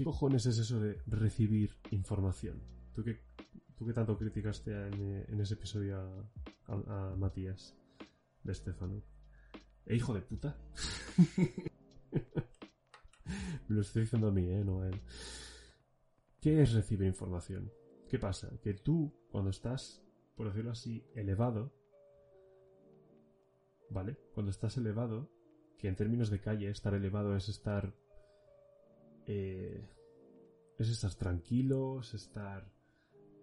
¿Qué 0.00 0.04
cojones 0.04 0.46
es 0.46 0.56
eso 0.56 0.80
de 0.80 0.98
recibir 1.08 1.76
información? 1.90 2.62
¿Tú 2.94 3.04
qué, 3.04 3.20
tú 3.76 3.84
qué 3.84 3.92
tanto 3.92 4.16
criticaste 4.16 4.72
en, 4.72 5.38
ese 5.38 5.52
episodio 5.52 6.26
a, 6.68 7.14
Matías 7.18 7.76
de 8.42 8.52
Estefano? 8.52 9.02
¿Eh, 9.84 9.96
hijo 9.96 10.14
de 10.14 10.22
puta? 10.22 10.56
Lo 13.68 13.82
estoy 13.82 14.04
diciendo 14.04 14.28
a 14.28 14.32
mí, 14.32 14.48
¿eh? 14.48 14.64
No 14.64 14.80
a 14.80 14.88
él. 14.88 14.98
¿Qué 16.40 16.62
es 16.62 16.72
recibir 16.72 17.06
información? 17.06 17.70
¿Qué 18.08 18.18
pasa? 18.18 18.58
Que 18.62 18.72
tú, 18.72 19.14
cuando 19.30 19.50
estás, 19.50 20.02
por 20.34 20.46
decirlo 20.46 20.70
así, 20.70 21.04
elevado, 21.14 21.74
¿vale? 23.90 24.16
Cuando 24.32 24.50
estás 24.50 24.78
elevado, 24.78 25.30
que 25.76 25.88
en 25.88 25.96
términos 25.96 26.30
de 26.30 26.40
calle, 26.40 26.70
estar 26.70 26.94
elevado 26.94 27.36
es 27.36 27.50
estar 27.50 27.94
eh, 29.32 29.88
es 30.76 30.88
estar 30.88 31.14
tranquilos, 31.14 32.14
estar 32.14 32.68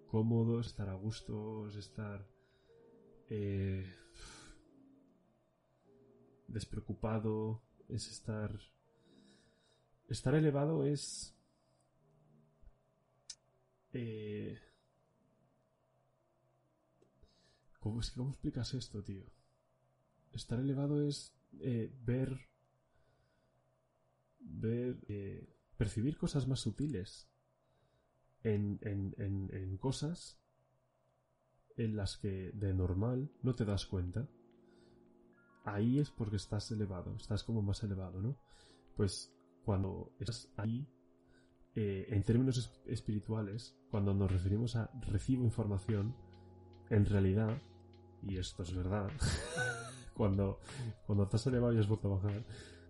cómodos, 0.08 0.68
estar 0.68 0.90
a 0.90 0.96
gusto, 0.96 1.70
estar 1.70 2.28
eh, 3.30 3.90
despreocupado, 6.50 7.62
es 7.88 8.10
estar... 8.10 8.52
Estar 10.10 10.36
elevado 10.36 10.86
es... 10.86 11.34
Eh, 13.94 14.60
¿cómo, 17.80 18.02
¿Cómo 18.14 18.32
explicas 18.32 18.74
esto, 18.74 19.02
tío? 19.02 19.24
Estar 20.34 20.60
elevado 20.60 21.02
es 21.08 21.34
ver... 22.04 22.38
Ver 24.40 24.98
percibir 25.78 26.18
cosas 26.18 26.48
más 26.48 26.60
sutiles 26.60 27.30
en, 28.44 28.80
en, 28.82 29.78
cosas 29.78 30.40
en 31.76 31.96
las 31.96 32.18
que 32.18 32.52
de 32.54 32.74
normal 32.74 33.32
no 33.44 33.54
te 33.54 33.66
das 33.66 33.86
cuenta. 33.86 34.28
Ahí 35.64 36.00
es 36.00 36.10
porque 36.10 36.38
estás 36.38 36.72
elevado, 36.72 37.16
estás 37.18 37.44
como 37.44 37.62
más 37.62 37.84
elevado, 37.84 38.22
¿no? 38.22 38.38
Pues 38.96 39.34
cuando 39.64 40.14
estás 40.20 40.50
ahí, 40.56 40.88
eh, 41.76 42.08
en 42.10 42.24
términos 42.24 42.72
espirituales, 42.86 43.78
cuando 43.92 44.14
nos 44.14 44.32
referimos 44.32 44.76
a 44.76 44.90
recibo 45.02 45.44
información, 45.44 46.16
en 46.90 47.06
realidad, 47.06 47.62
y 48.24 48.38
esto 48.38 48.64
es 48.64 48.74
verdad, 48.74 49.12
cuando, 50.14 50.62
cuando 51.06 51.26
estás 51.26 51.46
elevado 51.48 51.74
y 51.74 51.80
has 51.80 51.88
vuelto 51.88 52.08
a 52.08 52.16
bajar, 52.18 52.46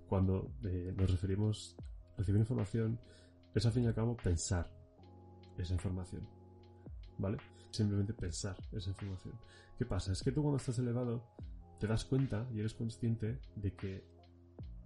cuando 0.08 0.54
eh, 0.64 0.94
nos 0.96 1.10
referimos 1.10 1.76
recibir 2.18 2.42
información 2.42 3.00
es 3.54 3.66
al 3.66 3.72
fin 3.72 3.84
y 3.84 3.88
al 3.88 3.96
cabo 3.96 4.18
pensar 4.18 4.70
esa 5.58 5.74
información. 5.74 6.28
¿Vale? 7.18 7.38
Simplemente 7.72 8.14
pensar 8.14 8.58
esa 8.72 8.90
información. 8.90 9.34
¿Qué 9.78 9.86
pasa? 9.86 10.12
Es 10.12 10.22
que 10.22 10.32
tú 10.32 10.42
cuando 10.42 10.58
estás 10.58 10.80
elevado 10.80 11.24
te 11.80 11.88
das 11.88 12.06
cuenta 12.06 12.48
y 12.54 12.60
eres 12.60 12.74
consciente 12.74 13.40
de 13.56 13.74
que, 13.74 14.04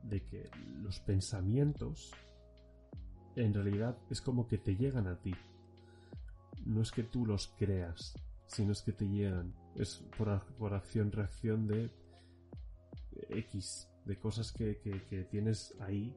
de 0.04 0.24
que 0.26 0.50
los 0.82 1.00
pensamientos 1.00 2.12
en 3.36 3.54
realidad 3.54 3.98
es 4.10 4.22
como 4.22 4.48
que 4.48 4.58
te 4.58 4.76
llegan 4.76 5.08
a 5.08 5.20
ti. 5.22 5.34
No 6.65 6.82
es 6.82 6.91
que 6.91 7.04
tú 7.04 7.26
los 7.26 7.48
creas, 7.58 8.13
sino 8.48 8.72
es 8.74 8.82
que 8.82 8.91
te 8.91 9.08
llegan. 9.08 9.54
Es 9.76 10.04
por, 10.17 10.46
por 10.58 10.74
acción-reacción 10.74 11.67
de 11.67 11.89
X, 13.30 13.88
de 14.06 14.20
cosas 14.20 14.52
que, 14.52 14.80
que 14.80 15.24
tienes 15.24 15.74
ahí 15.80 16.13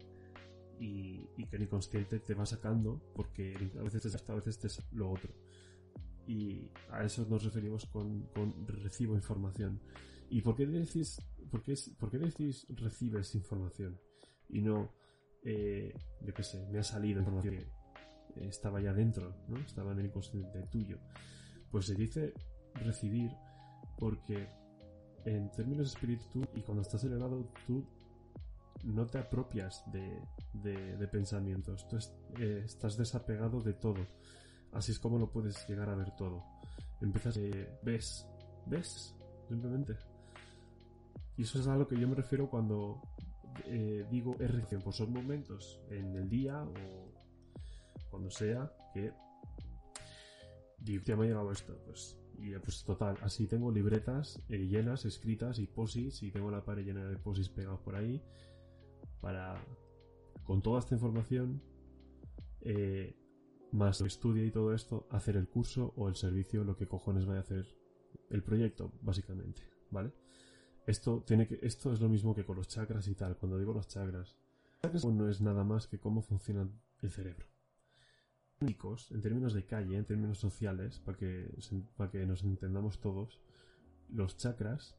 y, 0.79 1.47
que 1.47 1.57
el 1.57 1.63
inconsciente 1.63 2.21
te 2.21 2.35
va 2.35 2.47
sacando 2.47 3.01
porque 3.15 3.55
a 3.79 3.83
veces 3.83 4.03
te 4.03 4.11
saca, 4.11 4.33
a 4.33 4.37
veces 4.37 4.59
te 4.59 4.69
lo 4.97 5.11
otro. 5.11 5.33
Y 6.27 6.71
a 6.91 7.05
eso 7.05 7.27
nos 7.29 7.45
referimos 7.45 7.87
con, 7.87 8.31
recibo 8.67 9.15
información. 9.15 9.81
¿Y 10.31 10.41
por 10.41 10.57
qué 10.57 10.67
decís, 10.67 11.21
por 11.51 11.63
qué, 11.63 11.75
por 11.99 12.11
qué 12.11 12.19
decís 12.19 12.67
recibes 12.71 13.35
información? 13.35 14.01
Y 14.49 14.63
no, 14.63 14.91
eh, 15.45 15.93
yo 16.23 16.35
qué 16.35 16.43
sé, 16.43 16.67
me 16.71 16.79
ha 16.79 16.83
salido 16.83 17.21
información 17.21 17.57
que 18.35 18.49
estaba 18.49 18.81
ya 18.81 18.93
dentro, 18.93 19.37
¿no? 19.49 19.59
Estaba 19.59 19.93
en 19.93 20.01
el 20.01 20.07
inconsciente 20.07 20.63
tuyo. 20.71 20.99
Pues 21.71 21.87
se 21.87 21.95
dice 21.95 22.33
recibir 22.75 23.31
porque 23.99 24.49
en 25.25 25.51
términos 25.53 25.87
de 25.87 25.95
espíritu 25.95 26.43
y 26.55 26.61
cuando 26.63 26.83
estás 26.83 27.05
elevado 27.05 27.49
tú 27.67 27.85
no 28.85 29.07
te 29.07 29.19
apropias 29.19 29.83
de, 29.91 31.09
pensamientos, 31.09 31.89
tú 31.89 31.99
eh, 32.39 32.63
estás 32.65 32.97
desapegado 32.97 33.61
de 33.61 33.73
todo. 33.75 34.07
Así 34.73 34.93
es 34.93 34.99
como 34.99 35.19
lo 35.19 35.31
puedes 35.31 35.67
llegar 35.69 35.89
a 35.89 35.95
ver 35.95 36.15
todo. 36.17 36.43
Empiezas, 37.01 37.37
eh, 37.37 37.79
ves, 37.83 38.27
ves, 38.67 39.15
simplemente. 39.49 39.97
Y 41.37 41.43
eso 41.43 41.59
es 41.59 41.67
a 41.67 41.77
lo 41.77 41.87
que 41.87 41.99
yo 41.99 42.09
me 42.09 42.15
refiero 42.15 42.49
cuando 42.49 43.01
eh, 43.67 44.07
digo 44.11 44.37
RC, 44.39 44.79
pues 44.81 44.97
son 44.97 45.13
momentos 45.13 45.81
en 45.91 46.15
el 46.17 46.29
día 46.29 46.63
o 46.63 47.13
cuando 48.11 48.31
sea 48.31 48.71
que 48.93 49.13
ya 50.85 51.17
me 51.17 51.25
ha 51.25 51.29
llegado 51.29 51.51
esto, 51.51 51.77
pues 51.87 52.17
y 52.37 52.53
pues 52.59 52.85
total, 52.85 53.17
así 53.23 53.47
tengo 53.47 53.71
libretas 53.71 54.43
llenas, 54.49 55.05
escritas 55.05 55.59
y 55.61 55.67
posis 55.67 56.23
y 56.23 56.31
tengo 56.33 56.51
la 56.51 56.65
pared 56.65 56.85
llena 56.85 57.05
de 57.05 57.17
posis 57.17 57.49
pegados 57.49 57.81
por 57.81 57.95
ahí 57.95 58.23
para, 59.25 59.57
con 60.45 60.61
toda 60.61 60.81
esta 60.81 60.95
información, 60.95 61.63
eh, 62.61 63.17
más 63.73 63.99
el 64.03 64.09
estudio 64.09 64.45
y 64.45 64.51
todo 64.51 64.75
esto, 64.75 65.09
hacer 65.11 65.39
el 65.39 65.49
curso 65.49 65.95
o 65.97 66.11
el 66.11 66.15
servicio, 66.15 66.63
lo 66.63 66.77
que 66.77 66.87
cojones 66.87 67.25
vaya 67.25 67.39
a 67.39 67.43
hacer 67.43 67.67
el 68.29 68.43
proyecto, 68.43 68.93
básicamente, 69.01 69.63
¿vale? 69.91 70.13
Esto, 70.87 71.23
tiene 71.27 71.49
que, 71.49 71.59
esto 71.63 71.91
es 71.95 72.03
lo 72.03 72.11
mismo 72.11 72.35
que 72.35 72.45
con 72.45 72.57
los 72.57 72.69
chakras 72.69 73.09
y 73.09 73.15
tal. 73.15 73.39
Cuando 73.39 73.57
digo 73.57 73.73
los 73.73 73.89
chakras, 73.89 74.37
no 74.83 75.31
es 75.31 75.41
nada 75.41 75.65
más 75.65 75.89
que 75.89 75.99
cómo 75.99 76.21
funciona 76.21 76.69
el 77.01 77.11
cerebro. 77.11 77.47
En 78.61 79.23
términos 79.23 79.55
de 79.55 79.65
calle, 79.65 79.97
en 79.97 80.05
términos 80.05 80.39
sociales, 80.39 80.99
para 80.99 81.17
que, 81.17 81.51
para 81.97 82.11
que 82.11 82.27
nos 82.27 82.45
entendamos 82.45 83.01
todos, 83.01 83.41
los 84.11 84.37
chakras 84.37 84.99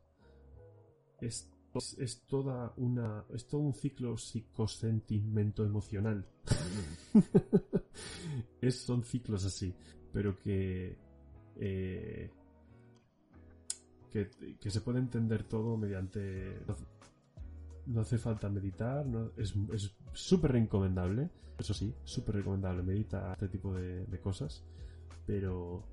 es 1.22 1.55
es, 1.78 2.22
toda 2.28 2.74
una 2.78 3.26
es 3.34 3.48
todo 3.48 3.62
un 3.62 3.74
ciclo 3.74 4.18
psicosentimento 4.18 5.64
emocional 5.64 6.26
es, 8.62 8.82
son 8.82 9.04
ciclos 9.04 9.46
así 9.46 9.74
pero 10.14 10.38
que, 10.40 10.98
eh, 11.58 12.30
que 14.12 14.30
que 14.60 14.70
se 14.70 14.82
puede 14.82 15.00
entender 15.00 15.44
todo 15.44 15.78
mediante 15.78 16.62
no 17.88 18.02
hace 18.02 18.18
falta 18.18 18.50
meditar, 18.50 19.06
no, 19.06 19.32
es 19.38 19.54
súper 20.14 20.54
recomendable, 20.54 21.30
eso 21.58 21.74
sí, 21.74 21.94
súper 22.04 22.36
recomendable, 22.36 22.84
medita 22.84 23.34
este 23.34 23.50
tipo 23.50 23.74
de, 23.74 24.20
cosas, 24.22 24.64
pero 25.26 25.84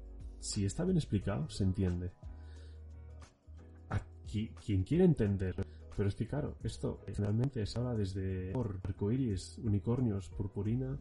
si 0.40 0.64
está 0.64 0.85
bien 0.85 0.97
explicado, 0.97 1.49
se 1.51 1.64
entiende. 1.64 2.12
Quien 4.64 4.83
quiere 4.85 5.05
entender, 5.05 5.62
pero 5.96 6.09
es 6.09 6.14
que 6.14 6.26
claro, 6.26 6.57
esto 6.62 7.00
generalmente 7.07 7.64
se 7.66 7.78
habla 7.78 7.94
desde 7.94 8.52
arcoiris, 8.85 9.59
unicornios, 9.59 10.31
purpurina, 10.31 10.98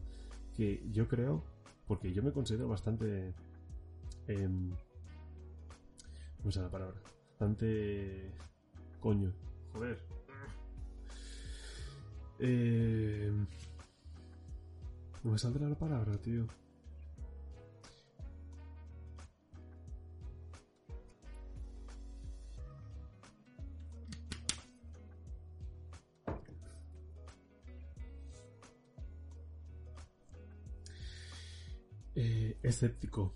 que 0.54 0.88
yo 0.90 1.08
creo, 1.08 1.44
porque 1.86 2.12
yo 2.12 2.22
me 2.22 2.32
considero 2.32 2.68
bastante... 2.68 3.34
Eh, 4.28 4.48
¿Cómo 6.42 6.50
la 6.54 6.70
palabra? 6.70 7.00
Bastante... 7.30 8.32
Coño, 9.00 9.32
joder, 9.72 9.98
eh... 12.38 13.30
No 15.22 15.30
me 15.30 15.38
saldrá 15.38 15.68
la 15.68 15.78
palabra, 15.78 16.18
tío. 16.18 16.46
Escéptico. 32.72 33.32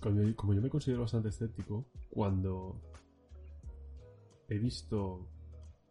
Como 0.00 0.54
yo 0.54 0.62
me 0.62 0.70
considero 0.70 1.02
bastante 1.02 1.28
escéptico, 1.28 1.84
cuando 2.08 2.80
he 4.48 4.58
visto 4.58 5.28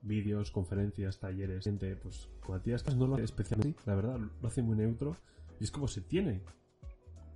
vídeos, 0.02 0.52
conferencias, 0.52 1.20
talleres, 1.20 1.64
gente, 1.64 1.96
pues 1.96 2.30
con 2.40 2.56
Matías 2.56 2.86
no 2.96 3.08
lo 3.08 3.16
hace 3.16 3.26
especialmente, 3.26 3.82
la 3.86 3.96
verdad, 3.96 4.20
lo 4.42 4.48
hace 4.48 4.62
muy 4.62 4.76
neutro 4.76 5.16
y 5.60 5.64
es 5.64 5.72
como 5.72 5.88
se 5.88 6.02
tiene 6.02 6.42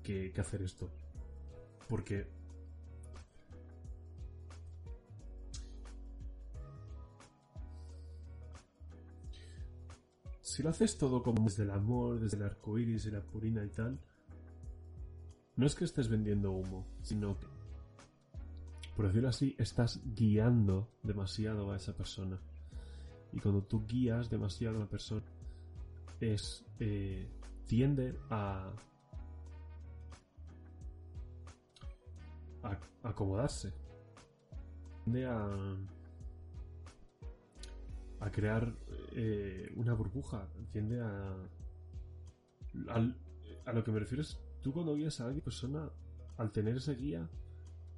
que, 0.01 0.31
que 0.31 0.41
hacer 0.41 0.61
esto. 0.63 0.89
Porque 1.87 2.27
si 10.41 10.61
lo 10.63 10.69
haces 10.69 10.97
todo 10.97 11.23
como 11.23 11.43
desde 11.43 11.63
el 11.63 11.71
amor, 11.71 12.19
desde 12.19 12.37
el 12.37 12.43
arco 12.43 12.77
iris, 12.77 13.05
y 13.05 13.11
la 13.11 13.21
purina 13.21 13.63
y 13.63 13.69
tal, 13.69 13.99
no 15.55 15.65
es 15.65 15.75
que 15.75 15.85
estés 15.85 16.07
vendiendo 16.07 16.51
humo, 16.51 16.87
sino 17.01 17.39
que, 17.39 17.47
por 18.95 19.07
decirlo 19.07 19.29
así, 19.29 19.55
estás 19.59 20.01
guiando 20.15 20.89
demasiado 21.03 21.71
a 21.71 21.77
esa 21.77 21.95
persona. 21.95 22.39
Y 23.31 23.39
cuando 23.39 23.63
tú 23.63 23.85
guías 23.85 24.29
demasiado 24.29 24.75
a 24.75 24.79
una 24.79 24.89
persona, 24.89 25.23
es 26.19 26.65
eh, 26.79 27.27
tiende 27.65 28.17
a, 28.29 28.71
a 32.63 32.79
acomodarse. 33.03 33.73
Tiende 35.03 35.25
a, 35.25 35.77
a 38.19 38.31
crear 38.31 38.73
eh, 39.11 39.71
una 39.75 39.93
burbuja. 39.93 40.47
Tiende 40.71 41.01
a, 41.01 41.35
a 43.65 43.73
lo 43.73 43.83
que 43.83 43.91
me 43.91 43.99
refiero 43.99 44.21
es, 44.21 44.39
tú 44.63 44.73
cuando 44.73 44.95
guías 44.95 45.19
a 45.19 45.25
alguien, 45.25 45.43
persona, 45.43 45.89
al 46.37 46.51
tener 46.51 46.77
ese 46.77 46.95
guía, 46.95 47.29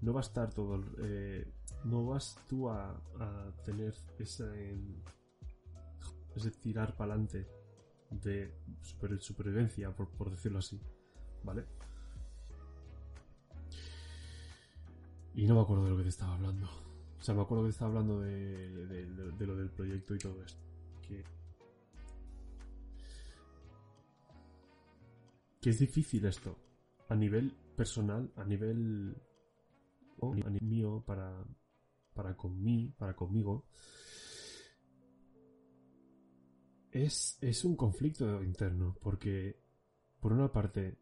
no 0.01 0.13
va 0.13 0.19
a 0.19 0.23
estar 0.23 0.53
todo, 0.53 0.83
eh, 0.99 1.47
no 1.85 2.05
vas 2.05 2.37
tú 2.49 2.69
a, 2.69 3.01
tener 3.63 3.93
esa, 4.19 4.45
es 6.35 6.43
de 6.43 6.51
tirar 6.51 6.97
para 6.97 7.13
adelante 7.13 7.47
de 8.09 8.53
supervivencia, 9.19 9.95
por, 9.95 10.29
decirlo 10.29 10.59
así, 10.59 10.81
¿vale? 11.43 11.65
Y 15.35 15.45
no 15.47 15.55
me 15.55 15.61
acuerdo 15.61 15.85
de 15.85 15.91
lo 15.91 15.97
que 15.97 16.03
te 16.03 16.09
estaba 16.09 16.33
hablando. 16.33 16.67
O 17.19 17.21
sea, 17.21 17.35
me 17.35 17.41
acuerdo 17.41 17.63
que 17.63 17.69
te 17.69 17.73
estaba 17.73 17.89
hablando 17.91 18.21
de, 18.21 19.35
lo 19.39 19.55
del 19.55 19.69
proyecto 19.69 20.15
y 20.15 20.17
todo 20.17 20.41
esto. 20.43 20.61
Que, 21.07 21.23
que 25.65 25.71
es 25.71 25.79
difícil 25.79 26.23
esto. 26.25 26.59
A 27.09 27.15
nivel 27.15 27.51
personal, 27.75 28.31
a 28.35 28.43
nivel, 28.45 29.17
a 30.21 30.35
nivel 30.35 30.61
mío, 30.61 31.03
para, 31.03 31.43
para 32.13 32.37
con 32.37 32.63
mí, 32.63 32.93
para 32.95 33.15
conmigo 33.15 33.65
es, 37.03 37.65
un 37.65 37.75
conflicto 37.75 38.41
interno, 38.43 38.95
porque 39.01 39.59
por 40.19 40.33
una 40.33 40.51
parte, 40.51 40.97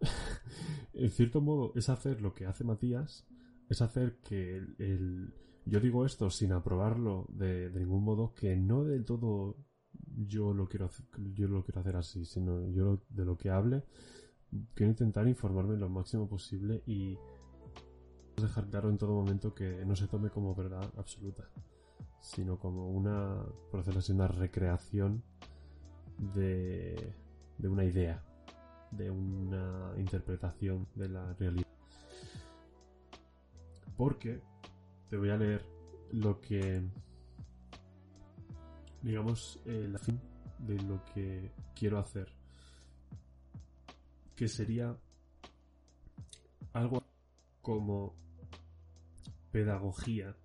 en 0.92 1.10
cierto 1.10 1.40
modo, 1.40 1.72
es 1.76 1.88
hacer 1.88 2.20
lo 2.20 2.34
que 2.34 2.46
hace 2.46 2.64
Matías, 2.64 3.26
es 3.68 3.80
hacer 3.80 4.18
que 4.20 4.56
el, 4.56 5.34
yo 5.64 5.80
digo 5.80 6.04
esto 6.04 6.30
sin 6.30 6.52
aprobarlo 6.52 7.26
de, 7.30 7.70
ningún 7.70 8.04
modo, 8.04 8.34
que 8.34 8.54
no 8.56 8.84
del 8.84 9.04
todo 9.04 9.56
yo 10.16 10.52
lo 10.52 10.68
quiero 10.68 10.86
hacer, 10.86 11.06
yo 11.34 11.48
lo 11.48 11.64
quiero 11.64 11.80
hacer 11.80 11.96
así, 11.96 12.24
sino 12.24 12.68
yo 12.70 13.00
de 13.10 13.24
lo 13.24 13.36
que 13.36 13.50
hable, 13.50 13.84
quiero 14.74 14.90
intentar 14.90 15.28
informarme 15.28 15.76
lo 15.76 15.88
máximo 15.88 16.28
posible 16.28 16.82
y 16.86 17.18
dejar 18.36 18.68
claro 18.68 18.90
en 18.90 18.98
todo 18.98 19.12
momento 19.12 19.54
que 19.54 19.84
no 19.84 19.94
se 19.96 20.06
tome 20.06 20.30
como 20.30 20.54
verdad 20.54 20.90
absoluta 20.96 21.48
sino 22.20 22.58
como 22.58 22.90
una, 22.90 23.44
por 23.70 23.80
así, 23.80 24.12
una 24.12 24.28
recreación 24.28 25.22
de, 26.34 27.14
de 27.58 27.68
una 27.68 27.84
idea, 27.84 28.22
de 28.90 29.10
una 29.10 29.92
interpretación 29.96 30.86
de 30.94 31.08
la 31.08 31.32
realidad. 31.34 31.66
Porque 33.96 34.40
te 35.08 35.16
voy 35.16 35.30
a 35.30 35.36
leer 35.36 35.64
lo 36.12 36.40
que, 36.40 36.82
digamos, 39.02 39.58
la 39.64 39.98
fin 39.98 40.20
de 40.58 40.80
lo 40.82 41.04
que 41.06 41.52
quiero 41.74 41.98
hacer, 41.98 42.28
que 44.36 44.48
sería 44.48 44.96
algo 46.72 47.04
como 47.62 48.14
pedagogía 49.50 50.36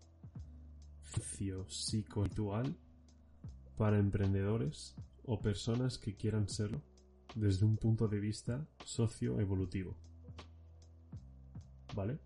psicoespiritual 1.68 2.76
para 3.78 4.00
emprendedores 4.00 4.96
o 5.26 5.40
personas 5.40 5.98
que 5.98 6.16
quieran 6.16 6.48
serlo 6.50 6.82
desde 7.36 7.66
un 7.66 7.78
punto 7.78 8.08
de 8.08 8.20
vista 8.20 8.66
socioevolutivo. 8.84 9.96
¿Vale? 11.94 12.20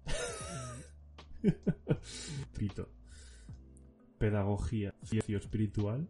Pito. 2.58 2.90
Pedagogía 4.18 4.94
espiritual 5.28 6.08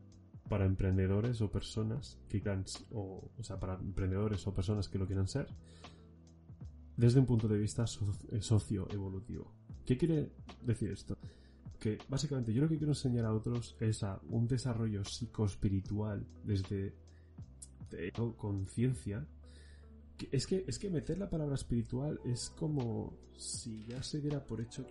para 0.49 0.65
emprendedores 0.65 1.41
o 1.41 1.49
personas 1.49 2.19
que 2.27 2.41
quieran, 2.41 2.65
o, 2.91 3.29
sea, 3.41 3.59
para 3.59 3.75
emprendedores 3.75 4.45
o 4.47 4.53
personas 4.53 4.89
que 4.89 4.97
lo 4.97 5.05
quieran 5.05 5.27
ser, 5.27 5.47
desde 6.97 7.19
un 7.19 7.25
punto 7.25 7.47
de 7.47 7.57
vista 7.57 7.85
socioevolutivo. 7.87 9.53
¿Qué 9.85 9.97
quiere 9.97 10.31
decir 10.65 10.91
esto? 10.91 11.17
que 11.79 11.97
básicamente 12.09 12.53
yo 12.53 12.61
lo 12.61 12.67
que 12.67 12.77
quiero 12.77 12.91
enseñar 12.91 13.25
a 13.25 13.33
otros 13.33 13.75
es 13.79 14.03
a 14.03 14.19
un 14.29 14.47
desarrollo 14.47 15.03
psicoespiritual 15.05 16.25
desde 16.43 16.93
conciencia. 18.37 19.25
Es 20.31 20.45
que, 20.45 20.65
es 20.67 20.77
que 20.77 20.89
meter 20.89 21.17
la 21.17 21.29
palabra 21.29 21.55
espiritual 21.55 22.19
es 22.25 22.49
como 22.49 23.17
si 23.37 23.85
ya 23.85 24.03
se 24.03 24.19
diera 24.19 24.45
por 24.45 24.59
hecho 24.59 24.85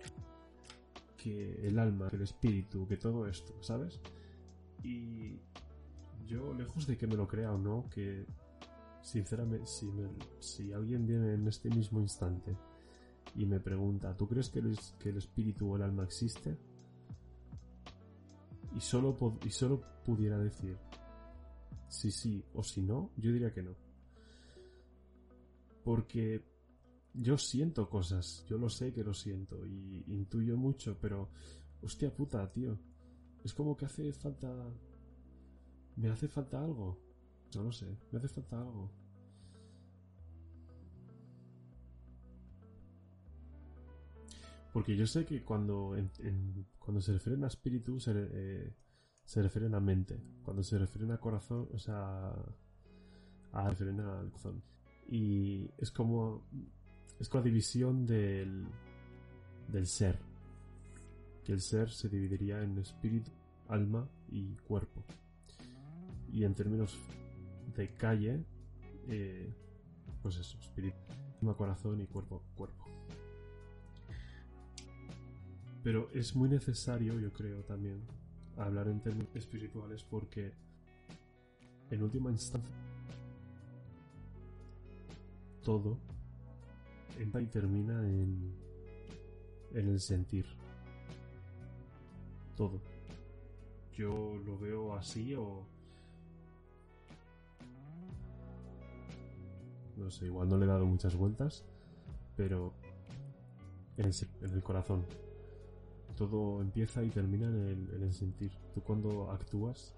que 1.15 1.67
el 1.67 1.77
alma, 1.77 2.09
el 2.11 2.23
espíritu, 2.23 2.87
que 2.87 2.97
todo 2.97 3.27
esto, 3.27 3.53
¿sabes? 3.61 3.99
Y 4.83 5.37
yo, 6.29 6.53
lejos 6.53 6.87
de 6.87 6.97
que 6.97 7.07
me 7.07 7.15
lo 7.15 7.27
crea 7.27 7.51
o 7.51 7.57
no, 7.57 7.89
que 7.89 8.25
sinceramente, 9.01 9.65
si, 10.39 10.71
alguien 10.71 11.05
viene 11.05 11.33
en 11.33 11.47
este 11.47 11.69
mismo 11.69 11.99
instante 11.99 12.55
y 13.35 13.45
me 13.45 13.59
pregunta, 13.59 14.15
¿tú 14.15 14.27
crees 14.27 14.49
que 14.49 14.61
que 14.99 15.09
el 15.09 15.17
espíritu 15.17 15.71
o 15.71 15.75
el 15.75 15.81
alma 15.81 16.03
existe? 16.03 16.57
y 18.75 18.79
solo, 18.79 19.17
y 19.45 19.49
solo 19.49 19.81
pudiera 20.03 20.37
decir 20.37 20.77
si 21.87 22.11
sí 22.11 22.43
o 22.53 22.63
si 22.63 22.81
no, 22.81 23.11
yo 23.17 23.31
diría 23.31 23.51
que 23.51 23.63
no. 23.63 23.75
Porque 25.83 26.43
yo 27.13 27.37
siento 27.37 27.89
cosas, 27.89 28.45
yo 28.47 28.57
lo 28.57 28.69
sé 28.69 28.93
que 28.93 29.03
lo 29.03 29.13
siento 29.13 29.65
y 29.65 30.03
intuyo 30.07 30.55
mucho, 30.55 30.97
pero 31.01 31.29
hostia 31.81 32.13
puta, 32.13 32.49
tío. 32.51 32.77
Es 33.43 33.53
como 33.53 33.75
que 33.75 33.85
hace 33.85 34.11
falta... 34.13 34.49
Me 35.99 36.09
hace 36.09 36.29
falta 36.29 36.63
algo. 36.63 36.97
No 37.55 37.63
lo 37.63 37.71
sé, 37.73 37.85
me 38.11 38.19
hace 38.19 38.29
falta 38.29 38.57
algo. 38.57 38.89
Porque 44.71 44.95
yo 44.95 45.05
sé 45.05 45.25
que 45.25 45.43
cuando, 45.43 45.97
cuando 46.77 47.01
se 47.01 47.11
refieren 47.11 47.43
a 47.43 47.47
espíritu 47.47 47.99
se, 47.99 48.13
eh, 48.15 48.73
se 49.25 49.41
refieren 49.41 49.75
a 49.75 49.81
mente. 49.81 50.17
Cuando 50.43 50.63
se 50.63 50.77
refieren 50.77 51.11
a 51.11 51.19
corazón, 51.19 51.67
o 51.73 51.79
sea, 51.79 52.33
a 53.51 53.69
refieren 53.69 53.99
al 53.99 54.29
corazón. 54.29 54.63
Y 55.09 55.69
es 55.77 55.91
como, 55.91 56.45
es 57.19 57.27
como 57.27 57.43
la 57.43 57.49
división 57.49 58.05
del, 58.05 58.67
del 59.67 59.85
ser. 59.85 60.17
Que 61.43 61.51
el 61.51 61.59
ser 61.59 61.89
se 61.89 62.07
dividiría 62.07 62.61
en 62.63 62.77
espíritu, 62.77 63.31
alma 63.67 64.07
y 64.29 64.55
cuerpo. 64.57 65.03
Y 66.31 66.43
en 66.43 66.53
términos 66.53 66.97
de 67.75 67.95
calle, 67.95 68.45
eh, 69.07 69.53
pues 70.21 70.37
eso, 70.37 70.57
espíritu, 70.59 70.97
corazón 71.57 72.01
y 72.01 72.07
cuerpo, 72.07 72.43
cuerpo. 72.55 72.85
Pero 75.83 76.09
es 76.13 76.35
muy 76.35 76.49
necesario, 76.49 77.19
yo 77.19 77.31
creo 77.31 77.63
también, 77.63 78.01
hablar 78.57 78.87
en 78.89 79.01
términos 79.01 79.35
espirituales 79.35 80.03
porque, 80.03 80.53
en 81.89 82.03
última 82.03 82.31
instancia, 82.31 82.75
todo 85.63 85.97
entra 87.17 87.41
y 87.41 87.47
termina 87.47 88.07
en, 88.07 88.55
en 89.73 89.89
el 89.89 89.99
sentir. 89.99 90.45
Todo. 92.55 92.81
Yo 93.93 94.35
lo 94.45 94.57
veo 94.57 94.95
así 94.95 95.33
o... 95.35 95.65
No 99.99 100.09
sé, 100.09 100.27
igual 100.27 100.47
no 100.47 100.57
le 100.57 100.65
he 100.65 100.67
dado 100.67 100.85
muchas 100.85 101.15
vueltas, 101.15 101.65
pero 102.37 102.73
en 103.97 104.11
el, 104.53 104.63
corazón. 104.63 105.05
Todo 106.15 106.61
empieza 106.61 107.03
y 107.03 107.09
termina 107.09 107.47
en 107.47 107.55
el, 107.55 107.89
en 107.95 108.03
el 108.03 108.13
sentir. 108.13 108.51
Tú 108.73 108.81
cuando 108.81 109.29
actúas 109.29 109.93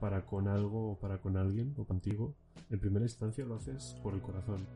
para 0.00 0.26
con 0.26 0.48
algo 0.48 0.92
o 0.92 0.98
para 0.98 1.18
con 1.18 1.36
alguien 1.36 1.74
o 1.78 1.84
contigo, 1.84 2.34
en 2.70 2.80
primera 2.80 3.04
instancia 3.04 3.44
lo 3.44 3.54
haces 3.54 3.96
por 4.02 4.14
el 4.14 4.20
corazón. 4.20 4.66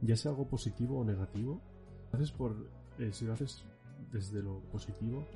Ya 0.00 0.16
sea 0.16 0.30
algo 0.30 0.48
positivo 0.48 0.98
o 0.98 1.04
negativo, 1.04 1.60
lo 2.10 2.18
haces 2.18 2.32
por, 2.32 2.56
eh, 2.98 3.12
si 3.12 3.26
lo 3.26 3.34
haces 3.34 3.62
desde 4.10 4.42
lo 4.42 4.60
positivo, 4.72 5.26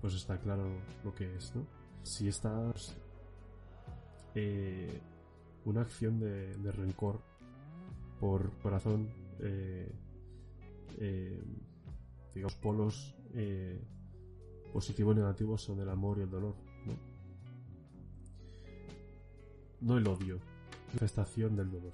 pues 0.00 0.14
está 0.14 0.38
claro 0.38 0.64
lo 1.04 1.14
que 1.14 1.36
es, 1.36 1.54
¿no? 1.54 1.64
Si 2.02 2.26
estás 2.26 2.96
eh, 4.34 5.00
una 5.64 5.82
acción 5.82 6.18
de 6.18 6.72
rencor 6.72 7.27
por 8.20 8.52
corazón, 8.58 9.08
eh, 9.40 9.92
eh, 10.98 11.42
digamos, 12.34 12.54
polos 12.56 13.14
eh, 13.34 13.80
positivo 14.72 15.12
y 15.12 15.16
negativo 15.16 15.56
son 15.56 15.80
el 15.80 15.88
amor 15.88 16.18
y 16.18 16.22
el 16.22 16.30
dolor, 16.30 16.54
¿no? 16.86 16.94
No 19.80 19.98
el 19.98 20.06
odio, 20.08 20.40
manifestación 20.88 21.56
del 21.56 21.70
dolor. 21.70 21.92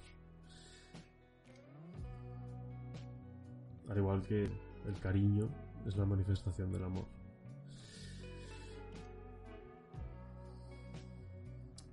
Al 3.89 3.99
igual 3.99 4.23
que 4.23 4.45
el 4.45 5.01
cariño 5.01 5.49
es 5.87 5.97
la 5.97 6.07
manifestación 6.07 6.73
del 6.73 6.85
amor. 6.85 7.05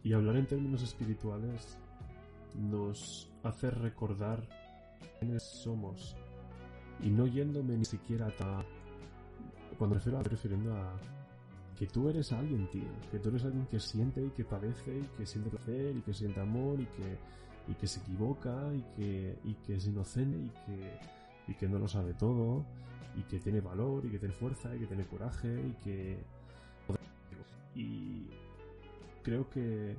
Y 0.03 0.13
hablar 0.13 0.37
en 0.37 0.47
términos 0.47 0.81
espirituales 0.81 1.77
nos 2.55 3.29
hace 3.43 3.69
recordar 3.71 4.47
quiénes 5.19 5.43
somos. 5.43 6.15
Y 7.01 7.09
no 7.09 7.27
yéndome 7.27 7.77
ni 7.77 7.85
siquiera 7.85 8.27
a... 8.39 8.63
Cuando 9.77 9.95
refiero 9.95 10.19
a 10.19 10.23
refiriendo 10.23 10.75
a 10.75 10.99
que 11.77 11.87
tú 11.87 12.09
eres 12.09 12.31
alguien, 12.31 12.69
tío. 12.69 12.91
Que 13.09 13.19
tú 13.19 13.29
eres 13.29 13.43
alguien 13.43 13.65
que 13.65 13.79
siente 13.79 14.23
y 14.23 14.29
que 14.29 14.43
padece 14.43 14.99
y 14.99 15.17
que 15.17 15.25
siente 15.25 15.49
placer 15.49 15.95
y 15.95 16.01
que 16.01 16.13
siente 16.13 16.39
amor 16.39 16.79
y 16.79 16.85
que, 16.85 17.17
y 17.67 17.73
que 17.73 17.87
se 17.87 17.99
equivoca 18.01 18.71
y 18.73 18.83
que, 18.95 19.39
y 19.43 19.53
que 19.55 19.75
es 19.75 19.87
inocente 19.87 20.37
y 20.37 20.49
que, 20.65 20.99
y 21.47 21.55
que 21.55 21.67
no 21.67 21.79
lo 21.79 21.87
sabe 21.87 22.13
todo 22.13 22.63
y 23.15 23.23
que 23.23 23.39
tiene 23.39 23.61
valor 23.61 24.05
y 24.05 24.09
que 24.09 24.19
tiene 24.19 24.33
fuerza 24.33 24.75
y 24.75 24.79
que 24.79 24.87
tiene 24.87 25.05
coraje 25.05 25.49
y 25.49 25.83
que... 25.83 26.23
Y 27.73 28.27
creo 29.23 29.49
que 29.49 29.97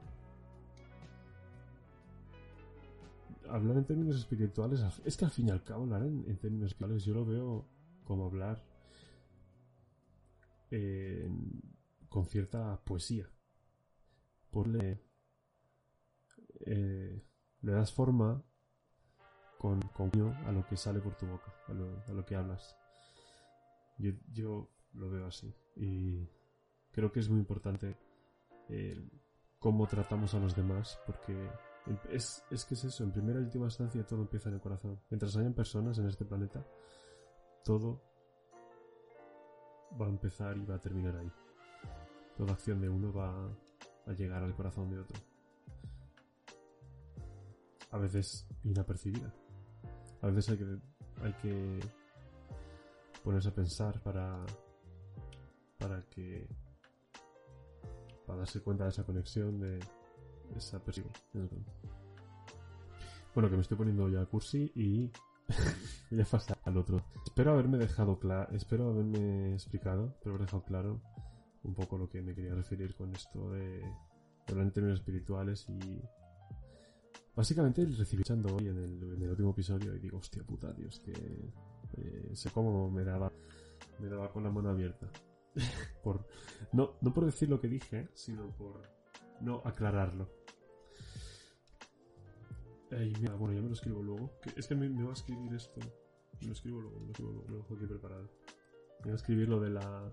hablar 3.53 3.77
en 3.77 3.85
términos 3.85 4.17
espirituales 4.17 4.81
es 5.05 5.17
que 5.17 5.25
al 5.25 5.31
fin 5.31 5.49
y 5.49 5.51
al 5.51 5.63
cabo 5.63 5.85
hablar 5.85 6.03
en, 6.03 6.39
términos 6.39 6.69
espirituales 6.69 7.05
yo 7.05 7.15
lo 7.15 7.25
veo 7.25 7.69
como 8.05 8.27
hablar 8.27 8.65
con 12.09 12.27
cierta 12.27 12.83
poesía. 12.85 13.29
Porle, 14.51 15.03
eh, 16.67 17.23
le 17.63 17.73
das 17.73 17.93
forma 17.93 18.43
con, 19.59 19.81
con 19.81 20.11
a 20.47 20.53
lo 20.53 20.67
que 20.67 20.77
sale 20.77 21.01
por 21.01 21.15
tu 21.17 21.27
boca 21.27 21.55
a 21.69 21.73
lo, 21.73 22.03
a 22.07 22.13
lo 22.13 22.25
que 22.25 22.37
hablas. 22.37 22.77
Yo, 23.99 24.13
yo 24.33 24.71
lo 24.95 25.11
veo 25.11 25.27
así. 25.27 25.55
Y 25.77 26.29
creo 26.91 27.13
que 27.13 27.21
es 27.21 27.29
muy 27.29 27.39
importante 27.39 27.97
eh, 28.69 29.09
cómo 29.59 29.87
tratamos 29.87 30.35
a 30.35 30.39
los 30.39 30.57
demás 30.57 30.99
porque 31.07 31.49
es, 32.11 32.45
es 32.51 32.65
que 32.65 32.75
es 32.75 32.85
eso, 32.85 33.05
en 33.05 33.13
primera 33.13 33.41
y 33.41 33.45
última 33.45 33.65
instancia 33.65 34.07
todo 34.07 34.23
empieza 34.23 34.49
en 34.49 34.57
el 34.57 34.61
corazón. 34.61 35.01
Mientras 35.11 35.37
hayan 35.37 35.55
personas 35.55 35.99
en 35.99 36.07
este 36.07 36.25
planeta, 36.25 36.65
todo 37.65 38.01
va 40.01 40.07
a 40.07 40.11
empezar 40.11 40.57
y 40.57 40.65
va 40.65 40.77
a 40.77 40.83
terminar 40.83 41.17
ahí. 41.17 41.31
Toda 42.37 42.53
acción 42.53 42.81
de 42.81 42.89
uno 42.89 43.13
va 43.13 43.49
a 44.07 44.13
llegar 44.13 44.43
al 44.43 44.55
corazón 44.55 44.91
de 44.91 45.01
otro. 45.01 45.21
A 47.91 47.99
veces 47.99 48.47
inapercibida. 48.65 49.33
A 50.23 50.29
veces 50.29 50.51
hay 50.51 50.59
que, 50.59 50.79
hay 51.23 51.33
que 51.35 51.81
ponerse 53.23 53.49
a 53.49 53.55
pensar 53.55 54.01
para, 54.01 54.45
para 55.79 56.03
que, 56.09 56.49
para 58.27 58.39
darse 58.39 58.63
cuenta 58.63 58.85
de 58.85 58.91
esa 58.91 59.05
conexión 59.05 59.59
de, 59.59 59.81
esa 60.57 60.83
persigo. 60.83 61.11
Bueno, 63.35 63.49
que 63.49 63.57
me 63.57 63.63
estoy 63.63 63.77
poniendo 63.77 64.09
ya 64.09 64.25
cursi 64.27 64.71
y 64.75 65.11
ya 66.11 66.25
pasa 66.25 66.59
al 66.65 66.77
otro. 66.77 67.05
Espero 67.25 67.53
haberme 67.53 67.79
dejado 67.79 68.19
claro, 68.19 68.55
espero 68.55 68.91
haberme 68.91 69.55
explicado, 69.55 70.15
pero 70.23 70.35
haber 70.35 70.47
dejado 70.47 70.65
claro 70.65 71.01
un 71.65 71.75
poco 71.75 71.97
lo 71.97 72.09
que 72.09 72.21
me 72.23 72.35
quería 72.35 72.55
referir 72.55 72.95
con 72.95 73.15
esto 73.15 73.51
de, 73.51 73.83
hablar 74.49 74.67
en 74.67 74.73
términos 74.73 74.99
espirituales 74.99 75.67
y 75.69 76.03
básicamente 77.35 77.85
recibí 77.87 78.23
echando 78.23 78.55
hoy 78.55 78.69
en 78.69 78.77
el, 78.77 79.15
en 79.15 79.23
el 79.23 79.31
último 79.31 79.51
episodio 79.51 79.95
y 79.95 79.99
digo, 79.99 80.19
hostia 80.19 80.43
puta, 80.43 80.73
Dios, 80.73 81.01
que 81.01 81.13
eh, 81.13 82.31
sé 82.35 82.51
cómo 82.51 82.91
me 82.91 83.05
daba, 83.05 83.33
me 83.99 84.09
daba 84.09 84.33
con 84.33 84.43
la 84.43 84.51
mano 84.51 84.71
abierta. 84.71 85.09
por, 86.03 86.27
no, 86.73 86.95
no 87.01 87.13
por 87.13 87.25
decir 87.25 87.49
lo 87.49 87.61
que 87.61 87.69
dije, 87.69 88.09
sino 88.15 88.51
por 88.51 88.83
no 89.41 89.63
aclararlo. 89.65 90.42
Ey, 92.93 93.11
mira, 93.21 93.35
bueno, 93.37 93.55
ya 93.55 93.63
me 93.63 93.69
lo 93.69 93.75
escribo 93.75 94.03
luego. 94.03 94.31
Es 94.55 94.67
que 94.67 94.75
me, 94.75 94.87
me 94.89 95.03
va 95.03 95.11
a 95.11 95.15
escribir 95.15 95.55
esto. 95.55 95.81
Me 96.41 96.49
lo 96.49 96.53
escribo 96.53 96.81
luego, 96.81 97.01
me 97.01 97.07
lo 97.07 97.13
escribo 97.13 97.33
luego, 97.33 97.45
me 97.47 97.51
lo 97.53 97.57
dejo 97.63 97.75
aquí 97.75 97.87
preparado. 97.87 98.31
Me 99.01 99.07
va 99.07 99.13
a 99.13 99.17
escribir 99.17 99.49
lo 99.49 99.61
de 99.61 99.71
la, 99.71 100.13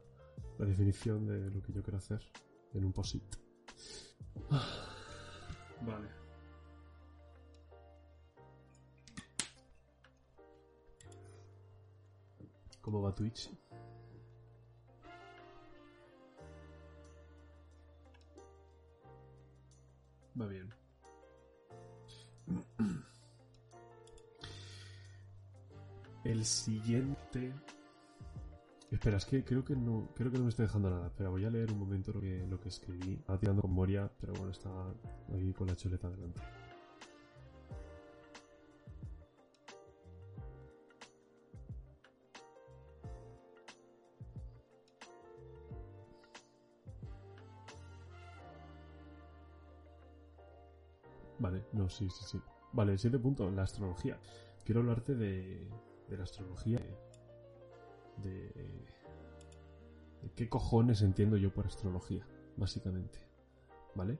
la 0.57 0.65
definición 0.65 1.25
de 1.27 1.51
lo 1.51 1.61
que 1.61 1.73
yo 1.73 1.83
quiero 1.83 1.97
hacer 1.97 2.21
en 2.73 2.85
un 2.85 2.93
post-it. 2.93 3.35
Vale. 5.81 6.07
¿Cómo 12.81 13.01
va 13.01 13.13
Twitch? 13.13 13.51
Va 20.39 20.45
bien. 20.47 20.73
El 26.23 26.45
siguiente. 26.45 27.53
Espera, 28.91 29.17
es 29.17 29.25
que 29.25 29.43
creo 29.43 29.63
que 29.63 29.75
no, 29.75 30.09
creo 30.15 30.31
que 30.31 30.37
no 30.37 30.43
me 30.43 30.49
estoy 30.49 30.65
dejando 30.65 30.89
nada. 30.89 31.07
Espera, 31.07 31.29
voy 31.29 31.45
a 31.45 31.49
leer 31.49 31.71
un 31.71 31.79
momento 31.79 32.11
lo 32.13 32.21
que, 32.59 32.69
escribí. 32.69 33.13
Estaba 33.15 33.39
tirando 33.39 33.61
con 33.61 33.71
Moria, 33.71 34.11
pero 34.19 34.33
bueno, 34.33 34.51
estaba 34.51 34.93
ahí 35.33 35.53
con 35.53 35.67
la 35.67 35.75
chuleta 35.75 36.09
delante. 36.09 36.41
Vale, 51.39 51.63
no, 51.71 51.89
sí, 51.89 52.09
sí, 52.09 52.23
sí. 52.25 52.41
Vale, 52.73 52.93
el 52.93 52.99
siguiente 52.99 53.21
punto, 53.21 53.49
la 53.51 53.63
astrología. 53.63 54.19
Quiero 54.63 54.81
hablarte 54.81 55.15
de, 55.15 55.67
de 56.07 56.17
la 56.17 56.23
astrología, 56.23 56.79
de, 58.23 58.49
de, 58.53 58.85
qué 60.35 60.49
cojones 60.49 61.01
entiendo 61.01 61.37
yo 61.37 61.53
por 61.53 61.65
astrología, 61.65 62.25
básicamente. 62.57 63.19
¿Vale? 63.95 64.19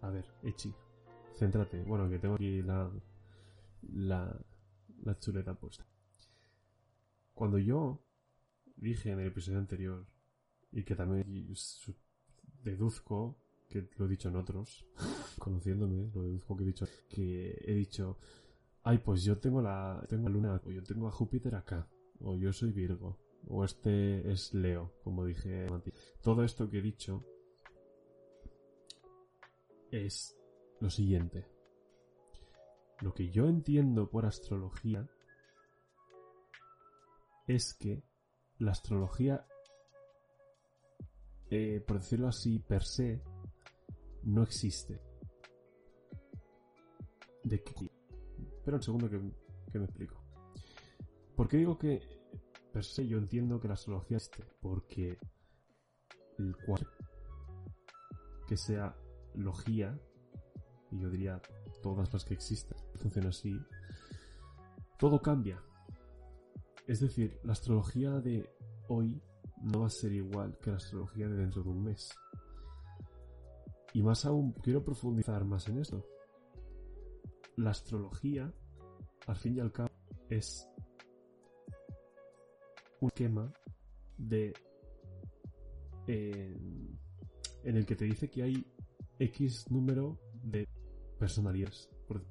A 0.00 0.10
ver, 0.10 0.26
Echi, 0.42 0.74
céntrate. 1.34 1.82
Bueno, 1.84 2.08
que 2.08 2.18
tengo 2.18 2.36
aquí 2.36 2.62
la, 2.62 2.90
la, 3.92 4.36
la 5.02 5.18
chuleta 5.18 5.54
puesta. 5.54 5.86
Cuando 7.34 7.58
yo 7.58 8.02
dije 8.76 9.10
en 9.10 9.20
el 9.20 9.26
episodio 9.26 9.58
anterior, 9.58 10.06
y 10.72 10.84
que 10.84 10.94
también 10.94 11.54
deduzco, 12.62 13.38
que 13.68 13.88
lo 13.96 14.06
he 14.06 14.08
dicho 14.08 14.28
en 14.28 14.36
otros, 14.36 14.86
conociéndome, 15.38 16.10
lo 16.14 16.22
deduzco 16.22 16.56
que 16.56 16.62
he 16.64 16.66
dicho, 16.66 16.86
que 17.08 17.64
he 17.64 17.74
dicho, 17.74 18.18
ay, 18.82 18.98
pues 18.98 19.24
yo 19.24 19.38
tengo 19.38 19.60
la, 19.60 20.04
tengo 20.08 20.28
la 20.28 20.34
luna, 20.34 20.60
o 20.64 20.70
yo 20.70 20.82
tengo 20.82 21.08
a 21.08 21.12
Júpiter 21.12 21.54
acá, 21.54 21.88
o 22.20 22.36
yo 22.36 22.52
soy 22.52 22.72
Virgo, 22.72 23.18
o 23.48 23.64
este 23.64 24.30
es 24.30 24.54
Leo, 24.54 24.92
como 25.02 25.24
dije 25.24 25.66
antes. 25.66 25.94
Todo 26.22 26.44
esto 26.44 26.68
que 26.68 26.78
he 26.78 26.82
dicho 26.82 27.24
es 29.90 30.36
lo 30.80 30.90
siguiente. 30.90 31.46
Lo 33.00 33.12
que 33.12 33.30
yo 33.30 33.46
entiendo 33.46 34.08
por 34.08 34.24
astrología 34.24 35.08
es 37.46 37.74
que 37.74 38.02
la 38.58 38.72
astrología, 38.72 39.46
eh, 41.50 41.84
por 41.86 41.98
decirlo 41.98 42.28
así, 42.28 42.58
per 42.58 42.84
se, 42.84 43.22
no 44.26 44.42
existe. 44.42 45.00
¿De 47.44 47.62
qué? 47.62 47.90
Espera 48.56 48.76
un 48.76 48.82
segundo 48.82 49.08
que, 49.08 49.18
me 49.18 49.84
explico. 49.84 50.22
¿Por 51.36 51.48
qué 51.48 51.58
digo 51.58 51.78
que 51.78 52.00
per 52.72 52.84
se 52.84 53.06
yo 53.06 53.18
entiendo 53.18 53.60
que 53.60 53.68
la 53.68 53.74
astrología 53.74 54.16
existe? 54.16 54.44
Porque 54.60 55.18
el 56.38 56.56
cual 56.66 56.86
que 58.48 58.56
sea 58.56 58.96
logía, 59.34 59.98
y 60.90 61.00
yo 61.00 61.10
diría 61.10 61.40
todas 61.82 62.12
las 62.12 62.24
que 62.24 62.34
existan, 62.34 62.78
funciona 62.96 63.28
así, 63.28 63.60
todo 64.98 65.22
cambia. 65.22 65.62
Es 66.86 67.00
decir, 67.00 67.38
la 67.44 67.52
astrología 67.52 68.10
de 68.20 68.48
hoy 68.88 69.22
no 69.62 69.80
va 69.80 69.86
a 69.86 69.90
ser 69.90 70.12
igual 70.12 70.58
que 70.58 70.70
la 70.70 70.76
astrología 70.76 71.28
de 71.28 71.36
dentro 71.36 71.62
de 71.62 71.68
un 71.68 71.84
mes. 71.84 72.10
Y 73.96 74.02
más 74.02 74.26
aún, 74.26 74.52
quiero 74.52 74.84
profundizar 74.84 75.42
más 75.46 75.68
en 75.68 75.78
esto. 75.78 76.06
La 77.56 77.70
astrología, 77.70 78.52
al 79.26 79.36
fin 79.36 79.56
y 79.56 79.60
al 79.60 79.72
cabo, 79.72 79.88
es 80.28 80.68
un 83.00 83.08
esquema 83.08 83.50
de 84.18 84.52
en 86.06 86.96
el 87.64 87.86
que 87.86 87.96
te 87.96 88.04
dice 88.04 88.28
que 88.28 88.42
hay 88.42 88.66
X 89.18 89.70
número 89.70 90.20
de 90.42 90.68
personalidades. 91.18 91.88
Por, 92.06 92.22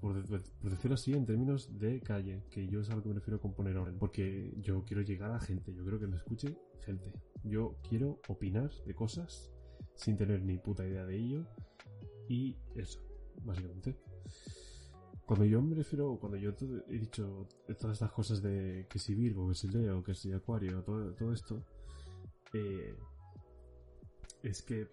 decirlo 0.70 0.93
así, 0.93 1.13
en 1.13 1.26
términos 1.26 1.80
de 1.80 1.99
calle, 1.99 2.43
que 2.51 2.68
yo 2.68 2.82
es 2.82 2.91
a 2.91 2.95
lo 2.95 3.01
que 3.01 3.09
me 3.09 3.16
refiero 3.16 3.41
con 3.41 3.55
poner 3.55 3.76
orden, 3.76 3.97
porque 3.97 4.53
yo 4.61 4.86
quiero 4.86 5.01
llegar 5.01 5.32
a 5.32 5.39
gente, 5.39 5.74
yo 5.74 5.84
creo 5.84 5.99
que 5.99 6.05
me 6.05 6.18
escuche 6.18 6.55
gente. 6.82 7.11
Yo 7.43 7.80
quiero 7.89 8.22
opinar 8.28 8.70
de 8.86 8.93
cosas 8.93 9.55
sin 9.96 10.18
tener 10.18 10.41
ni 10.43 10.58
puta 10.58 10.86
idea 10.86 11.06
de 11.06 11.18
ello, 11.18 11.46
y 12.28 12.56
eso, 12.76 13.00
básicamente. 13.43 13.96
Cuando 15.26 15.46
yo 15.46 15.62
me 15.62 15.76
refiero, 15.76 16.18
cuando 16.20 16.38
yo 16.38 16.54
he 16.89 17.00
dicho 17.00 17.48
todas 17.80 17.93
estas 17.93 18.12
cosas 18.12 18.41
de 18.43 18.86
que 18.89 19.00
si 19.00 19.16
Virgo, 19.16 19.48
que 19.50 19.56
si 19.56 19.68
Leo, 19.68 20.04
que 20.04 20.14
si 20.14 20.32
Acuario, 20.32 20.84
todo, 20.84 21.14
todo 21.16 21.34
esto, 21.34 21.66
eh, 22.54 22.96
es 24.43 24.62
que 24.62 24.88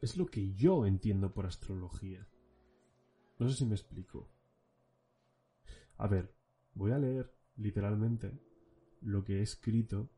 Es 0.00 0.16
lo 0.16 0.26
que 0.26 0.54
yo 0.54 0.86
entiendo 0.86 1.32
por 1.32 1.44
astrología. 1.44 2.26
No 3.38 3.48
sé 3.48 3.56
si 3.56 3.66
me 3.66 3.74
explico. 3.74 4.30
A 5.98 6.08
ver, 6.08 6.34
voy 6.72 6.92
a 6.92 6.98
leer 6.98 7.34
literalmente 7.56 8.32
lo 9.02 9.24
que 9.24 9.38
he 9.38 9.42
escrito 9.42 10.10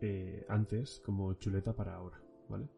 eh, 0.00 0.44
antes 0.48 1.00
como 1.04 1.34
chuleta 1.34 1.74
para 1.74 1.94
ahora, 1.94 2.20
¿vale? 2.48 2.68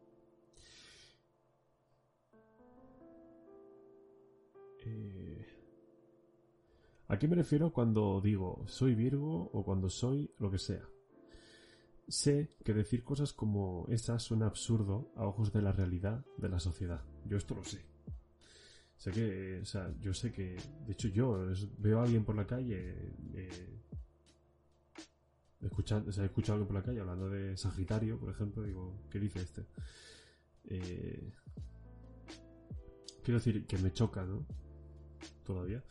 Eh, 4.85 5.45
¿A 7.07 7.19
qué 7.19 7.27
me 7.27 7.35
refiero 7.35 7.71
cuando 7.71 8.21
digo 8.21 8.63
soy 8.67 8.95
Virgo 8.95 9.49
o 9.53 9.63
cuando 9.63 9.89
soy 9.89 10.31
lo 10.39 10.49
que 10.49 10.57
sea? 10.57 10.87
Sé 12.07 12.49
que 12.63 12.73
decir 12.73 13.03
cosas 13.03 13.33
como 13.33 13.85
esas 13.89 14.23
suena 14.23 14.47
absurdo 14.47 15.11
a 15.15 15.25
ojos 15.25 15.53
de 15.53 15.61
la 15.61 15.71
realidad 15.71 16.25
de 16.37 16.49
la 16.49 16.59
sociedad. 16.59 17.03
Yo 17.25 17.37
esto 17.37 17.55
lo 17.55 17.63
sé. 17.63 17.85
Sé 18.97 19.11
que, 19.11 19.59
o 19.61 19.65
sea, 19.65 19.91
yo 19.99 20.13
sé 20.13 20.31
que, 20.31 20.55
de 20.85 20.93
hecho 20.93 21.07
yo 21.07 21.47
veo 21.79 21.99
a 21.99 22.03
alguien 22.03 22.23
por 22.23 22.35
la 22.35 22.45
calle, 22.45 23.13
eh, 23.33 23.81
escuchando, 25.61 26.09
o 26.09 26.21
he 26.21 26.25
escuchado 26.25 26.53
a 26.53 26.55
alguien 26.55 26.67
por 26.67 26.75
la 26.75 26.83
calle 26.83 26.99
hablando 26.99 27.29
de 27.29 27.57
Sagitario, 27.57 28.19
por 28.19 28.29
ejemplo, 28.29 28.63
digo, 28.63 29.01
¿qué 29.09 29.19
dice 29.19 29.41
este? 29.41 29.65
Eh, 30.65 31.33
quiero 33.23 33.39
decir 33.39 33.65
que 33.65 33.77
me 33.77 33.91
choca, 33.91 34.23
¿no? 34.25 34.45
Todavía. 35.43 35.83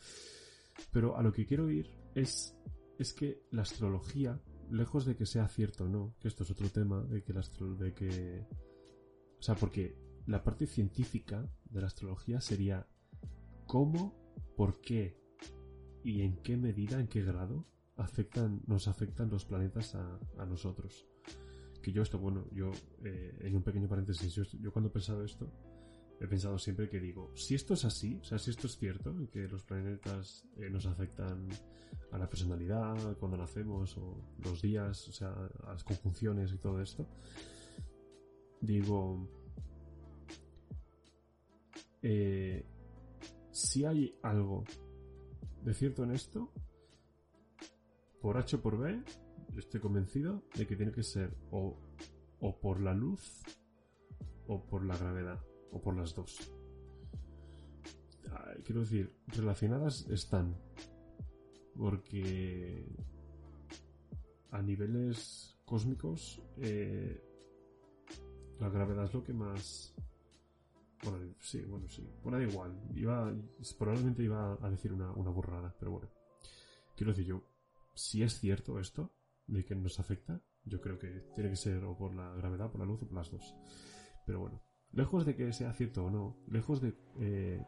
Pero 0.91 1.17
a 1.17 1.23
lo 1.23 1.31
que 1.31 1.45
quiero 1.45 1.69
ir 1.69 1.89
es, 2.15 2.55
es 2.97 3.13
que 3.13 3.43
la 3.51 3.61
astrología 3.61 4.39
lejos 4.69 5.05
de 5.05 5.15
que 5.15 5.25
sea 5.25 5.47
cierto 5.47 5.85
o 5.85 5.87
no, 5.87 6.15
que 6.19 6.27
esto 6.27 6.43
es 6.43 6.51
otro 6.51 6.69
tema, 6.69 7.01
de 7.03 7.23
que 7.23 7.33
la 7.33 7.41
de 7.77 7.93
que... 7.93 8.47
O 9.39 9.43
sea, 9.43 9.55
porque 9.55 9.97
la 10.27 10.43
parte 10.43 10.67
científica 10.67 11.49
de 11.69 11.81
la 11.81 11.87
astrología 11.87 12.41
sería 12.41 12.87
cómo, 13.65 14.15
por 14.55 14.79
qué 14.81 15.19
y 16.03 16.21
en 16.21 16.37
qué 16.37 16.57
medida, 16.57 16.99
en 16.99 17.07
qué 17.07 17.23
grado 17.23 17.65
afectan, 17.97 18.61
nos 18.67 18.87
afectan 18.87 19.29
los 19.29 19.45
planetas 19.45 19.95
a, 19.95 20.45
nosotros. 20.45 21.07
Que 21.81 21.91
yo 21.91 22.03
esto, 22.03 22.19
bueno, 22.19 22.45
yo 22.51 22.71
eh, 23.03 23.37
en 23.39 23.55
un 23.55 23.63
pequeño 23.63 23.87
paréntesis, 23.87 24.33
yo, 24.33 24.71
cuando 24.71 24.89
he 24.89 24.93
pensado 24.93 25.23
esto, 25.23 25.51
he 26.19 26.27
pensado 26.27 26.57
siempre 26.59 26.89
que 26.89 26.99
digo, 26.99 27.31
si 27.35 27.55
esto 27.55 27.73
es 27.73 27.85
así, 27.85 28.19
o 28.21 28.23
sea, 28.23 28.37
si 28.37 28.51
esto 28.51 28.67
es 28.67 28.77
cierto, 28.77 29.15
que 29.31 29.47
los 29.47 29.63
planetas 29.63 30.45
eh, 30.57 30.69
nos 30.69 30.85
afectan 30.85 31.47
a 32.11 32.17
la 32.17 32.29
personalidad 32.29 33.17
cuando 33.17 33.37
nacemos, 33.37 33.97
o 33.97 34.21
los 34.43 34.61
días, 34.61 35.07
o 35.07 35.11
sea, 35.11 35.33
a 35.63 35.73
las 35.73 35.83
conjunciones 35.83 36.53
y 36.53 36.57
todo 36.57 36.81
esto, 36.81 37.07
digo, 38.61 39.27
eh, 42.03 42.65
si 43.51 43.85
hay 43.85 44.15
algo 44.21 44.63
de 45.63 45.73
cierto 45.73 46.03
en 46.03 46.11
esto, 46.11 46.51
por 48.21 48.37
H 48.37 48.55
o 48.55 48.61
por 48.61 48.77
B, 48.77 49.03
estoy 49.57 49.79
convencido 49.79 50.43
de 50.55 50.67
que 50.67 50.75
tiene 50.75 50.91
que 50.91 51.03
ser 51.03 51.35
o, 51.51 51.77
o 52.39 52.59
por 52.59 52.79
la 52.79 52.93
luz 52.93 53.41
o 54.47 54.63
por 54.65 54.85
la 54.85 54.97
gravedad 54.97 55.39
o 55.71 55.81
por 55.81 55.95
las 55.95 56.13
dos. 56.13 56.51
Quiero 58.63 58.81
decir, 58.81 59.15
relacionadas 59.27 60.07
están. 60.09 60.55
Porque 61.75 62.85
a 64.51 64.61
niveles 64.61 65.57
cósmicos 65.65 66.41
eh, 66.57 67.23
la 68.59 68.69
gravedad 68.69 69.05
es 69.05 69.13
lo 69.13 69.23
que 69.23 69.33
más... 69.33 69.95
Bueno, 71.03 71.33
sí, 71.39 71.63
bueno, 71.63 71.87
sí. 71.87 72.07
Bueno, 72.21 72.37
da 72.37 72.43
igual. 72.43 72.79
Iba, 72.93 73.33
probablemente 73.79 74.23
iba 74.23 74.57
a 74.61 74.69
decir 74.69 74.93
una, 74.93 75.11
una 75.13 75.31
burrada, 75.31 75.73
pero 75.79 75.91
bueno. 75.91 76.09
Quiero 76.95 77.13
decir 77.13 77.25
yo, 77.25 77.41
si 77.93 78.23
es 78.23 78.39
cierto 78.39 78.79
esto, 78.79 79.13
de 79.47 79.65
que 79.65 79.75
nos 79.75 79.99
afecta, 79.99 80.41
yo 80.63 80.79
creo 80.79 80.97
que 80.97 81.25
tiene 81.35 81.49
que 81.49 81.55
ser 81.55 81.83
o 81.83 81.97
por 81.97 82.13
la 82.15 82.33
gravedad, 82.35 82.71
por 82.71 82.79
la 82.79 82.85
luz 82.85 83.01
o 83.03 83.07
por 83.07 83.17
las 83.17 83.31
dos. 83.31 83.55
Pero 84.25 84.39
bueno, 84.39 84.61
lejos 84.91 85.25
de 85.25 85.35
que 85.35 85.51
sea 85.53 85.73
cierto 85.73 86.05
o 86.05 86.11
no, 86.11 86.37
lejos 86.47 86.81
de, 86.81 86.95
eh, 87.19 87.65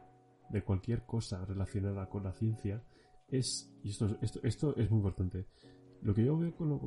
de 0.50 0.64
cualquier 0.64 1.04
cosa 1.04 1.44
relacionada 1.44 2.08
con 2.08 2.24
la 2.24 2.32
ciencia, 2.32 2.84
es, 3.28 3.74
y 3.82 3.90
esto, 3.90 4.18
esto, 4.20 4.40
esto 4.42 4.76
es 4.76 4.90
muy 4.90 4.98
importante, 4.98 5.46
lo 6.02 6.14
que 6.14 6.24
yo 6.24 6.36
veo 6.36 6.54
con, 6.54 6.78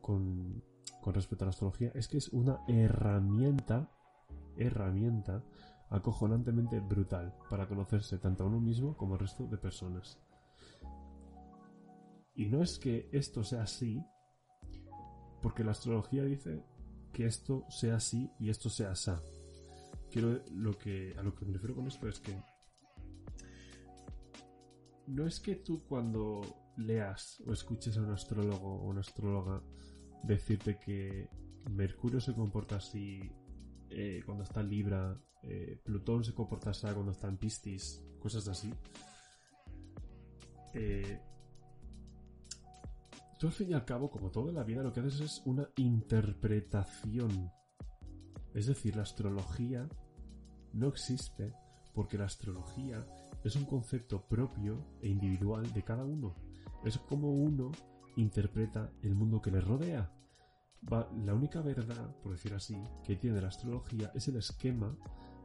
con, 0.00 0.64
con 1.00 1.14
respecto 1.14 1.44
a 1.44 1.46
la 1.46 1.50
astrología 1.50 1.90
es 1.94 2.08
que 2.08 2.18
es 2.18 2.28
una 2.28 2.60
herramienta, 2.68 3.90
herramienta 4.56 5.44
acojonantemente 5.90 6.78
brutal 6.78 7.34
para 7.50 7.66
conocerse 7.66 8.18
tanto 8.18 8.44
a 8.44 8.46
uno 8.46 8.60
mismo 8.60 8.96
como 8.96 9.14
al 9.14 9.20
resto 9.20 9.46
de 9.46 9.58
personas. 9.58 10.20
Y 12.40 12.46
no 12.48 12.62
es 12.62 12.78
que 12.78 13.08
esto 13.12 13.44
sea 13.44 13.64
así, 13.64 14.02
porque 15.42 15.62
la 15.62 15.72
astrología 15.72 16.24
dice 16.24 16.64
que 17.12 17.26
esto 17.26 17.66
sea 17.68 17.96
así 17.96 18.30
y 18.38 18.50
esto 18.50 18.70
sea 18.70 18.92
así 18.92 19.10
quiero 20.10 20.40
lo 20.52 20.76
que 20.76 21.14
a 21.18 21.22
lo 21.22 21.34
que 21.34 21.44
me 21.44 21.52
refiero 21.52 21.76
con 21.76 21.86
esto 21.86 22.08
es 22.08 22.20
que 22.20 22.34
no 25.06 25.26
es 25.26 25.40
que 25.40 25.56
tú 25.56 25.82
cuando 25.88 26.42
leas 26.76 27.42
o 27.46 27.52
escuches 27.52 27.96
a 27.96 28.02
un 28.02 28.10
astrólogo 28.10 28.80
o 28.80 28.88
una 28.88 29.00
astróloga 29.00 29.62
decirte 30.22 30.78
que 30.78 31.28
Mercurio 31.70 32.20
se 32.20 32.34
comporta 32.34 32.76
así 32.76 33.30
eh, 33.90 34.22
cuando 34.24 34.44
está 34.44 34.60
en 34.60 34.70
Libra, 34.70 35.20
eh, 35.42 35.80
Plutón 35.82 36.22
se 36.24 36.32
comporta 36.32 36.70
así 36.70 36.86
cuando 36.94 37.12
está 37.12 37.28
en 37.28 37.38
Piscis, 37.38 38.02
cosas 38.20 38.46
así. 38.46 38.72
Eh, 40.74 41.20
tú 43.40 43.46
al 43.46 43.54
fin 43.54 43.70
y 43.70 43.72
al 43.72 43.86
cabo, 43.86 44.10
como 44.10 44.30
todo 44.30 44.50
en 44.50 44.56
la 44.56 44.64
vida, 44.64 44.82
lo 44.82 44.92
que 44.92 45.00
haces 45.00 45.20
es 45.20 45.42
una 45.46 45.66
interpretación. 45.76 47.50
Es 48.52 48.66
decir, 48.66 48.96
la 48.96 49.02
astrología 49.02 49.88
no 50.74 50.88
existe 50.88 51.54
porque 51.94 52.18
la 52.18 52.26
astrología 52.26 53.06
es 53.42 53.56
un 53.56 53.64
concepto 53.64 54.28
propio 54.28 54.98
e 55.00 55.08
individual 55.08 55.72
de 55.72 55.82
cada 55.82 56.04
uno. 56.04 56.36
Es 56.84 56.98
como 56.98 57.32
uno 57.32 57.72
interpreta 58.16 58.92
el 59.02 59.14
mundo 59.14 59.40
que 59.40 59.50
le 59.50 59.62
rodea. 59.62 60.12
la 61.24 61.34
única 61.34 61.62
verdad, 61.62 62.14
por 62.22 62.32
decir 62.32 62.52
así, 62.52 62.76
que 63.02 63.16
tiene 63.16 63.40
la 63.40 63.48
astrología 63.48 64.12
es 64.14 64.28
el 64.28 64.36
esquema, 64.36 64.94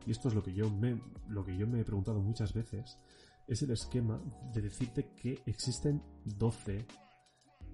y 0.05 0.11
esto 0.11 0.27
es 0.27 0.35
lo 0.35 0.43
que 0.43 0.53
yo 0.53 0.69
me, 0.69 1.01
lo 1.29 1.45
que 1.45 1.55
yo 1.55 1.65
me 1.65 1.79
he 1.79 1.85
preguntado 1.85 2.19
muchas 2.19 2.53
veces, 2.53 2.99
es 3.47 3.61
el 3.61 3.71
esquema 3.71 4.21
de 4.53 4.61
decirte 4.63 5.13
que 5.15 5.41
existen 5.45 6.03
12 6.25 6.85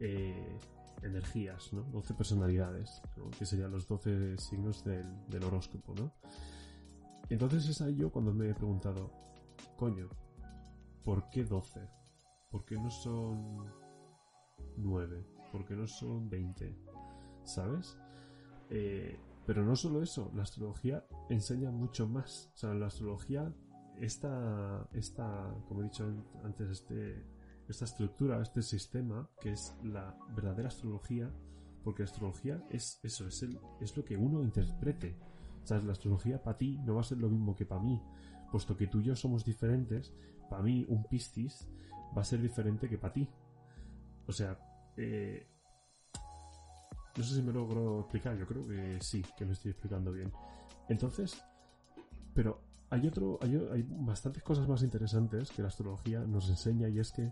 eh, 0.02 0.60
energías, 1.04 1.72
¿no? 1.74 1.84
12 1.84 2.16
personalidades, 2.16 3.02
que 3.38 3.45
serían 3.45 3.72
los 3.72 3.88
12 3.88 4.38
signos 4.38 4.84
del, 4.84 5.43
horóscopo, 5.43 5.93
¿no? 5.95 6.12
Entonces 7.30 7.68
es 7.70 7.82
ahí 7.82 7.95
yo 7.95 8.12
cuando 8.12 8.34
me 8.34 8.49
he 8.49 8.54
preguntado, 8.56 9.12
coño, 9.78 10.10
¿por 11.04 11.30
qué 11.30 11.43
12? 11.43 11.80
¿Por 12.49 12.66
qué 12.66 12.76
no 12.76 12.89
son 12.89 13.72
9? 14.78 15.24
¿Por 15.52 15.66
qué 15.66 15.76
no 15.76 15.88
son 15.88 16.30
20? 16.30 16.76
¿Sabes? 17.43 17.97
Eh, 18.70 19.20
pero 19.45 19.64
no 19.64 19.76
solo 19.76 20.02
eso, 20.02 20.32
la 20.36 20.43
astrología 20.43 21.06
enseña 21.30 21.72
mucho 21.72 22.08
más. 22.08 22.52
O 22.56 22.58
sea, 22.58 22.74
la 22.74 22.88
astrología, 22.88 23.54
esta, 23.99 24.88
esta 24.93 25.56
como 25.68 25.82
he 25.82 25.84
dicho 25.86 26.12
antes, 26.43 26.70
este, 26.70 27.24
esta 27.72 27.86
estructura, 27.86 28.41
este 28.41 28.61
sistema, 28.61 29.30
que 29.39 29.51
es 29.51 29.76
la 29.84 30.17
verdadera 30.36 30.67
astrología, 30.67 31.32
porque 31.84 32.03
la 32.03 32.09
astrología 32.09 32.63
es 32.69 32.99
eso, 33.03 33.28
es, 33.28 33.41
el, 33.43 33.59
es 33.80 33.95
lo 33.97 34.05
que 34.05 34.15
uno 34.15 34.43
interprete. 34.43 35.15
O 35.63 35.67
sea, 35.67 35.80
la 35.80 35.93
astrología 35.93 36.41
para 36.41 36.57
ti 36.57 36.78
no 36.86 36.95
va 36.95 37.01
a 37.01 37.05
ser 37.05 37.17
lo 37.17 37.30
mismo 37.30 37.55
que 37.55 37.65
para 37.65 37.82
mí. 37.82 38.01
Puesto 38.51 38.76
que 38.76 38.88
tú 38.88 38.99
y 38.99 39.05
yo 39.05 39.15
somos 39.15 39.45
diferentes, 39.45 40.13
para 40.49 40.61
mí 40.61 40.86
un 40.88 41.03
Piscis 41.05 41.67
va 42.15 42.22
a 42.22 42.26
ser 42.26 42.41
diferente 42.41 42.89
que 42.89 42.97
para 42.97 43.13
ti. 43.13 43.28
O 44.28 44.32
sea, 44.32 44.57
eh, 44.97 45.47
no 47.17 47.24
sé 47.24 47.36
si 47.36 47.41
me 47.41 47.51
logro 47.51 48.01
explicar, 48.01 48.38
yo 48.38 48.45
creo 48.45 48.67
que 48.67 48.97
sí, 49.01 49.24
que 49.38 49.45
me 49.45 49.53
estoy 49.53 49.72
explicando 49.72 50.11
bien. 50.11 50.32
Entonces, 50.89 51.41
pero 52.34 52.70
hay 52.92 53.08
otro, 53.08 53.39
hay, 53.42 53.56
hay 53.74 53.84
bastantes 53.89 54.44
cosas 54.44 54.68
más 54.68 54.84
interesantes 54.84 55.50
que 55.50 55.64
la 55.64 55.70
astrología 55.70 56.20
nos 56.20 56.48
enseña 56.50 56.88
y 56.88 57.00
es 57.00 57.12
que 57.12 57.32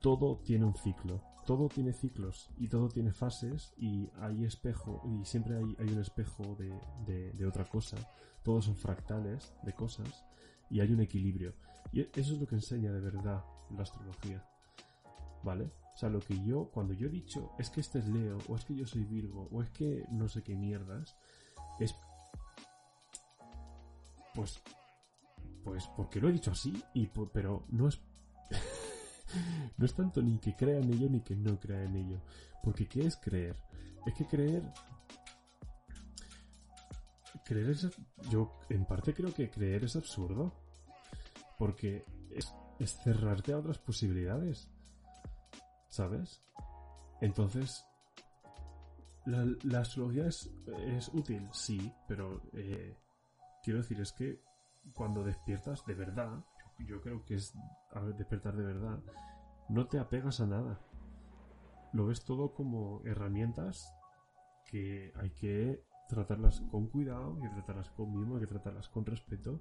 todo 0.00 0.38
tiene 0.38 0.64
un 0.64 0.74
ciclo 0.74 1.20
todo 1.44 1.68
tiene 1.68 1.92
ciclos 1.92 2.50
y 2.56 2.68
todo 2.68 2.88
tiene 2.88 3.12
fases 3.12 3.74
y 3.76 4.08
hay 4.20 4.44
espejo 4.44 5.02
y 5.04 5.24
siempre 5.24 5.56
hay, 5.56 5.92
un 5.92 6.00
espejo 6.00 6.56
de, 6.56 7.46
otra 7.46 7.64
cosa. 7.64 7.96
Todos 8.42 8.64
son 8.66 8.76
fractales 8.76 9.54
de 9.62 9.72
cosas 9.74 10.24
y 10.70 10.80
hay 10.80 10.92
un 10.92 11.00
equilibrio. 11.00 11.54
Y 11.92 12.00
eso 12.00 12.34
es 12.34 12.40
lo 12.40 12.46
que 12.46 12.54
enseña 12.54 12.92
de 12.92 13.00
verdad 13.00 13.44
la 13.70 13.82
astrología. 13.82 14.44
¿Vale? 15.42 15.70
O 15.94 15.96
sea, 15.96 16.08
lo 16.08 16.20
que 16.20 16.42
yo, 16.42 16.70
cuando 16.72 16.94
yo 16.94 17.08
he 17.08 17.10
dicho 17.10 17.52
es 17.58 17.68
que 17.68 17.80
este 17.80 17.98
es 17.98 18.08
Leo, 18.08 18.38
o 18.48 18.56
es 18.56 18.64
que 18.64 18.74
yo 18.74 18.86
soy 18.86 19.04
Virgo, 19.04 19.48
o 19.52 19.62
es 19.62 19.70
que 19.70 20.06
no 20.10 20.28
sé 20.28 20.42
qué 20.42 20.56
mierdas, 20.56 21.16
es. 21.78 21.94
Pues. 24.34 24.60
Pues 25.64 25.88
porque 25.96 26.20
lo 26.20 26.28
he 26.28 26.32
dicho 26.32 26.50
así, 26.50 26.72
y 26.92 27.06
pero 27.06 27.64
no 27.70 27.88
es 27.88 27.98
no 29.78 29.86
es 29.86 29.94
tanto 29.94 30.22
ni 30.22 30.38
que 30.38 30.54
crea 30.54 30.78
en 30.78 30.92
ello 30.92 31.08
ni 31.08 31.20
que 31.20 31.34
no 31.34 31.58
crea 31.58 31.82
en 31.82 31.96
ello. 31.96 32.20
Porque 32.62 32.86
¿qué 32.86 33.06
es 33.06 33.16
creer? 33.16 33.56
Es 34.06 34.14
que 34.14 34.26
creer... 34.26 34.62
Creer 37.44 37.70
es... 37.70 37.88
Yo 38.30 38.58
en 38.68 38.84
parte 38.84 39.14
creo 39.14 39.32
que 39.32 39.50
creer 39.50 39.84
es 39.84 39.96
absurdo. 39.96 40.52
Porque 41.58 42.04
es, 42.30 42.54
cerrarte 43.02 43.52
a 43.52 43.58
otras 43.58 43.78
posibilidades. 43.78 44.68
¿Sabes? 45.88 46.42
Entonces... 47.20 47.84
La, 49.26 49.80
astrología 49.80 50.26
es, 50.26 50.50
útil, 51.14 51.48
sí, 51.50 51.90
pero 52.06 52.42
eh, 52.52 52.94
quiero 53.62 53.78
decir, 53.78 53.98
es 53.98 54.12
que 54.12 54.38
cuando 54.92 55.24
despiertas 55.24 55.84
de 55.86 55.94
verdad, 55.94 56.44
yo 56.86 57.00
creo 57.00 57.24
que 57.24 57.36
es 57.36 57.54
despertar 58.16 58.56
de 58.56 58.64
verdad, 58.64 59.00
no 59.68 59.86
te 59.86 59.98
apegas 59.98 60.40
a 60.40 60.46
nada. 60.46 60.80
Lo 61.92 62.06
ves 62.06 62.24
todo 62.24 62.54
como 62.54 63.02
herramientas 63.04 63.94
que 64.66 65.12
hay 65.16 65.30
que 65.30 65.84
tratarlas 66.08 66.60
con 66.70 66.88
cuidado, 66.88 67.36
hay 67.36 67.48
que 67.48 67.54
tratarlas 67.54 67.90
con 67.90 68.12
mimo, 68.12 68.34
hay 68.34 68.40
que 68.42 68.46
tratarlas 68.48 68.88
con 68.88 69.06
respeto, 69.06 69.60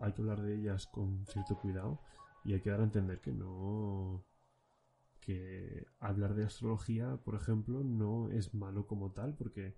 hay 0.00 0.12
que 0.12 0.22
hablar 0.22 0.42
de 0.42 0.54
ellas 0.54 0.86
con 0.86 1.26
cierto 1.26 1.58
cuidado 1.58 2.00
y 2.44 2.52
hay 2.52 2.60
que 2.60 2.70
dar 2.70 2.80
a 2.80 2.84
entender 2.84 3.20
que 3.20 3.32
no 3.32 4.24
que 5.24 5.86
hablar 6.00 6.34
de 6.34 6.44
astrología, 6.44 7.16
por 7.24 7.34
ejemplo, 7.34 7.82
no 7.82 8.30
es 8.30 8.54
malo 8.54 8.86
como 8.86 9.12
tal, 9.12 9.34
porque, 9.34 9.74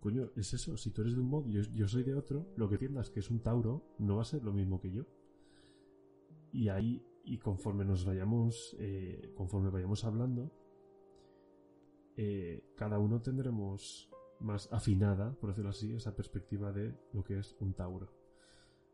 coño, 0.00 0.30
es 0.36 0.54
eso, 0.54 0.76
si 0.76 0.90
tú 0.90 1.02
eres 1.02 1.14
de 1.14 1.20
un 1.20 1.28
modo 1.28 1.48
y 1.48 1.62
yo, 1.74 1.88
soy 1.88 2.04
de 2.04 2.14
otro, 2.14 2.46
lo 2.56 2.68
que 2.68 2.76
entiendas 2.76 3.10
que 3.10 3.20
es 3.20 3.30
un 3.30 3.42
Tauro 3.42 3.84
no 3.98 4.16
va 4.16 4.22
a 4.22 4.26
ser 4.26 4.44
lo 4.44 4.52
mismo 4.52 4.80
que 4.80 4.92
yo. 4.92 5.04
Y 6.52 6.68
ahí, 6.68 7.04
y 7.24 7.38
conforme 7.38 7.84
nos 7.84 8.04
vayamos, 8.04 8.76
eh, 8.78 9.32
conforme 9.36 9.70
vayamos 9.70 10.04
hablando, 10.04 10.52
eh, 12.16 12.62
cada 12.76 13.00
uno 13.00 13.20
tendremos 13.20 14.08
más 14.38 14.72
afinada, 14.72 15.34
por 15.40 15.50
decirlo 15.50 15.70
así, 15.70 15.92
esa 15.92 16.14
perspectiva 16.14 16.70
de 16.70 16.94
lo 17.12 17.24
que 17.24 17.38
es 17.38 17.56
un 17.58 17.74
Tauro. 17.74 18.12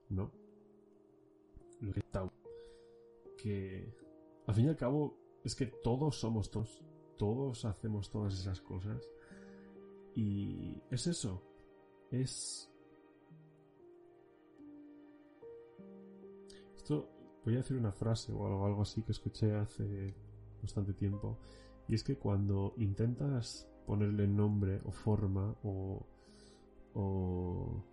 ¿No? 0.09 0.33
Lo 1.81 1.93
que 1.93 2.01
es 2.01 2.11
Tauro. 2.11 2.33
Que, 3.37 3.95
al 4.47 4.55
fin 4.55 4.67
y 4.67 4.69
al 4.69 4.77
cabo, 4.77 5.20
es 5.45 5.55
que 5.55 5.67
todos 5.67 6.17
somos 6.17 6.51
todos. 6.51 6.83
Todos 7.17 7.65
hacemos 7.65 8.11
todas 8.11 8.35
esas 8.35 8.61
cosas. 8.61 9.03
Y 10.15 10.83
es 10.91 11.07
eso. 11.07 11.43
Es... 12.11 12.71
Esto 16.77 17.09
voy 17.45 17.55
a 17.55 17.59
decir 17.59 17.77
una 17.77 17.93
frase 17.93 18.33
o 18.33 18.65
algo 18.65 18.83
así 18.83 19.03
que 19.03 19.13
escuché 19.13 19.55
hace 19.55 20.15
bastante 20.63 20.93
tiempo. 20.95 21.39
Y 21.89 21.95
es 21.95 22.05
que 22.05 22.17
cuando 22.17 22.75
intentas 22.77 23.69
ponerle 23.87 24.27
nombre 24.27 24.81
o 24.85 24.93
forma 24.93 25.57
o, 25.65 26.07
o, 26.95 27.85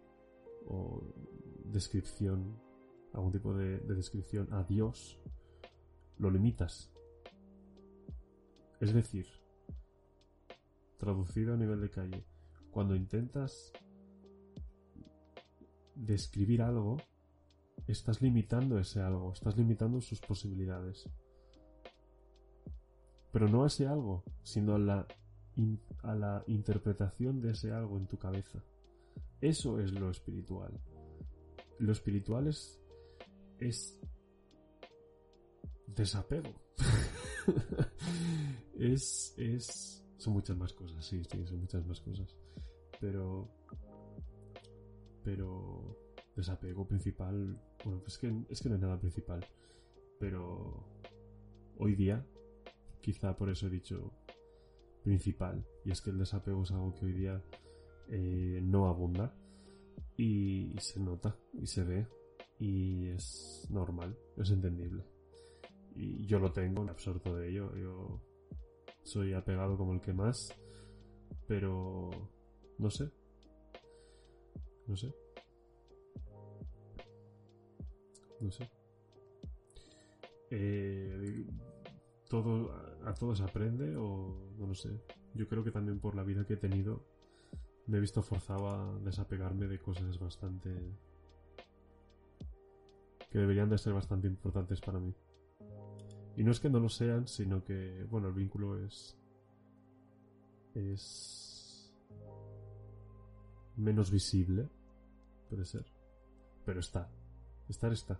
descripción, 1.65 2.59
algún 3.13 3.31
tipo 3.31 3.53
de 3.53 3.79
descripción 3.79 4.47
a 4.53 4.63
Dios, 4.63 5.19
lo 6.17 6.29
limitas. 6.29 6.91
Es 8.79 8.93
decir, 8.93 9.27
traducido 10.97 11.53
a 11.53 11.57
nivel 11.57 11.81
de 11.81 11.89
calle, 11.89 12.25
cuando 12.71 12.95
intentas 12.95 13.71
describir 15.95 16.61
algo, 16.61 16.97
estás 17.87 18.21
limitando 18.21 18.77
ese 18.77 19.01
algo, 19.01 19.33
estás 19.33 19.57
limitando 19.57 19.99
sus 20.01 20.19
posibilidades. 20.19 21.09
Pero 23.31 23.47
no 23.47 23.63
a 23.63 23.67
ese 23.67 23.87
algo, 23.87 24.23
sino 24.43 24.75
a 24.75 24.79
la, 24.79 25.07
a 26.03 26.15
la 26.15 26.43
interpretación 26.47 27.41
de 27.41 27.51
ese 27.51 27.71
algo 27.71 27.97
en 27.97 28.07
tu 28.07 28.17
cabeza. 28.17 28.63
Eso 29.41 29.79
es 29.79 29.91
lo 29.91 30.09
espiritual. 30.09 30.79
Lo 31.79 31.91
espiritual 31.91 32.47
es, 32.47 32.79
es 33.59 33.99
desapego. 35.87 36.66
es, 38.79 39.33
es, 39.37 40.05
son 40.17 40.33
muchas 40.33 40.57
más 40.57 40.73
cosas, 40.73 41.05
sí, 41.05 41.23
sí, 41.23 41.45
son 41.45 41.59
muchas 41.59 41.85
más 41.85 42.01
cosas. 42.01 42.35
Pero, 42.99 43.49
pero, 45.23 45.97
desapego 46.35 46.87
principal 46.87 47.59
bueno, 47.83 48.03
es 48.05 48.17
que, 48.17 48.33
es 48.49 48.61
que 48.61 48.69
no 48.69 48.75
hay 48.75 48.81
nada 48.81 48.99
principal. 48.99 49.45
Pero 50.19 50.83
hoy 51.77 51.95
día, 51.95 52.25
quizá 53.01 53.35
por 53.35 53.49
eso 53.49 53.67
he 53.67 53.69
dicho 53.69 54.11
principal. 55.03 55.65
Y 55.85 55.91
es 55.91 56.01
que 56.01 56.09
el 56.09 56.17
desapego 56.17 56.63
es 56.63 56.71
algo 56.71 56.93
que 56.95 57.05
hoy 57.05 57.13
día 57.13 57.43
eh, 58.09 58.59
no 58.63 58.87
abunda. 58.87 59.33
Y, 60.17 60.75
se 60.79 60.99
nota, 60.99 61.37
y 61.53 61.67
se 61.67 61.83
ve. 61.83 62.07
Y 62.59 63.07
es 63.09 63.67
normal, 63.69 64.17
es 64.35 64.49
entendible. 64.49 65.05
Y 65.97 66.25
yo 66.25 66.39
lo 66.39 66.51
tengo, 66.51 66.83
absorto 66.83 67.35
de 67.35 67.49
ello. 67.49 67.75
Yo 67.75 68.21
soy 69.03 69.33
apegado 69.33 69.77
como 69.77 69.93
el 69.93 70.01
que 70.01 70.13
más, 70.13 70.53
pero 71.47 72.11
no 72.77 72.89
sé. 72.89 73.11
No 74.85 74.95
sé. 74.95 75.13
No 78.39 78.51
sé. 78.51 78.69
Eh, 80.49 81.45
todo 82.29 82.71
a 83.05 83.13
todos 83.13 83.41
aprende 83.41 83.95
o 83.97 84.51
no 84.57 84.67
lo 84.67 84.75
sé. 84.75 84.89
Yo 85.33 85.47
creo 85.47 85.63
que 85.63 85.71
también 85.71 85.99
por 85.99 86.15
la 86.15 86.23
vida 86.23 86.45
que 86.45 86.53
he 86.53 86.57
tenido 86.57 87.05
me 87.87 87.97
he 87.97 88.01
visto 88.01 88.21
forzado 88.21 88.69
a 88.69 88.99
desapegarme 88.99 89.67
de 89.67 89.79
cosas 89.79 90.19
bastante 90.19 90.69
que 93.29 93.39
deberían 93.39 93.69
de 93.69 93.77
ser 93.77 93.93
bastante 93.93 94.27
importantes 94.27 94.79
para 94.81 94.99
mí. 94.99 95.13
Y 96.37 96.43
no 96.43 96.51
es 96.51 96.59
que 96.59 96.69
no 96.69 96.79
lo 96.79 96.87
sean, 96.87 97.27
sino 97.27 97.63
que, 97.63 98.05
bueno, 98.09 98.27
el 98.27 98.33
vínculo 98.33 98.79
es 98.79 99.17
es 100.77 101.91
menos 103.75 104.11
visible, 104.11 104.69
puede 105.49 105.65
ser, 105.65 105.85
pero 106.65 106.79
está. 106.79 107.09
Estar 107.67 107.91
está. 107.91 108.19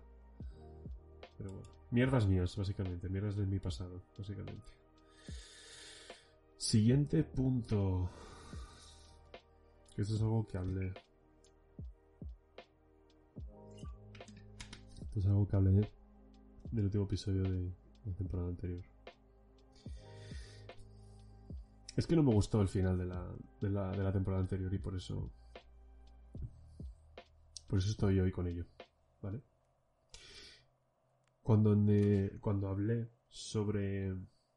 Pero 1.36 1.52
bueno. 1.52 1.68
Mierdas 1.90 2.26
mías, 2.26 2.54
básicamente. 2.56 3.08
Mierdas 3.08 3.36
de 3.36 3.46
mi 3.46 3.60
pasado, 3.60 4.02
básicamente. 4.18 4.66
Siguiente 6.56 7.24
punto. 7.24 8.10
Esto 9.96 10.14
es 10.14 10.20
algo 10.20 10.46
que 10.46 10.58
hablé. 10.58 10.92
Esto 15.00 15.20
es 15.20 15.26
algo 15.26 15.48
que 15.48 15.56
hablé 15.56 15.90
del 16.70 16.84
último 16.84 17.04
episodio 17.04 17.42
de 17.42 17.72
la 18.08 18.14
temporada 18.14 18.48
anterior. 18.48 18.84
Es 21.96 22.06
que 22.06 22.14
no 22.14 22.22
me 22.22 22.32
gustó 22.32 22.62
el 22.62 22.68
final 22.68 22.96
de 22.96 23.06
la, 23.06 23.34
de 23.60 23.70
la, 23.70 23.90
de 23.90 24.04
la 24.04 24.12
temporada 24.12 24.42
anterior 24.42 24.72
y 24.72 24.78
por 24.78 24.94
eso. 24.94 25.32
Por 27.66 27.78
eso 27.78 27.90
estoy 27.90 28.20
hoy 28.20 28.30
con 28.30 28.46
ello. 28.46 28.66
¿Vale? 29.20 29.42
Cuando, 31.42 31.74
cuando 32.40 32.68
hablé 32.68 33.10
sobre 33.28 34.14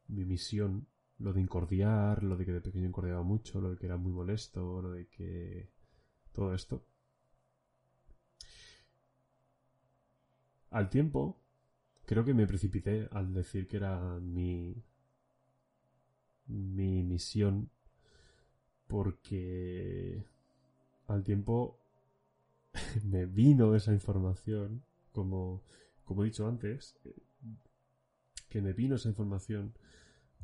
mi 0.07 0.25
misión, 0.25 0.87
lo 1.19 1.33
de 1.33 1.41
incordiar, 1.41 2.21
lo 2.23 2.35
de 2.35 2.45
que 2.45 2.51
de 2.51 2.61
pequeño 2.61 2.87
incordiaba 2.87 3.23
mucho, 3.23 3.61
lo 3.61 3.71
de 3.71 3.77
que 3.77 3.85
era 3.85 3.97
muy 3.97 4.11
molesto, 4.11 4.81
lo 4.81 4.91
de 4.91 5.07
que... 5.07 5.71
todo 6.31 6.53
esto. 6.53 6.85
Al 10.69 10.89
tiempo, 10.89 11.41
creo 12.11 12.25
que 12.25 12.33
me 12.33 12.45
precipité 12.45 13.07
al 13.13 13.33
decir 13.33 13.69
que 13.69 13.77
era 13.77 14.19
mi... 14.19 14.75
mi 16.47 17.03
misión 17.03 17.69
porque 18.87 20.25
al 21.07 21.23
tiempo 21.23 21.79
me 23.05 23.25
vino 23.25 23.75
esa 23.75 23.93
información 23.93 24.83
como 25.13 25.61
como 26.03 26.23
he 26.23 26.25
dicho 26.25 26.45
antes, 26.45 26.99
que 28.49 28.61
me 28.61 28.73
vino 28.73 28.95
esa 28.95 29.07
información, 29.07 29.73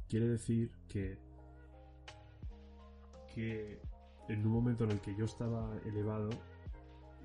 quiere 0.07 0.29
decir 0.29 0.71
que, 0.87 1.17
que 3.35 3.81
en 4.29 4.45
un 4.45 4.53
momento 4.53 4.85
en 4.85 4.91
el 4.91 5.01
que 5.01 5.13
yo 5.17 5.25
estaba 5.25 5.77
elevado, 5.83 6.29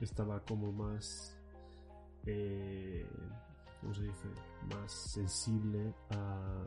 estaba 0.01 0.45
como 0.45 0.72
más, 0.72 1.38
eh, 2.26 3.07
¿cómo 3.82 3.94
se 3.94 4.04
dice? 4.04 4.28
Más 4.74 4.90
sensible 4.90 5.92
a, 6.10 6.66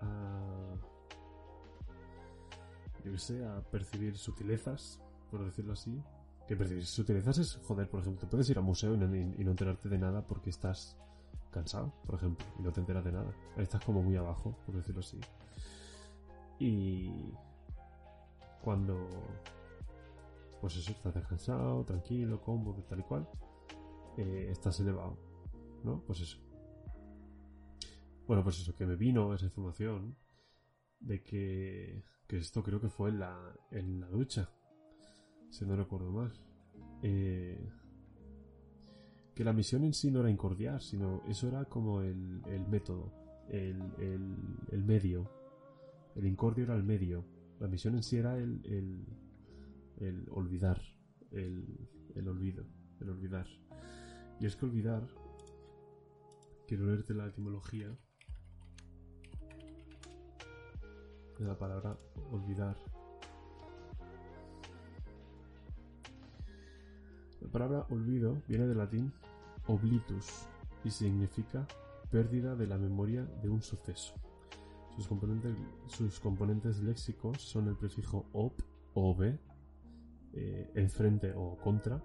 a, 0.00 0.74
yo 3.04 3.18
sé, 3.18 3.44
a 3.44 3.60
percibir 3.62 4.16
sutilezas, 4.16 5.00
por 5.30 5.44
decirlo 5.44 5.72
así, 5.74 6.00
que 6.46 6.56
si 6.82 7.00
utilizas 7.02 7.38
es, 7.38 7.60
joder, 7.66 7.90
por 7.90 8.00
ejemplo, 8.00 8.28
puedes 8.30 8.48
ir 8.48 8.56
al 8.56 8.64
museo 8.64 8.94
y 8.94 8.96
no, 8.96 9.50
enterarte 9.50 9.88
de 9.88 9.98
nada 9.98 10.22
porque 10.26 10.50
estás 10.50 10.96
cansado, 11.50 11.92
por 12.06 12.14
ejemplo, 12.14 12.46
y 12.58 12.62
no 12.62 12.72
te 12.72 12.80
enteras 12.80 13.04
de 13.04 13.12
nada. 13.12 13.34
Estás 13.56 13.84
como 13.84 14.02
muy 14.02 14.16
abajo, 14.16 14.56
por 14.64 14.76
decirlo 14.76 15.00
así. 15.00 15.20
Y 16.58 17.34
cuando, 18.62 18.96
pues 20.60 20.76
eso, 20.76 20.92
estás 20.92 21.14
descansado, 21.14 21.84
tranquilo, 21.84 22.40
cómodo, 22.40 22.82
tal 22.88 23.00
y 23.00 23.02
cual, 23.02 23.28
eh, 24.16 24.48
estás 24.50 24.80
elevado, 24.80 25.18
¿no? 25.84 26.02
Pues 26.06 26.20
eso. 26.20 26.38
Bueno, 28.26 28.42
pues 28.44 28.60
eso, 28.60 28.74
que 28.74 28.86
me 28.86 28.96
vino 28.96 29.34
esa 29.34 29.46
información 29.46 30.16
de 31.00 31.22
que, 31.22 32.04
que 32.26 32.36
esto 32.36 32.62
creo 32.62 32.80
que 32.80 32.88
fue 32.88 33.10
en 33.10 33.20
la, 33.20 33.54
en 33.70 34.00
la 34.00 34.08
ducha 34.08 34.50
si 35.50 35.64
no 35.64 35.76
recuerdo 35.76 36.10
mal. 36.10 36.32
Eh, 37.02 37.68
que 39.34 39.44
la 39.44 39.52
misión 39.52 39.84
en 39.84 39.94
sí 39.94 40.10
no 40.10 40.20
era 40.20 40.30
incordiar, 40.30 40.82
sino 40.82 41.22
eso 41.28 41.48
era 41.48 41.64
como 41.64 42.02
el, 42.02 42.42
el 42.46 42.66
método, 42.66 43.12
el, 43.48 43.80
el, 43.98 44.36
el, 44.72 44.84
medio. 44.84 45.30
El 46.16 46.26
incordio 46.26 46.64
era 46.64 46.74
el 46.74 46.82
medio. 46.82 47.24
La 47.60 47.68
misión 47.68 47.94
en 47.94 48.02
sí 48.02 48.16
era 48.16 48.36
el, 48.36 49.06
el 50.00 50.26
olvidar, 50.30 50.80
el, 51.30 51.88
el 52.14 52.28
olvido, 52.28 52.64
el 53.00 53.10
olvidar. 53.10 53.46
Y 54.40 54.46
es 54.46 54.56
que 54.56 54.66
olvidar, 54.66 55.06
quiero 56.68 56.84
leerte 56.84 57.14
la 57.14 57.26
etimología 57.26 57.88
de 61.38 61.44
la 61.46 61.56
palabra 61.56 61.96
olvidar 62.30 62.76
La 67.40 67.48
palabra 67.48 67.86
olvido 67.88 68.42
viene 68.46 68.66
del 68.66 68.76
latín 68.76 69.12
oblitus 69.66 70.46
y 70.84 70.90
significa 70.90 71.66
pérdida 72.10 72.54
de 72.54 72.66
la 72.66 72.76
memoria 72.76 73.24
de 73.42 73.48
un 73.48 73.62
suceso. 73.62 74.14
Sus 74.94 75.06
componentes, 75.06 75.56
sus 75.86 76.20
componentes 76.20 76.80
léxicos 76.80 77.40
son 77.40 77.68
el 77.68 77.76
prefijo 77.76 78.26
op, 78.32 78.60
ove, 78.94 79.38
eh, 80.34 80.70
enfrente 80.74 81.32
o 81.34 81.56
contra, 81.56 82.02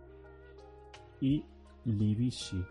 y 1.20 1.44
libishi, 1.86 2.64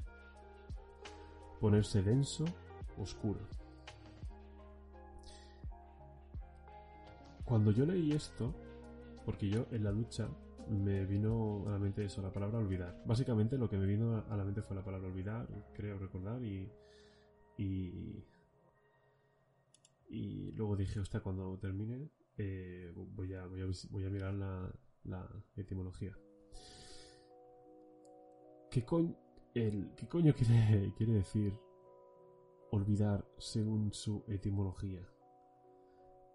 ponerse 1.62 2.02
denso, 2.02 2.44
oscuro. 2.98 3.38
Cuando 7.44 7.70
yo 7.70 7.86
leí 7.86 8.10
esto, 8.10 8.52
porque 9.24 9.48
yo 9.48 9.66
en 9.70 9.84
la 9.84 9.92
ducha 9.92 10.28
me 10.68 11.06
vino 11.06 11.64
a 11.68 11.70
la 11.70 11.78
mente 11.78 12.04
eso, 12.04 12.20
la 12.20 12.32
palabra 12.32 12.58
olvidar. 12.58 13.00
Básicamente 13.06 13.56
lo 13.56 13.70
que 13.70 13.76
me 13.76 13.86
vino 13.86 14.24
a 14.28 14.36
la 14.36 14.44
mente 14.44 14.62
fue 14.62 14.74
la 14.74 14.82
palabra 14.82 15.06
olvidar, 15.06 15.46
creo 15.72 15.98
recordar, 15.98 16.42
y. 16.42 16.68
Y, 17.58 18.24
y 20.08 20.50
luego 20.52 20.74
dije, 20.74 20.98
hostia, 20.98 21.20
cuando 21.20 21.58
termine, 21.58 22.10
eh, 22.38 22.92
voy, 22.96 23.34
a, 23.34 23.46
voy, 23.46 23.60
a, 23.60 23.66
voy 23.90 24.04
a 24.04 24.10
mirar 24.10 24.34
la, 24.34 24.72
la 25.04 25.28
etimología. 25.54 26.18
¿Qué, 28.68 28.84
coño, 28.84 29.14
el, 29.54 29.94
¿Qué 29.96 30.06
coño 30.08 30.34
quiere, 30.34 30.92
quiere 30.96 31.12
decir 31.14 31.58
olvidar 32.70 33.24
según 33.38 33.92
su 33.92 34.24
etimología? 34.28 35.06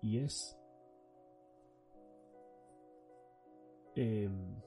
Y 0.02 0.20
es 0.20 0.58
Em, 3.98 4.62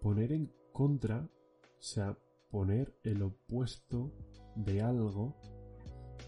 poner 0.00 0.32
en 0.32 0.52
contra, 0.72 1.30
o 1.62 1.82
sea, 1.82 2.18
poner 2.50 2.92
el 3.04 3.22
opuesto 3.22 4.10
de 4.56 4.82
algo, 4.82 5.36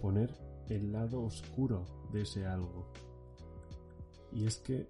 poner 0.00 0.32
el 0.68 0.92
lado 0.92 1.20
oscuro 1.20 1.84
de 2.12 2.22
ese 2.22 2.46
algo. 2.46 2.92
Y 4.30 4.46
es 4.46 4.58
que... 4.58 4.88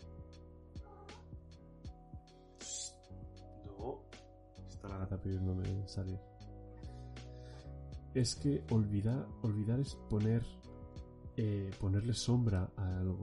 la 4.89 4.99
gata 4.99 5.21
pidiéndome 5.21 5.87
salir. 5.87 6.19
Es 8.15 8.35
que 8.37 8.65
olvidar, 8.71 9.27
olvidar 9.43 9.81
es 9.81 9.95
poner 10.09 10.43
eh, 11.41 11.71
ponerle 11.79 12.15
sombra 12.15 12.69
a 12.77 12.99
algo. 12.99 13.23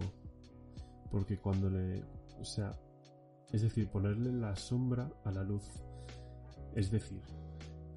Porque 1.12 1.38
cuando 1.38 1.70
le... 1.70 2.02
O 2.40 2.46
sea, 2.46 2.72
es 3.52 3.62
decir, 3.62 3.90
ponerle 3.90 4.32
la 4.32 4.56
sombra 4.56 5.12
a 5.26 5.32
la 5.32 5.44
luz. 5.44 5.70
Es 6.76 6.90
decir, 6.92 7.22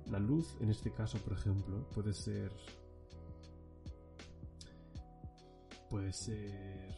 la 0.06 0.18
luz 0.18 0.56
en 0.60 0.70
este 0.70 0.92
caso, 0.92 1.18
por 1.18 1.34
ejemplo, 1.34 1.88
puede 1.90 2.12
ser... 2.12 2.50
Puede 5.88 6.12
ser... 6.12 6.96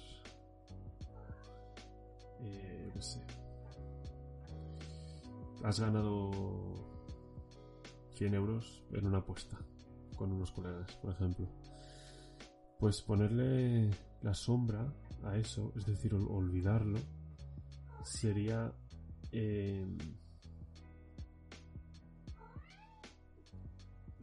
Eh, 2.40 2.92
no 2.94 3.02
sé. 3.02 3.20
Has 5.62 5.78
ganado 5.78 6.30
100 8.14 8.34
euros 8.34 8.82
en 8.92 9.06
una 9.06 9.18
apuesta 9.18 9.58
con 10.16 10.32
unos 10.32 10.52
colegas, 10.52 10.94
por 10.96 11.12
ejemplo. 11.12 11.46
Pues 12.78 13.02
ponerle 13.02 13.90
la 14.22 14.34
sombra 14.34 14.92
a 15.24 15.36
eso, 15.36 15.72
es 15.76 15.86
decir, 15.86 16.14
olvidarlo, 16.14 16.98
sería... 18.04 18.72
Eh... 19.32 19.86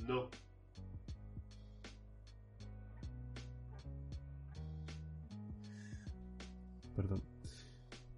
No. 0.08 0.30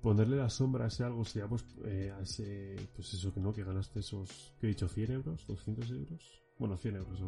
Ponerle 0.01 0.37
la 0.37 0.49
sombra 0.49 0.85
a 0.85 0.87
ese 0.87 1.03
algo 1.03 1.25
sería 1.25 1.47
pues 1.47 1.65
eh, 1.85 2.13
a 2.17 2.21
ese, 2.21 2.75
pues 2.95 3.13
eso 3.13 3.33
que 3.33 3.41
no, 3.41 3.53
que 3.53 3.63
ganaste 3.63 3.99
esos, 3.99 4.53
que 4.59 4.67
he 4.67 4.69
dicho, 4.69 4.87
100 4.87 5.11
euros, 5.11 5.45
200 5.47 5.91
euros. 5.91 6.41
Bueno, 6.57 6.77
100 6.77 6.95
euros, 6.95 7.19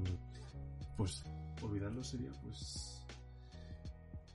Pues 0.97 1.24
olvidarlo 1.61 2.03
sería 2.03 2.32
pues 2.43 3.05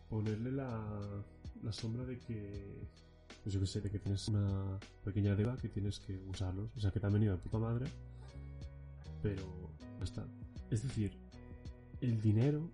ponerle 0.08 0.52
la, 0.52 1.24
la 1.62 1.72
sombra 1.72 2.04
de 2.04 2.18
que 2.18 2.88
pues 3.46 3.54
yo 3.54 3.60
que 3.60 3.66
sé, 3.66 3.80
de 3.80 3.90
que 3.90 4.00
tienes 4.00 4.26
una 4.26 4.76
pequeña 5.04 5.36
deuda 5.36 5.56
que 5.56 5.68
tienes 5.68 6.00
que 6.00 6.18
usarlos. 6.26 6.68
O 6.76 6.80
sea, 6.80 6.90
que 6.90 6.98
te 6.98 7.06
han 7.06 7.12
venido 7.12 7.36
de 7.36 7.38
puta 7.38 7.58
madre, 7.58 7.86
pero 9.22 9.70
está. 10.02 10.26
Es 10.68 10.82
decir, 10.82 11.16
el 12.00 12.20
dinero, 12.20 12.68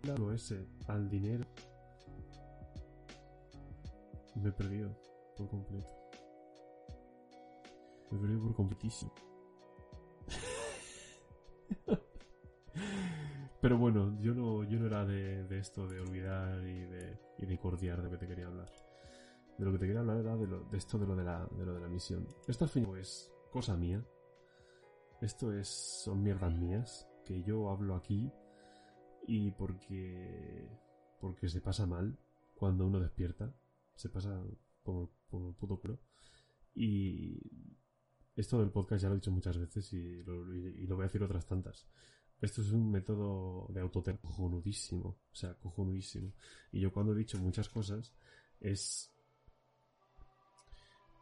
claro, 0.00 0.32
ese, 0.32 0.64
al 0.86 1.10
dinero, 1.10 1.44
me 4.38 4.50
he 4.50 4.52
perdido 4.52 4.94
por 5.36 5.48
completo. 5.48 5.92
Me 8.10 8.18
he 8.18 8.20
perdido 8.20 8.42
por 8.42 8.54
completísimo. 8.54 9.12
Pero 13.60 13.76
bueno, 13.76 14.16
yo 14.20 14.34
no, 14.34 14.62
yo 14.64 14.78
no 14.78 14.86
era 14.86 15.04
de, 15.04 15.58
esto 15.58 15.88
de 15.88 16.00
olvidar 16.00 16.66
y 16.66 16.86
de, 16.86 17.18
y 17.38 17.46
de 17.46 17.58
cordiar 17.58 17.98
de 17.98 18.04
lo 18.04 18.10
que 18.10 18.18
te 18.18 18.28
quería 18.28 18.46
hablar. 18.46 18.70
De 19.58 19.64
lo 19.64 19.72
que 19.72 19.78
te 19.78 19.86
quería 19.86 20.00
hablar 20.00 20.18
era 20.18 20.36
de, 20.36 20.46
lo, 20.46 20.60
de 20.64 20.78
esto 20.78 20.98
de 20.98 21.06
lo 21.06 21.16
de, 21.16 21.24
la, 21.24 21.44
de 21.46 21.66
lo 21.66 21.74
de 21.74 21.80
la 21.80 21.88
misión. 21.88 22.26
Esto 22.46 22.64
al 22.64 22.70
fin 22.70 22.86
es 22.96 23.32
cosa 23.50 23.76
mía. 23.76 24.04
Esto 25.20 25.52
es, 25.52 25.68
son 25.68 26.22
mierdas 26.22 26.54
mías 26.54 27.08
que 27.24 27.42
yo 27.42 27.70
hablo 27.70 27.96
aquí 27.96 28.30
y 29.26 29.50
porque 29.50 30.70
porque 31.20 31.48
se 31.48 31.60
pasa 31.60 31.86
mal 31.86 32.18
cuando 32.54 32.86
uno 32.86 33.00
despierta. 33.00 33.52
Se 33.98 34.08
pasa 34.08 34.40
como, 34.82 35.10
como 35.28 35.52
puto 35.54 35.80
pro. 35.80 35.98
Y 36.74 37.36
esto 38.36 38.60
del 38.60 38.70
podcast 38.70 39.02
ya 39.02 39.08
lo 39.08 39.14
he 39.14 39.18
dicho 39.18 39.32
muchas 39.32 39.58
veces 39.58 39.92
y 39.92 40.22
lo, 40.22 40.44
voy 40.94 41.02
a 41.02 41.08
decir 41.08 41.20
otras 41.24 41.44
tantas. 41.44 41.88
Esto 42.40 42.62
es 42.62 42.70
un 42.70 42.88
método 42.92 43.66
de 43.70 43.80
autotest 43.80 44.20
cojonudísimo. 44.20 45.08
O 45.08 45.34
sea, 45.34 45.54
cojonudísimo. 45.54 46.32
Y 46.70 46.78
yo 46.78 46.92
cuando 46.92 47.12
he 47.12 47.18
dicho 47.18 47.36
muchas 47.38 47.68
cosas 47.68 48.14
es 48.60 49.12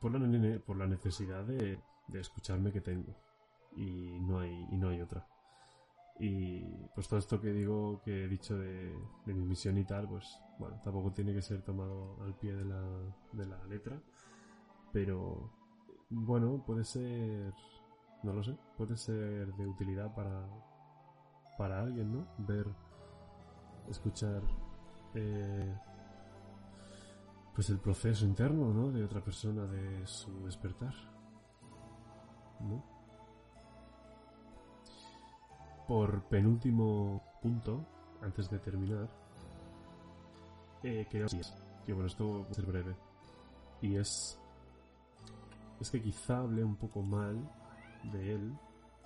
por 0.02 0.12
la, 0.12 0.60
por 0.60 0.76
la 0.76 0.86
necesidad 0.86 1.46
de, 1.46 1.80
de 2.08 2.20
escucharme 2.20 2.70
que 2.70 2.82
tengo. 2.82 3.16
Y 3.74 4.20
no 4.20 4.40
hay, 4.40 4.66
y 4.70 4.76
no 4.76 4.90
hay 4.90 5.00
otra. 5.00 5.26
Y 6.18 6.60
pues 6.94 7.08
todo 7.08 7.18
esto 7.18 7.40
que 7.40 7.52
digo, 7.52 8.02
que 8.04 8.24
he 8.24 8.28
dicho 8.28 8.58
de, 8.58 8.94
de, 9.24 9.34
mi 9.34 9.44
misión 9.46 9.78
y 9.78 9.84
tal, 9.84 10.06
pues 10.06 10.38
bueno, 10.58 10.80
tampoco 10.82 11.12
tiene 11.12 11.32
que 11.32 11.42
ser 11.42 11.62
tomado 11.62 12.16
al 12.22 12.34
pie 12.34 12.54
de 12.54 12.64
la, 12.64 12.82
de 13.32 13.46
la 13.46 13.64
letra. 13.64 14.00
Pero 14.92 15.50
bueno, 16.10 16.62
puede 16.64 16.84
ser, 16.84 17.52
no 18.22 18.32
lo 18.32 18.42
sé, 18.42 18.56
puede 18.76 18.96
ser 18.96 19.52
de 19.54 19.66
utilidad 19.66 20.14
para, 20.14 20.48
para 21.58 21.80
alguien, 21.80 22.12
¿no? 22.12 22.26
Ver, 22.38 22.66
escuchar 23.88 24.42
eh, 25.14 25.74
pues 27.54 27.70
el 27.70 27.78
proceso 27.78 28.24
interno, 28.26 28.72
¿no? 28.72 28.90
De 28.90 29.02
otra 29.02 29.22
persona 29.22 29.64
de 29.66 30.06
su 30.06 30.44
despertar. 30.44 30.94
¿No? 32.60 32.82
Por 35.86 36.24
penúltimo 36.24 37.22
punto, 37.42 37.86
antes 38.22 38.50
de 38.50 38.58
terminar, 38.58 39.08
eh, 40.86 41.06
que 41.84 41.92
bueno, 41.92 42.06
esto 42.06 42.44
va 42.44 42.50
a 42.50 42.54
ser 42.54 42.66
breve. 42.66 42.94
Y 43.80 43.96
es. 43.96 44.38
Es 45.80 45.90
que 45.90 46.00
quizá 46.00 46.38
hablé 46.38 46.64
un 46.64 46.76
poco 46.76 47.02
mal 47.02 47.36
de 48.12 48.34
él 48.34 48.52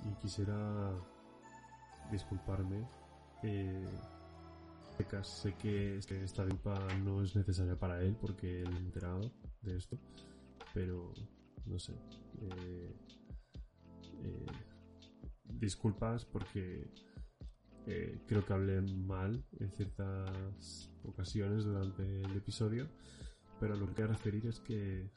y 0.04 0.14
quisiera 0.20 0.92
disculparme. 2.10 2.86
Eh, 3.42 3.88
sé 5.22 5.54
que 5.54 5.96
esta 5.96 6.44
disculpa 6.44 6.78
no 7.02 7.22
es 7.22 7.34
necesaria 7.34 7.74
para 7.74 8.00
él 8.02 8.16
porque 8.20 8.60
él 8.60 8.68
ha 8.68 8.78
enterado 8.78 9.32
de 9.62 9.76
esto, 9.76 9.98
pero 10.74 11.12
no 11.66 11.78
sé. 11.78 11.94
Eh, 12.40 12.96
eh, 14.24 14.46
disculpas 15.44 16.24
porque 16.24 16.86
eh, 17.86 18.20
creo 18.26 18.44
que 18.44 18.52
hablé 18.52 18.80
mal 18.80 19.44
en 19.58 19.70
ciertas 19.72 20.90
ocasiones 21.04 21.64
durante 21.64 22.22
el 22.22 22.36
episodio, 22.36 22.88
pero 23.58 23.76
lo 23.76 23.86
que 23.88 23.94
quiero 23.94 24.12
referir 24.12 24.46
es 24.46 24.60
que 24.60 25.10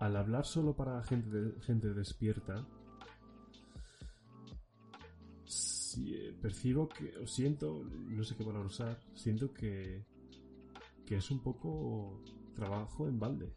al 0.00 0.16
hablar 0.16 0.44
solo 0.44 0.76
para 0.76 1.02
gente, 1.02 1.54
gente 1.62 1.92
despierta, 1.92 2.66
eh, 6.06 6.36
percibo 6.40 6.88
que, 6.88 7.16
o 7.18 7.26
siento, 7.26 7.82
no 7.84 8.22
sé 8.22 8.36
qué 8.36 8.44
a 8.44 8.60
usar, 8.60 9.00
siento 9.14 9.52
que, 9.52 10.04
que 11.06 11.16
es 11.16 11.30
un 11.30 11.42
poco 11.42 12.22
trabajo 12.54 13.08
en 13.08 13.18
balde. 13.18 13.52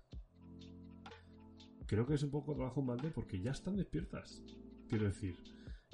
Creo 1.91 2.07
que 2.07 2.13
es 2.13 2.23
un 2.23 2.31
poco 2.31 2.55
trabajo 2.55 2.79
en 2.79 2.87
balde 2.87 3.11
porque 3.11 3.41
ya 3.41 3.51
están 3.51 3.75
despiertas, 3.75 4.41
quiero 4.87 5.07
decir. 5.07 5.35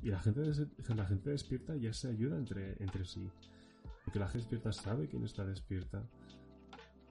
Y 0.04 0.12
la 0.12 0.20
gente, 0.20 0.42
la 0.96 1.06
gente 1.08 1.32
despierta 1.32 1.76
ya 1.76 1.92
se 1.92 2.10
ayuda 2.10 2.38
entre, 2.38 2.76
entre 2.84 3.04
sí. 3.04 3.28
Porque 4.06 4.20
la 4.20 4.28
gente 4.28 4.44
despierta 4.44 4.72
sabe 4.72 5.08
quién 5.08 5.24
está 5.24 5.44
despierta. 5.44 6.08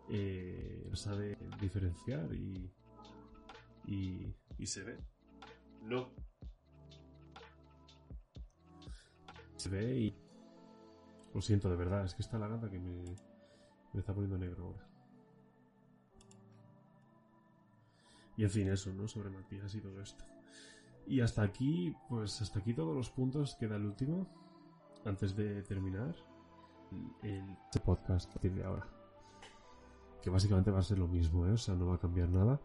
Eh, 0.08 0.88
sabe 0.92 1.36
diferenciar 1.60 2.32
y, 2.32 2.70
y, 3.88 4.66
se 4.66 4.84
ve. 4.84 4.98
No. 5.82 6.12
Se 9.56 9.68
ve 9.68 9.98
y... 9.98 10.16
Lo 11.34 11.40
siento, 11.40 11.68
de 11.68 11.76
verdad, 11.76 12.04
es 12.04 12.14
que 12.14 12.22
está 12.22 12.38
la 12.38 12.46
gata 12.46 12.70
que 12.70 12.78
me, 12.78 13.02
me 13.92 13.98
está 13.98 14.14
poniendo 14.14 14.38
negro 14.38 14.66
ahora. 14.66 14.95
Y 18.36 18.44
en 18.44 18.50
fin, 18.50 18.68
eso, 18.68 18.92
¿no? 18.92 19.08
Sobre 19.08 19.30
Matías 19.30 19.74
y 19.74 19.80
todo 19.80 20.00
esto. 20.00 20.24
Y 21.06 21.20
hasta 21.20 21.42
aquí, 21.42 21.94
pues 22.08 22.40
hasta 22.42 22.58
aquí 22.58 22.74
todos 22.74 22.94
los 22.94 23.10
puntos. 23.10 23.54
Queda 23.54 23.76
el 23.76 23.86
último. 23.86 24.26
Antes 25.04 25.36
de 25.36 25.62
terminar 25.62 26.14
el, 27.22 27.44
podcast 27.84 28.28
a 28.28 28.32
partir 28.32 28.54
de 28.54 28.64
ahora. 28.64 28.86
Que 30.22 30.30
básicamente 30.30 30.70
va 30.70 30.80
a 30.80 30.82
ser 30.82 30.98
lo 30.98 31.08
mismo, 31.08 31.46
¿eh? 31.46 31.52
O 31.52 31.58
sea, 31.58 31.74
no 31.74 31.86
va 31.86 31.94
a 31.94 32.00
cambiar 32.00 32.28
nada. 32.28 32.60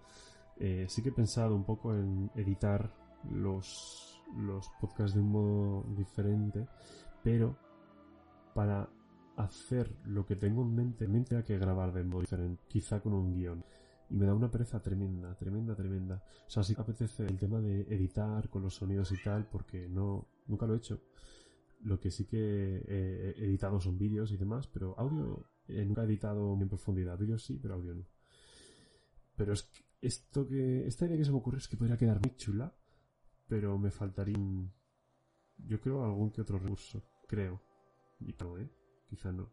Eh, 0.58 0.86
sí 0.90 1.02
que 1.02 1.10
he 1.10 1.14
pensado 1.14 1.56
un 1.56 1.64
poco 1.64 1.94
en 1.94 2.32
editar 2.36 2.92
los, 3.30 4.22
los 4.36 4.70
podcasts 4.80 5.16
de 5.16 5.22
un 5.22 5.32
modo 5.32 5.84
diferente, 5.96 6.68
pero 7.24 7.56
para 8.54 8.90
hacer 9.38 9.96
lo 10.06 10.26
que 10.26 10.36
tengo 10.36 10.62
en 10.64 10.76
mente, 10.76 11.08
me 11.08 11.22
tengo 11.22 11.44
que 11.44 11.58
grabar 11.58 11.94
de 11.94 12.04
modo 12.04 12.22
diferente, 12.22 12.64
quizá 12.68 13.00
con 13.00 13.14
un 13.14 13.34
guion. 13.34 13.64
Y 14.12 14.18
me 14.18 14.26
da 14.26 14.36
una 14.36 14.52
pereza 14.52 14.82
tremenda, 14.82 15.34
tremenda, 15.38 15.74
tremenda. 15.74 16.22
O 16.46 16.50
sea, 16.50 16.64
sí 16.64 16.76
que 16.76 16.82
apetece 16.82 17.26
el 17.26 17.40
tema 17.40 17.62
de 17.62 17.84
editar 17.84 18.50
con 18.50 18.62
los 18.62 18.76
sonidos 18.76 19.10
y 19.14 19.24
tal, 19.24 19.48
porque 19.48 19.88
no, 19.88 20.28
nunca 20.48 20.68
lo 20.68 20.74
he 20.74 20.78
hecho. 20.78 21.02
Lo 21.84 21.98
que 21.98 22.12
sí 22.12 22.26
que 22.26 22.38
he 22.38 23.46
editado 23.46 23.80
son 23.80 23.98
vídeos 23.98 24.34
y 24.34 24.38
demás, 24.38 24.68
pero 24.68 25.00
audio 25.00 25.46
eh, 25.70 25.86
nunca 25.86 26.02
he 26.02 26.06
editado 26.06 26.58
en 26.60 26.68
profundidad. 26.68 27.18
Vídeos 27.18 27.46
sí, 27.46 27.58
pero 27.58 27.76
audio 27.76 27.96
no. 27.96 28.06
Pero 29.38 29.54
es 29.54 29.64
que 29.64 29.82
esto 30.02 30.46
que, 30.46 30.86
esta 30.88 31.06
idea 31.06 31.18
que 31.18 31.26
se 31.26 31.32
me 31.32 31.38
ocurre 31.38 31.60
es 31.60 31.70
que 31.70 31.78
podría 31.78 31.98
quedar 31.98 32.20
muy 32.20 32.36
chula, 32.36 32.76
pero 33.48 33.78
me 33.78 33.92
faltaría, 33.92 34.36
yo 35.58 35.80
creo, 35.80 36.04
algún 36.04 36.32
que 36.32 36.42
otro 36.42 36.60
recurso, 36.60 37.02
creo. 37.30 37.62
Y 38.20 38.36
no, 38.38 38.58
¿eh? 38.58 38.70
Quizá 39.08 39.32
no. 39.32 39.50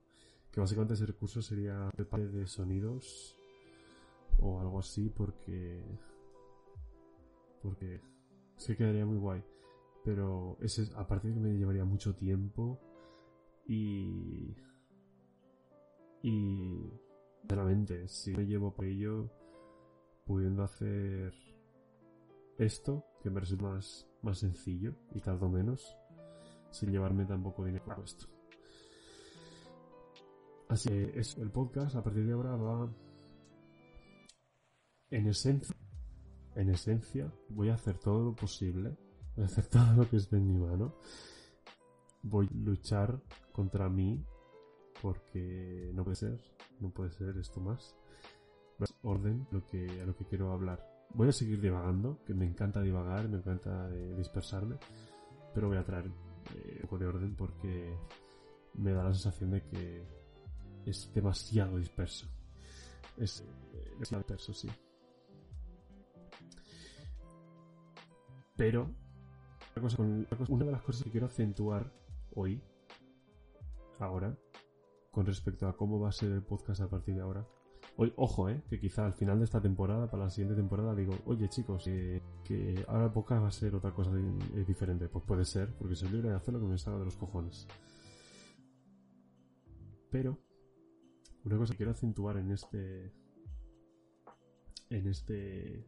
Que 0.51 0.59
básicamente 0.59 0.95
ese 0.95 1.07
recurso 1.07 1.43
sería 1.43 1.91
el 1.97 2.07
parte 2.09 2.27
de 2.27 2.47
sonidos 2.49 3.38
o 4.41 4.61
algo 4.61 4.79
así, 4.79 5.09
porque, 5.11 5.85
porque 7.63 8.01
es 8.57 8.67
que 8.67 8.77
quedaría 8.77 9.07
muy 9.07 9.19
guay. 9.19 9.43
Pero 10.05 10.57
ese, 10.61 10.91
aparte 10.97 11.29
de 11.29 11.35
que 11.35 11.41
me 11.41 11.57
llevaría 11.57 11.85
mucho 11.85 12.15
tiempo 12.15 12.79
y, 13.67 14.57
y, 16.23 16.93
realmente, 17.45 18.09
si 18.09 18.35
me 18.35 18.47
llevo 18.47 18.73
por 18.73 18.87
ello, 18.87 19.31
pudiendo 20.25 20.63
hacer 20.63 21.35
esto, 22.59 23.05
que 23.23 23.31
me 23.31 23.41
resulta 23.41 23.67
más, 23.67 24.09
más 24.23 24.39
sencillo 24.39 24.95
y 25.15 25.21
tardo 25.21 25.49
menos, 25.49 25.97
sin 26.71 26.91
llevarme 26.91 27.25
tampoco 27.27 27.65
dinero 27.65 27.85
para 27.85 28.03
esto. 28.03 28.27
Así 30.69 30.91
que 30.91 31.19
es, 31.19 31.37
el 31.39 31.51
podcast 31.51 31.97
a 31.97 32.03
partir 32.03 32.27
de 32.27 32.33
ahora 32.33 32.55
va 32.57 32.91
en 35.11 35.27
esencia, 35.27 35.75
en 36.55 36.71
esencia, 36.71 37.33
voy 37.49 37.71
a 37.71 37.75
hacer 37.75 37.99
todo 37.99 38.25
lo 38.25 38.35
posible, 38.35 38.97
voy 39.37 39.45
a 39.45 39.47
hacer 39.47 39.67
todo 39.69 39.93
lo 39.97 40.09
que 40.09 40.17
esté 40.17 40.37
en 40.37 40.47
mi 40.47 40.59
mano, 40.59 40.95
voy 42.23 42.47
a 42.47 42.57
luchar 42.65 43.21
contra 43.53 43.89
mí 43.89 44.25
porque 45.01 45.91
no 45.95 46.05
puede 46.05 46.17
ser, 46.17 46.41
no 46.81 46.91
puede 46.91 47.11
ser 47.11 47.37
esto 47.39 47.61
más. 47.61 47.95
Orden 49.03 49.47
lo 49.51 49.65
que, 49.67 50.01
a 50.01 50.07
lo 50.07 50.17
que 50.17 50.25
quiero 50.25 50.53
hablar. 50.53 50.85
Voy 51.15 51.29
a 51.29 51.33
seguir 51.33 51.61
divagando, 51.61 52.23
que 52.25 52.35
me 52.35 52.45
encanta 52.45 52.81
divagar, 52.81 53.29
me 53.29 53.39
encanta 53.39 53.91
eh, 53.93 54.15
dispersarme, 54.17 54.77
pero 55.53 55.69
voy 55.69 55.79
a 55.79 55.85
traer 55.85 56.07
eh, 56.07 56.75
un 56.77 56.83
poco 56.83 56.99
de 56.99 57.07
orden 57.07 57.35
porque 57.35 57.97
me 58.75 58.93
da 58.93 59.03
la 59.05 59.13
sensación 59.13 59.51
de 59.51 59.63
que 59.65 60.07
es 60.87 61.13
demasiado 61.13 61.79
disperso. 61.79 62.29
Es 63.17 63.41
eh, 63.41 63.91
demasiado 63.95 64.23
disperso, 64.23 64.55
sí. 64.55 64.69
Pero, 68.59 68.91
una 70.49 70.65
de 70.65 70.73
las 70.73 70.83
cosas 70.83 71.05
que 71.05 71.13
quiero 71.13 71.27
acentuar 71.27 71.93
hoy, 72.35 72.61
ahora, 74.01 74.37
con 75.13 75.27
respecto 75.27 75.69
a 75.69 75.77
cómo 75.77 76.01
va 76.01 76.09
a 76.09 76.13
ser 76.13 76.33
el 76.33 76.43
podcast 76.43 76.81
a 76.81 76.91
partir 76.91 77.15
de 77.15 77.21
ahora. 77.21 77.47
Hoy, 77.97 78.13
ojo, 78.17 78.49
eh, 78.49 78.65
que 78.69 78.81
quizá 78.81 79.07
al 79.07 79.15
final 79.15 79.39
de 79.39 79.45
esta 79.45 79.61
temporada, 79.63 80.11
para 80.11 80.25
la 80.25 80.31
siguiente 80.31 80.57
temporada, 80.57 80.93
digo, 80.97 81.15
oye 81.27 81.49
chicos, 81.49 81.85
que 81.85 82.85
ahora 82.89 83.05
el 83.05 83.13
podcast 83.13 83.45
va 83.45 83.49
a 83.49 83.53
ser 83.53 83.77
otra 83.77 83.93
cosa 83.93 84.11
diferente. 84.67 85.09
Pues 85.09 85.25
puede 85.25 85.45
ser, 85.45 85.73
porque 85.79 85.95
soy 85.95 86.09
libre 86.09 86.31
de 86.31 86.35
hacer 86.35 86.53
lo 86.53 86.59
que 86.59 86.67
me 86.67 86.79
salga 86.79 86.99
de 86.99 87.05
los 87.05 87.17
cojones. 87.17 87.69
Pero, 90.11 90.37
una 91.45 91.59
cosa 91.59 91.75
que 91.75 91.77
quiero 91.77 91.93
acentuar 91.93 92.39
en 92.39 92.51
este. 92.51 93.13
En 94.91 95.07
este. 95.07 95.87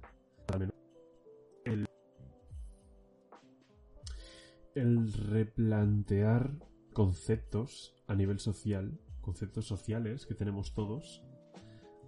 Replantear 5.09 6.53
conceptos 6.92 7.94
a 8.07 8.14
nivel 8.14 8.38
social, 8.38 8.98
conceptos 9.20 9.66
sociales 9.66 10.26
que 10.26 10.34
tenemos 10.34 10.74
todos, 10.74 11.22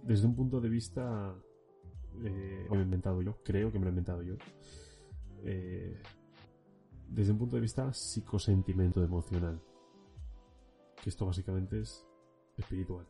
desde 0.03 0.27
un 0.27 0.35
punto 0.35 0.59
de 0.59 0.69
vista, 0.69 1.35
eh, 2.23 2.67
he 2.69 2.75
inventado 2.75 3.21
yo, 3.21 3.37
creo 3.43 3.71
que 3.71 3.79
me 3.79 3.85
lo 3.85 3.89
he 3.89 3.93
inventado 3.93 4.21
yo, 4.21 4.35
eh, 5.43 6.01
desde 7.09 7.31
un 7.31 7.37
punto 7.37 7.55
de 7.55 7.61
vista 7.61 7.93
psicosentimento 7.93 9.03
emocional, 9.03 9.61
que 11.01 11.09
esto 11.09 11.25
básicamente 11.25 11.79
es 11.79 12.05
espiritual, 12.57 13.07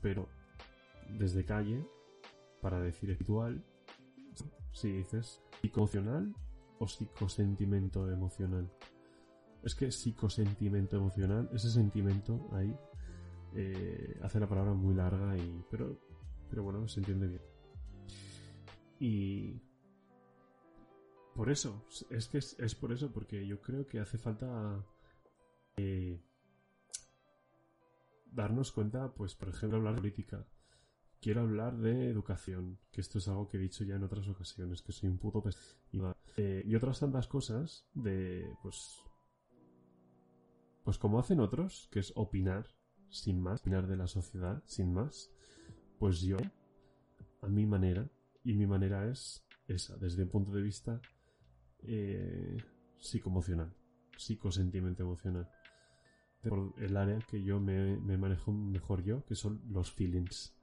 pero 0.00 0.28
desde 1.18 1.44
calle, 1.44 1.86
para 2.60 2.80
decir 2.80 3.10
espiritual, 3.10 3.64
si 4.72 4.92
dices 4.92 5.40
psicoemocional 5.62 6.34
o 6.78 6.86
psicosentimento 6.86 8.10
emocional. 8.10 8.70
Es 9.66 9.74
que 9.74 9.90
psicosentimento 9.90 10.96
emocional, 10.96 11.50
ese 11.52 11.72
sentimiento 11.72 12.48
ahí, 12.52 12.72
eh, 13.52 14.16
hace 14.22 14.38
la 14.38 14.48
palabra 14.48 14.72
muy 14.74 14.94
larga 14.94 15.36
y. 15.36 15.64
Pero, 15.68 15.98
pero 16.48 16.62
bueno, 16.62 16.86
se 16.86 17.00
entiende 17.00 17.26
bien. 17.26 17.42
Y. 19.00 19.60
Por 21.34 21.50
eso, 21.50 21.84
es 22.10 22.28
que 22.28 22.38
es, 22.38 22.74
por 22.76 22.92
eso, 22.92 23.12
porque 23.12 23.44
yo 23.44 23.60
creo 23.60 23.88
que 23.88 23.98
hace 23.98 24.18
falta. 24.18 24.86
Eh, 25.76 26.16
darnos 28.26 28.70
cuenta, 28.70 29.12
pues, 29.12 29.34
por 29.34 29.48
ejemplo, 29.48 29.78
hablar 29.78 29.96
de 29.96 30.00
política 30.00 30.46
quiero 31.20 31.40
hablar 31.40 31.76
de 31.78 32.08
educación, 32.08 32.78
que 32.92 33.00
esto 33.00 33.18
es 33.18 33.26
algo 33.26 33.48
que 33.48 33.56
he 33.56 33.60
dicho 33.60 33.82
ya 33.82 33.96
en 33.96 34.04
otras 34.04 34.28
ocasiones, 34.28 34.80
que 34.80 34.92
soy 34.92 35.08
un 35.08 35.18
puto 35.18 35.42
pes 35.42 35.76
eh, 36.36 36.62
y 36.64 36.74
otras 36.76 37.00
tantas 37.00 37.26
cosas 37.26 37.84
de, 37.94 38.48
pues, 38.62 39.02
pues 40.86 40.98
como 40.98 41.18
hacen 41.18 41.40
otros, 41.40 41.88
que 41.90 41.98
es 41.98 42.12
opinar, 42.14 42.68
sin 43.10 43.40
más, 43.40 43.60
opinar 43.60 43.88
de 43.88 43.96
la 43.96 44.06
sociedad, 44.06 44.62
sin 44.66 44.94
más, 44.94 45.32
pues 45.98 46.20
yo, 46.20 46.36
a 47.42 47.48
mi 47.48 47.66
manera, 47.66 48.08
y 48.44 48.54
mi 48.54 48.68
manera 48.68 49.10
es 49.10 49.44
esa, 49.66 49.96
desde 49.96 50.22
un 50.22 50.28
punto 50.28 50.52
de 50.52 50.62
vista 50.62 51.00
eh, 51.82 52.56
psicoemocional, 52.98 53.74
psicosentimiento 54.16 55.02
emocional. 55.02 55.50
Por 56.40 56.72
el 56.78 56.96
área 56.96 57.18
que 57.18 57.42
yo 57.42 57.58
me 57.58 58.16
manejo 58.16 58.52
mejor 58.52 59.02
yo, 59.02 59.24
que 59.24 59.34
son 59.34 59.60
los 59.68 59.90
feelings 59.90 60.54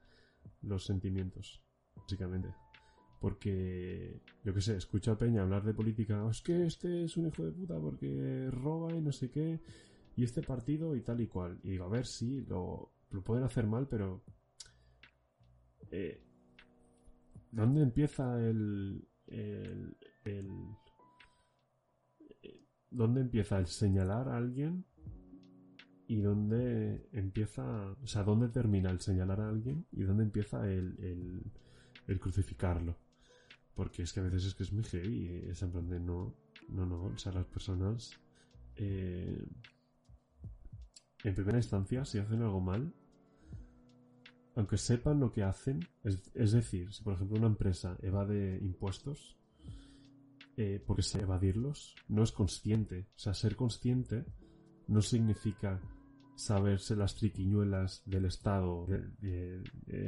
los 0.62 0.86
sentimientos, 0.86 1.60
básicamente. 1.94 2.48
Porque, 3.20 4.22
yo 4.42 4.54
qué 4.54 4.62
sé, 4.62 4.76
escucho 4.76 5.12
a 5.12 5.18
Peña 5.18 5.42
hablar 5.42 5.64
de 5.64 5.74
política, 5.74 6.26
es 6.30 6.40
que 6.40 6.64
este 6.64 7.04
es 7.04 7.18
un 7.18 7.26
hijo 7.26 7.44
de 7.44 7.52
puta 7.52 7.78
porque 7.78 8.48
roba 8.50 8.94
y 8.94 9.02
no 9.02 9.12
sé 9.12 9.30
qué, 9.30 9.60
y 10.16 10.24
este 10.24 10.42
partido 10.42 10.94
y 10.96 11.02
tal 11.02 11.20
y 11.20 11.26
cual. 11.26 11.58
Y 11.62 11.70
digo, 11.70 11.84
a 11.84 11.88
ver, 11.88 12.06
sí, 12.06 12.42
lo, 12.42 12.92
lo 13.10 13.22
pueden 13.22 13.44
hacer 13.44 13.66
mal, 13.66 13.88
pero... 13.88 14.22
Eh, 15.90 16.20
¿Dónde 17.50 17.82
empieza 17.82 18.40
el, 18.40 19.06
el, 19.28 19.96
el, 20.24 20.50
eh, 22.42 22.60
¿Dónde 22.90 23.20
empieza 23.20 23.58
el 23.58 23.66
señalar 23.66 24.28
a 24.28 24.36
alguien 24.36 24.84
y 26.06 26.20
dónde 26.20 27.08
empieza, 27.12 27.92
o 28.02 28.06
sea, 28.06 28.24
dónde 28.24 28.48
termina 28.48 28.90
el 28.90 29.00
señalar 29.00 29.40
a 29.40 29.48
alguien 29.48 29.86
y 29.92 30.02
dónde 30.02 30.24
empieza 30.24 30.70
el, 30.70 31.42
el, 32.06 32.20
crucificarlo. 32.20 32.96
Porque 33.74 34.02
es 34.02 34.12
que 34.12 34.20
a 34.20 34.24
veces 34.24 34.44
es 34.46 34.54
que 34.54 34.62
es 34.64 34.72
muy 34.72 34.84
heavy, 34.84 35.48
es 35.48 35.62
en 35.62 35.72
plan 35.72 36.06
no, 36.06 36.34
no, 36.68 36.86
no, 36.86 37.04
o 37.04 37.18
sea, 37.18 37.32
las 37.32 37.46
personas, 37.46 38.12
eh, 38.76 39.44
en 41.24 41.34
primera 41.34 41.58
instancia, 41.58 42.04
si 42.04 42.18
hacen 42.18 42.42
algo 42.42 42.60
mal, 42.60 42.92
aunque 44.56 44.76
sepan 44.76 45.18
lo 45.18 45.32
que 45.32 45.42
hacen, 45.42 45.80
es, 46.04 46.52
decir, 46.52 46.92
si 46.92 47.02
por 47.02 47.14
ejemplo 47.14 47.38
una 47.38 47.48
empresa 47.48 47.96
evade 48.02 48.58
impuestos, 48.62 49.36
eh, 50.56 50.82
porque 50.86 51.02
se 51.02 51.20
evadirlos, 51.20 51.96
no 52.08 52.22
es 52.22 52.30
consciente. 52.30 53.08
O 53.16 53.18
sea, 53.18 53.34
ser 53.34 53.56
consciente 53.56 54.24
no 54.86 55.02
significa 55.02 55.80
saberse 56.36 56.94
las 56.94 57.16
triquiñuelas 57.16 58.02
del 58.06 58.26
Estado, 58.26 58.86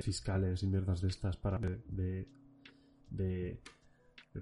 fiscales 0.02 0.62
y 0.62 0.66
mierdas 0.68 1.00
de 1.00 1.08
estas 1.08 1.36
para 1.36 1.58
de, 1.58 2.28
de, 3.10 3.60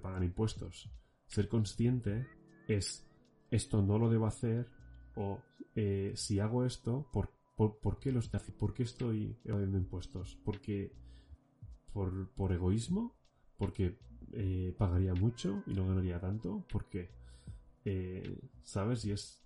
pagar 0.01 0.23
impuestos. 0.23 0.91
Ser 1.25 1.47
consciente 1.47 2.27
es 2.67 3.07
esto 3.49 3.81
no 3.81 3.97
lo 3.97 4.09
debo 4.09 4.27
hacer 4.27 4.69
o 5.15 5.39
eh, 5.75 6.13
si 6.15 6.39
hago 6.39 6.65
esto, 6.65 7.09
¿por, 7.11 7.31
por, 7.55 7.99
qué 7.99 8.11
lo 8.11 8.19
estoy 8.19 8.37
haciendo? 8.37 8.59
¿Por 8.59 8.73
qué 8.73 8.83
estoy 8.83 9.37
evadiendo 9.43 9.77
impuestos? 9.77 10.37
¿Porque 10.43 10.93
por, 11.93 12.29
por 12.29 12.51
egoísmo? 12.51 13.15
¿Porque 13.57 13.97
eh, 14.33 14.73
pagaría 14.77 15.13
mucho 15.13 15.63
y 15.67 15.73
no 15.73 15.87
ganaría 15.87 16.19
tanto? 16.19 16.65
¿Por 16.71 16.89
qué? 16.89 17.09
Eh, 17.85 18.39
¿Sabes? 18.63 19.05
Y 19.05 19.11
es 19.11 19.41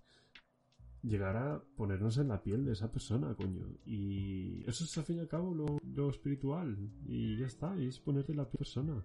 llegar 1.02 1.36
a 1.36 1.62
ponernos 1.76 2.18
en 2.18 2.28
la 2.28 2.42
piel 2.42 2.64
de 2.64 2.72
esa 2.72 2.90
persona, 2.90 3.34
coño. 3.34 3.66
Y 3.86 4.62
eso 4.68 4.84
es 4.84 4.98
al 4.98 5.04
fin 5.04 5.16
y 5.16 5.20
al 5.20 5.28
cabo 5.28 5.54
lo, 5.54 6.10
espiritual. 6.10 6.76
Y 7.06 7.36
ya 7.38 7.46
está, 7.46 7.76
y 7.76 7.86
es 7.86 7.98
ponerte 7.98 8.32
en 8.32 8.38
la 8.38 8.44
piel 8.44 8.52
de 8.52 8.58
persona. 8.58 9.04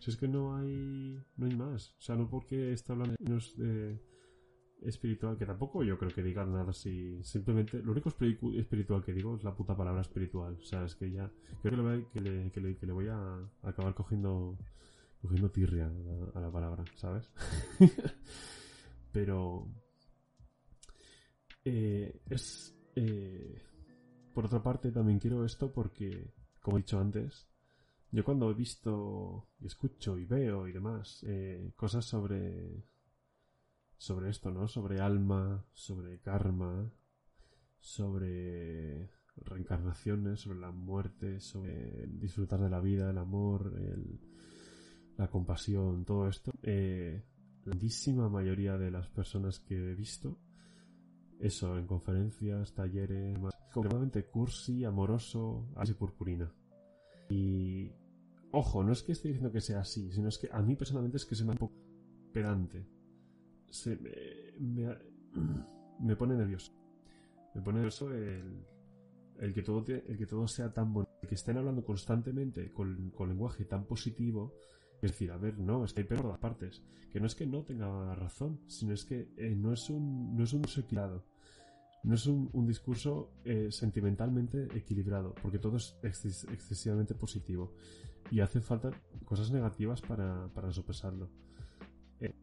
Si 0.00 0.10
es 0.10 0.16
que 0.16 0.28
no 0.28 0.56
hay, 0.56 1.20
no 1.36 1.46
hay 1.46 1.54
más. 1.54 1.90
O 1.98 2.00
sea, 2.00 2.16
no 2.16 2.28
porque 2.28 2.72
está 2.72 2.94
hablando 2.94 3.16
de 3.56 4.00
espiritual, 4.82 5.36
que 5.36 5.46
tampoco 5.46 5.82
yo 5.82 5.98
creo 5.98 6.12
que 6.12 6.22
digan 6.22 6.52
nada 6.52 6.70
así. 6.70 7.22
Simplemente, 7.22 7.82
lo 7.82 7.92
único 7.92 8.08
espiritual 8.08 9.04
que 9.04 9.12
digo 9.12 9.36
es 9.36 9.44
la 9.44 9.54
puta 9.54 9.76
palabra 9.76 10.02
espiritual. 10.02 10.56
O 10.60 10.64
sea, 10.64 10.84
es 10.84 10.94
que 10.94 11.10
ya, 11.10 11.30
creo 11.62 12.06
que 12.12 12.20
le, 12.20 12.44
le, 12.44 12.50
que 12.50 12.86
le, 12.86 12.92
voy 12.92 13.08
a 13.08 13.38
acabar 13.62 13.94
cogiendo, 13.94 14.58
cogiendo 15.20 15.50
tirria 15.50 15.86
a 16.34 16.38
a 16.38 16.40
la 16.40 16.50
palabra, 16.50 16.84
¿sabes? 16.96 17.30
Pero, 19.12 19.66
eh, 21.64 22.20
es. 22.28 22.76
Eh, 22.96 23.62
por 24.32 24.46
otra 24.46 24.62
parte, 24.62 24.90
también 24.92 25.18
quiero 25.18 25.44
esto 25.44 25.72
porque, 25.72 26.32
como 26.60 26.76
he 26.78 26.80
dicho 26.80 26.98
antes, 26.98 27.48
yo 28.12 28.24
cuando 28.24 28.50
he 28.50 28.54
visto 28.54 29.48
y 29.60 29.66
escucho 29.66 30.18
y 30.18 30.24
veo 30.24 30.66
y 30.66 30.72
demás 30.72 31.24
eh, 31.26 31.72
cosas 31.76 32.04
sobre. 32.04 32.84
Sobre 34.00 34.30
esto, 34.30 34.50
¿no? 34.50 34.66
Sobre 34.66 34.98
alma, 34.98 35.62
sobre 35.74 36.20
karma, 36.20 36.90
sobre 37.78 39.10
reencarnaciones, 39.36 40.40
sobre 40.40 40.58
la 40.58 40.70
muerte, 40.70 41.38
sobre 41.38 42.04
el 42.04 42.18
disfrutar 42.18 42.62
de 42.62 42.70
la 42.70 42.80
vida, 42.80 43.10
el 43.10 43.18
amor, 43.18 43.78
la 45.18 45.28
compasión, 45.28 46.06
todo 46.06 46.28
esto. 46.28 46.50
Eh, 46.62 47.22
la 47.58 47.72
grandísima 47.72 48.30
mayoría 48.30 48.78
de 48.78 48.90
las 48.90 49.10
personas 49.10 49.60
que 49.60 49.74
he 49.74 49.94
visto, 49.94 50.38
eso, 51.38 51.76
en 51.76 51.86
conferencias, 51.86 52.72
talleres, 52.72 53.38
completamente 53.70 54.24
cursi, 54.24 54.82
amoroso, 54.82 55.68
así 55.76 55.92
purpurina. 55.92 56.50
Y 57.28 57.92
ojo, 58.50 58.82
no 58.82 58.92
es 58.92 59.02
que 59.02 59.12
esté 59.12 59.28
diciendo 59.28 59.52
que 59.52 59.60
sea 59.60 59.80
así, 59.80 60.10
sino 60.10 60.28
es 60.28 60.38
que 60.38 60.48
a 60.50 60.62
mí 60.62 60.74
personalmente 60.74 61.18
es 61.18 61.26
que 61.26 61.34
se 61.34 61.44
me 61.44 61.52
un 61.52 61.58
poco 61.58 61.74
pedante. 62.32 62.99
Se 63.70 63.96
me, 63.96 64.96
me, 66.00 66.16
pone 66.16 66.34
nervioso. 66.34 66.72
Me 67.54 67.62
pone 67.62 67.78
nervioso 67.78 68.12
el, 68.12 69.54
que 69.54 69.62
todo 69.62 69.84
el 69.86 70.18
que 70.18 70.26
todo 70.26 70.46
sea 70.48 70.72
tan 70.72 70.92
bonito, 70.92 71.12
el 71.22 71.28
que 71.28 71.34
estén 71.34 71.56
hablando 71.56 71.84
constantemente 71.84 72.72
con, 72.72 73.12
lenguaje 73.28 73.64
tan 73.64 73.86
positivo, 73.86 74.54
es 75.00 75.12
decir, 75.12 75.30
a 75.30 75.38
ver, 75.38 75.58
no, 75.58 75.84
es 75.84 75.92
que 75.92 76.02
hay 76.02 76.06
peor 76.06 76.22
todas 76.22 76.38
partes. 76.38 76.82
Que 77.12 77.20
no 77.20 77.26
es 77.26 77.34
que 77.34 77.46
no 77.46 77.64
tenga 77.64 78.14
razón, 78.14 78.60
sino 78.66 78.92
es 78.92 79.04
que 79.04 79.32
eh, 79.36 79.54
no 79.56 79.72
es 79.72 79.88
un 79.88 80.36
no 80.36 80.44
es 80.44 80.52
un 80.52 80.62
equilibrado. 80.64 81.24
No 82.02 82.14
es 82.14 82.26
un, 82.26 82.48
un 82.54 82.66
discurso 82.66 83.34
eh, 83.44 83.68
sentimentalmente 83.70 84.68
equilibrado, 84.74 85.34
porque 85.42 85.58
todo 85.58 85.76
es 85.76 85.94
excesivamente 86.02 87.14
positivo. 87.14 87.74
Y 88.30 88.40
hacen 88.40 88.62
falta 88.62 88.90
cosas 89.24 89.50
negativas 89.50 90.00
para, 90.00 90.48
para 90.54 90.72
sopesarlo. 90.72 91.28
Eh, 92.20 92.34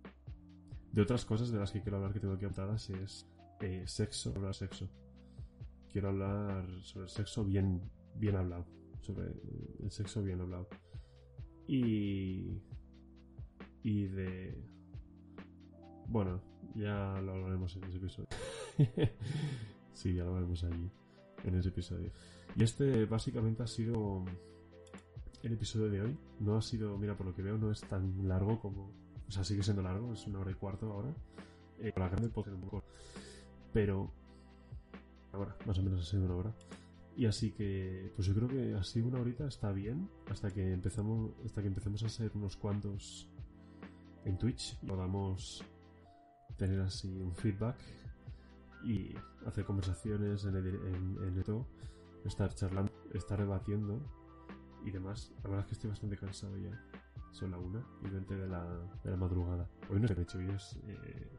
de 0.97 1.03
otras 1.03 1.25
cosas 1.25 1.51
de 1.51 1.59
las 1.59 1.71
que 1.71 1.81
quiero 1.81 1.97
hablar 1.97 2.11
que 2.11 2.19
tengo 2.19 2.33
aquí 2.33 2.45
apuntadas 2.45 2.89
es 2.89 3.27
sexo, 3.85 4.33
hablar 4.35 4.53
sexo 4.53 4.89
quiero 5.97 6.09
hablar 6.09 6.63
sobre 6.83 7.05
el 7.05 7.09
sexo 7.09 7.43
bien, 7.43 7.81
bien 8.13 8.35
hablado. 8.35 8.67
Sobre 9.01 9.33
el 9.81 9.89
sexo 9.89 10.21
bien 10.21 10.39
hablado. 10.41 10.67
Y. 11.67 12.61
Y 13.81 14.03
de. 14.05 14.63
Bueno, 16.07 16.39
ya 16.75 17.19
lo 17.21 17.33
hablaremos 17.33 17.75
en 17.77 17.83
ese 17.85 17.97
episodio. 17.97 18.27
sí, 19.93 20.13
ya 20.13 20.23
lo 20.23 20.29
hablaremos 20.29 20.63
allí. 20.65 20.87
En 21.43 21.55
ese 21.55 21.69
episodio. 21.69 22.11
Y 22.55 22.63
este 22.63 23.05
básicamente 23.05 23.63
ha 23.63 23.67
sido. 23.67 24.23
El 25.41 25.53
episodio 25.53 25.89
de 25.89 26.01
hoy. 26.01 26.17
No 26.39 26.57
ha 26.57 26.61
sido, 26.61 26.95
mira, 26.99 27.17
por 27.17 27.25
lo 27.25 27.33
que 27.33 27.41
veo, 27.41 27.57
no 27.57 27.71
es 27.71 27.81
tan 27.81 28.27
largo 28.27 28.59
como. 28.59 28.91
O 29.27 29.31
sea, 29.31 29.43
sigue 29.43 29.63
siendo 29.63 29.81
largo, 29.81 30.13
es 30.13 30.25
una 30.27 30.39
hora 30.39 30.51
y 30.51 30.55
cuarto 30.55 30.91
ahora. 30.91 31.13
Eh, 31.79 31.93
la 31.95 32.09
grande 32.09 32.29
puede 32.29 32.45
ser 32.45 32.55
un 32.55 32.61
poco. 32.61 32.83
Pero 33.73 34.11
ahora, 35.33 35.55
más 35.65 35.77
o 35.77 35.83
menos 35.83 36.01
ha 36.01 36.05
sido 36.05 36.25
una 36.25 36.35
hora. 36.35 36.53
Y 37.15 37.25
así 37.25 37.51
que, 37.51 38.11
pues 38.15 38.27
yo 38.27 38.35
creo 38.35 38.47
que 38.47 38.75
así 38.75 39.01
una 39.01 39.19
horita 39.19 39.47
está 39.47 39.71
bien 39.71 40.07
hasta 40.29 40.51
que 40.51 40.71
empezamos, 40.71 41.31
hasta 41.43 41.61
que 41.61 41.67
empecemos 41.67 42.03
a 42.03 42.05
hacer 42.05 42.31
unos 42.35 42.55
cuantos 42.55 43.27
en 44.23 44.37
Twitch 44.37 44.77
y 44.83 44.85
podamos 44.85 45.63
tener 46.57 46.79
así 46.81 47.19
un 47.19 47.33
feedback 47.33 47.77
y 48.83 49.15
hacer 49.45 49.65
conversaciones 49.65 50.45
en 50.45 50.55
el, 50.57 50.67
en, 50.67 51.65
estar 52.25 52.53
charlando, 52.53 52.91
estar 53.13 53.39
debatiendo 53.39 53.99
y 54.85 54.91
demás. 54.91 55.31
La 55.43 55.49
verdad 55.49 55.59
es 55.61 55.65
que 55.67 55.73
estoy 55.73 55.89
bastante 55.89 56.17
cansado 56.17 56.57
ya. 56.57 56.71
Son 57.31 57.51
la 57.51 57.57
una 57.57 57.85
y 58.03 58.09
20 58.09 58.35
de 58.35 58.47
la, 58.47 58.63
de 59.03 59.11
la 59.11 59.17
madrugada. 59.17 59.69
Hoy 59.89 59.99
no 59.99 60.05
es 60.05 60.17
hecho, 60.17 60.39
hoy 60.39 60.49
es 60.49 60.79
eh, 60.87 61.29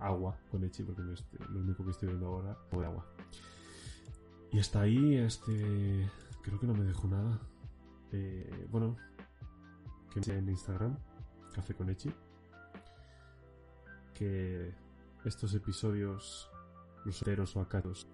agua 0.00 0.38
con 0.50 0.64
Echi, 0.64 0.82
porque 0.82 1.02
lo 1.02 1.60
único 1.60 1.84
que 1.84 1.90
estoy 1.90 2.08
viendo 2.08 2.26
ahora 2.26 2.56
es 2.70 2.78
de 2.78 2.86
agua. 2.86 3.06
Y 4.52 4.58
hasta 4.58 4.80
ahí, 4.80 5.16
este. 5.16 6.10
Creo 6.42 6.58
que 6.58 6.66
no 6.66 6.74
me 6.74 6.84
dejo 6.84 7.06
nada. 7.06 7.38
Eh, 8.12 8.66
bueno, 8.70 8.96
que 10.12 10.20
me 10.20 10.38
en 10.38 10.48
Instagram, 10.48 10.96
Café 11.54 11.74
con 11.74 11.90
Echi. 11.90 12.12
Que 14.14 14.74
estos 15.24 15.54
episodios, 15.54 16.50
los 17.04 17.22
enteros 17.22 17.54
o 17.56 17.60
acatos, 17.60 18.08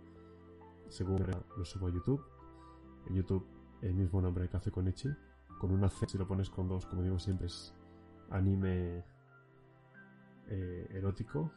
según 0.89 1.25
los 1.57 1.69
subo 1.69 1.87
a 1.87 1.91
YouTube. 1.91 2.23
En 3.07 3.15
YouTube, 3.15 3.47
el 3.83 3.95
mismo 3.95 4.21
nombre, 4.21 4.49
Café 4.49 4.71
con 4.71 4.89
Echi. 4.89 5.09
Con 5.59 5.73
una 5.73 5.89
C, 5.89 6.07
si 6.09 6.19
lo 6.19 6.27
pones 6.27 6.51
con 6.51 6.69
dos, 6.69 6.87
como 6.87 7.03
digo 7.03 7.19
siempre, 7.19 7.47
es 7.47 7.75
anime 8.31 9.05
eh, 10.49 10.89
erótico 10.91 11.51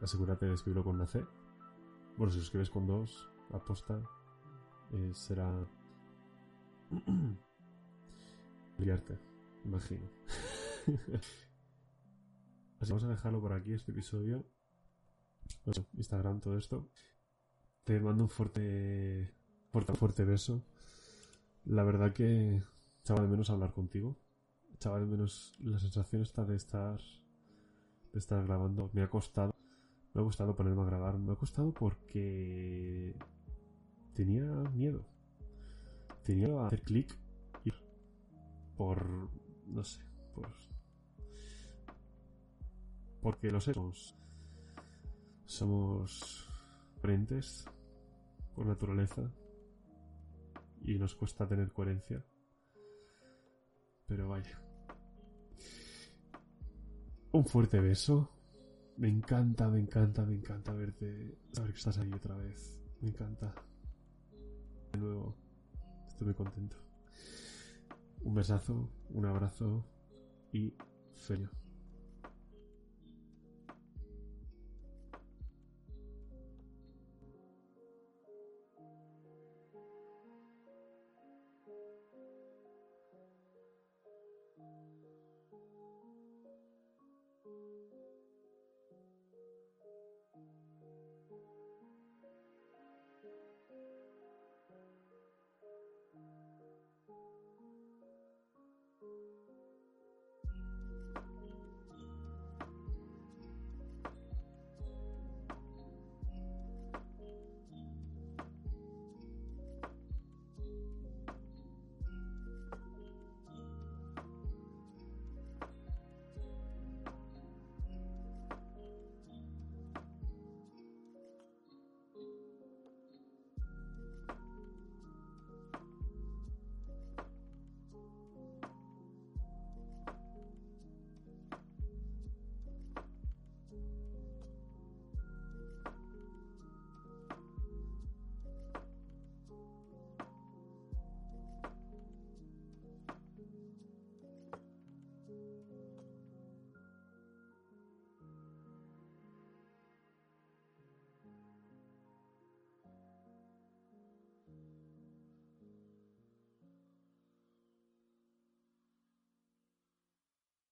asegúrate 0.00 0.46
de 0.46 0.54
escribirlo 0.54 0.84
con 0.84 0.96
una 0.96 1.06
C. 1.06 1.24
Bueno, 2.16 2.30
si 2.30 2.38
lo 2.38 2.44
escribes 2.44 2.70
con 2.70 2.86
dos, 2.86 3.28
aposta, 3.52 4.00
eh, 4.92 5.10
será... 5.14 5.66
liarte, 8.78 9.18
imagino. 9.64 10.08
Así 12.80 12.90
vamos 12.90 13.04
a 13.04 13.08
dejarlo 13.08 13.40
por 13.40 13.52
aquí 13.52 13.72
este 13.72 13.92
episodio. 13.92 14.44
Instagram, 15.94 16.40
todo 16.40 16.58
esto. 16.58 16.90
Te 17.84 17.98
mando 18.00 18.24
un 18.24 18.30
fuerte, 18.30 19.32
fuerte, 19.70 19.94
fuerte 19.94 20.24
beso. 20.24 20.62
La 21.64 21.82
verdad 21.82 22.12
que 22.12 22.62
echaba 23.04 23.20
de 23.20 23.28
menos 23.28 23.50
hablar 23.50 23.74
contigo. 23.74 24.16
Echaba 24.72 24.98
de 24.98 25.04
menos 25.04 25.52
la 25.60 25.78
sensación 25.78 26.22
esta 26.22 26.44
de 26.44 26.56
estar 26.56 26.98
de 28.12 28.18
estar 28.18 28.42
grabando. 28.44 28.90
Me 28.94 29.02
ha 29.02 29.10
costado 29.10 29.54
me 30.14 30.22
ha 30.22 30.24
costado 30.24 30.56
ponerme 30.56 30.82
a 30.82 30.86
grabar. 30.86 31.18
Me 31.18 31.32
ha 31.32 31.36
costado 31.36 31.74
porque 31.74 33.14
tenía 34.14 34.44
miedo. 34.72 35.04
Tenía 36.22 36.48
miedo 36.48 36.62
a 36.62 36.68
hacer 36.68 36.80
clic 36.80 37.14
y 37.64 37.72
por 38.76 39.30
no 39.66 39.84
sé, 39.84 40.00
por 40.34 40.48
porque 43.20 43.50
lo 43.50 43.60
somos 43.60 44.16
somos 45.44 46.48
frentes 47.00 47.66
por 48.54 48.66
naturaleza 48.66 49.30
y 50.82 50.98
nos 50.98 51.14
cuesta 51.14 51.46
tener 51.46 51.72
coherencia. 51.72 52.24
Pero 54.06 54.28
vaya. 54.28 54.60
Un 57.32 57.44
fuerte 57.46 57.80
beso 57.80 58.30
me 58.96 59.08
encanta, 59.08 59.68
me 59.68 59.80
encanta, 59.80 60.24
me 60.24 60.34
encanta 60.34 60.72
verte, 60.72 61.36
saber 61.52 61.72
que 61.72 61.78
estás 61.78 61.98
ahí 61.98 62.12
otra 62.12 62.36
vez. 62.36 62.80
Me 63.00 63.08
encanta. 63.08 63.52
De 64.92 64.98
nuevo, 64.98 65.36
estoy 66.06 66.26
muy 66.26 66.34
contento. 66.34 66.76
Un 68.22 68.34
besazo, 68.34 68.88
un 69.10 69.26
abrazo 69.26 69.84
y 70.52 70.72
feliz. 71.16 71.63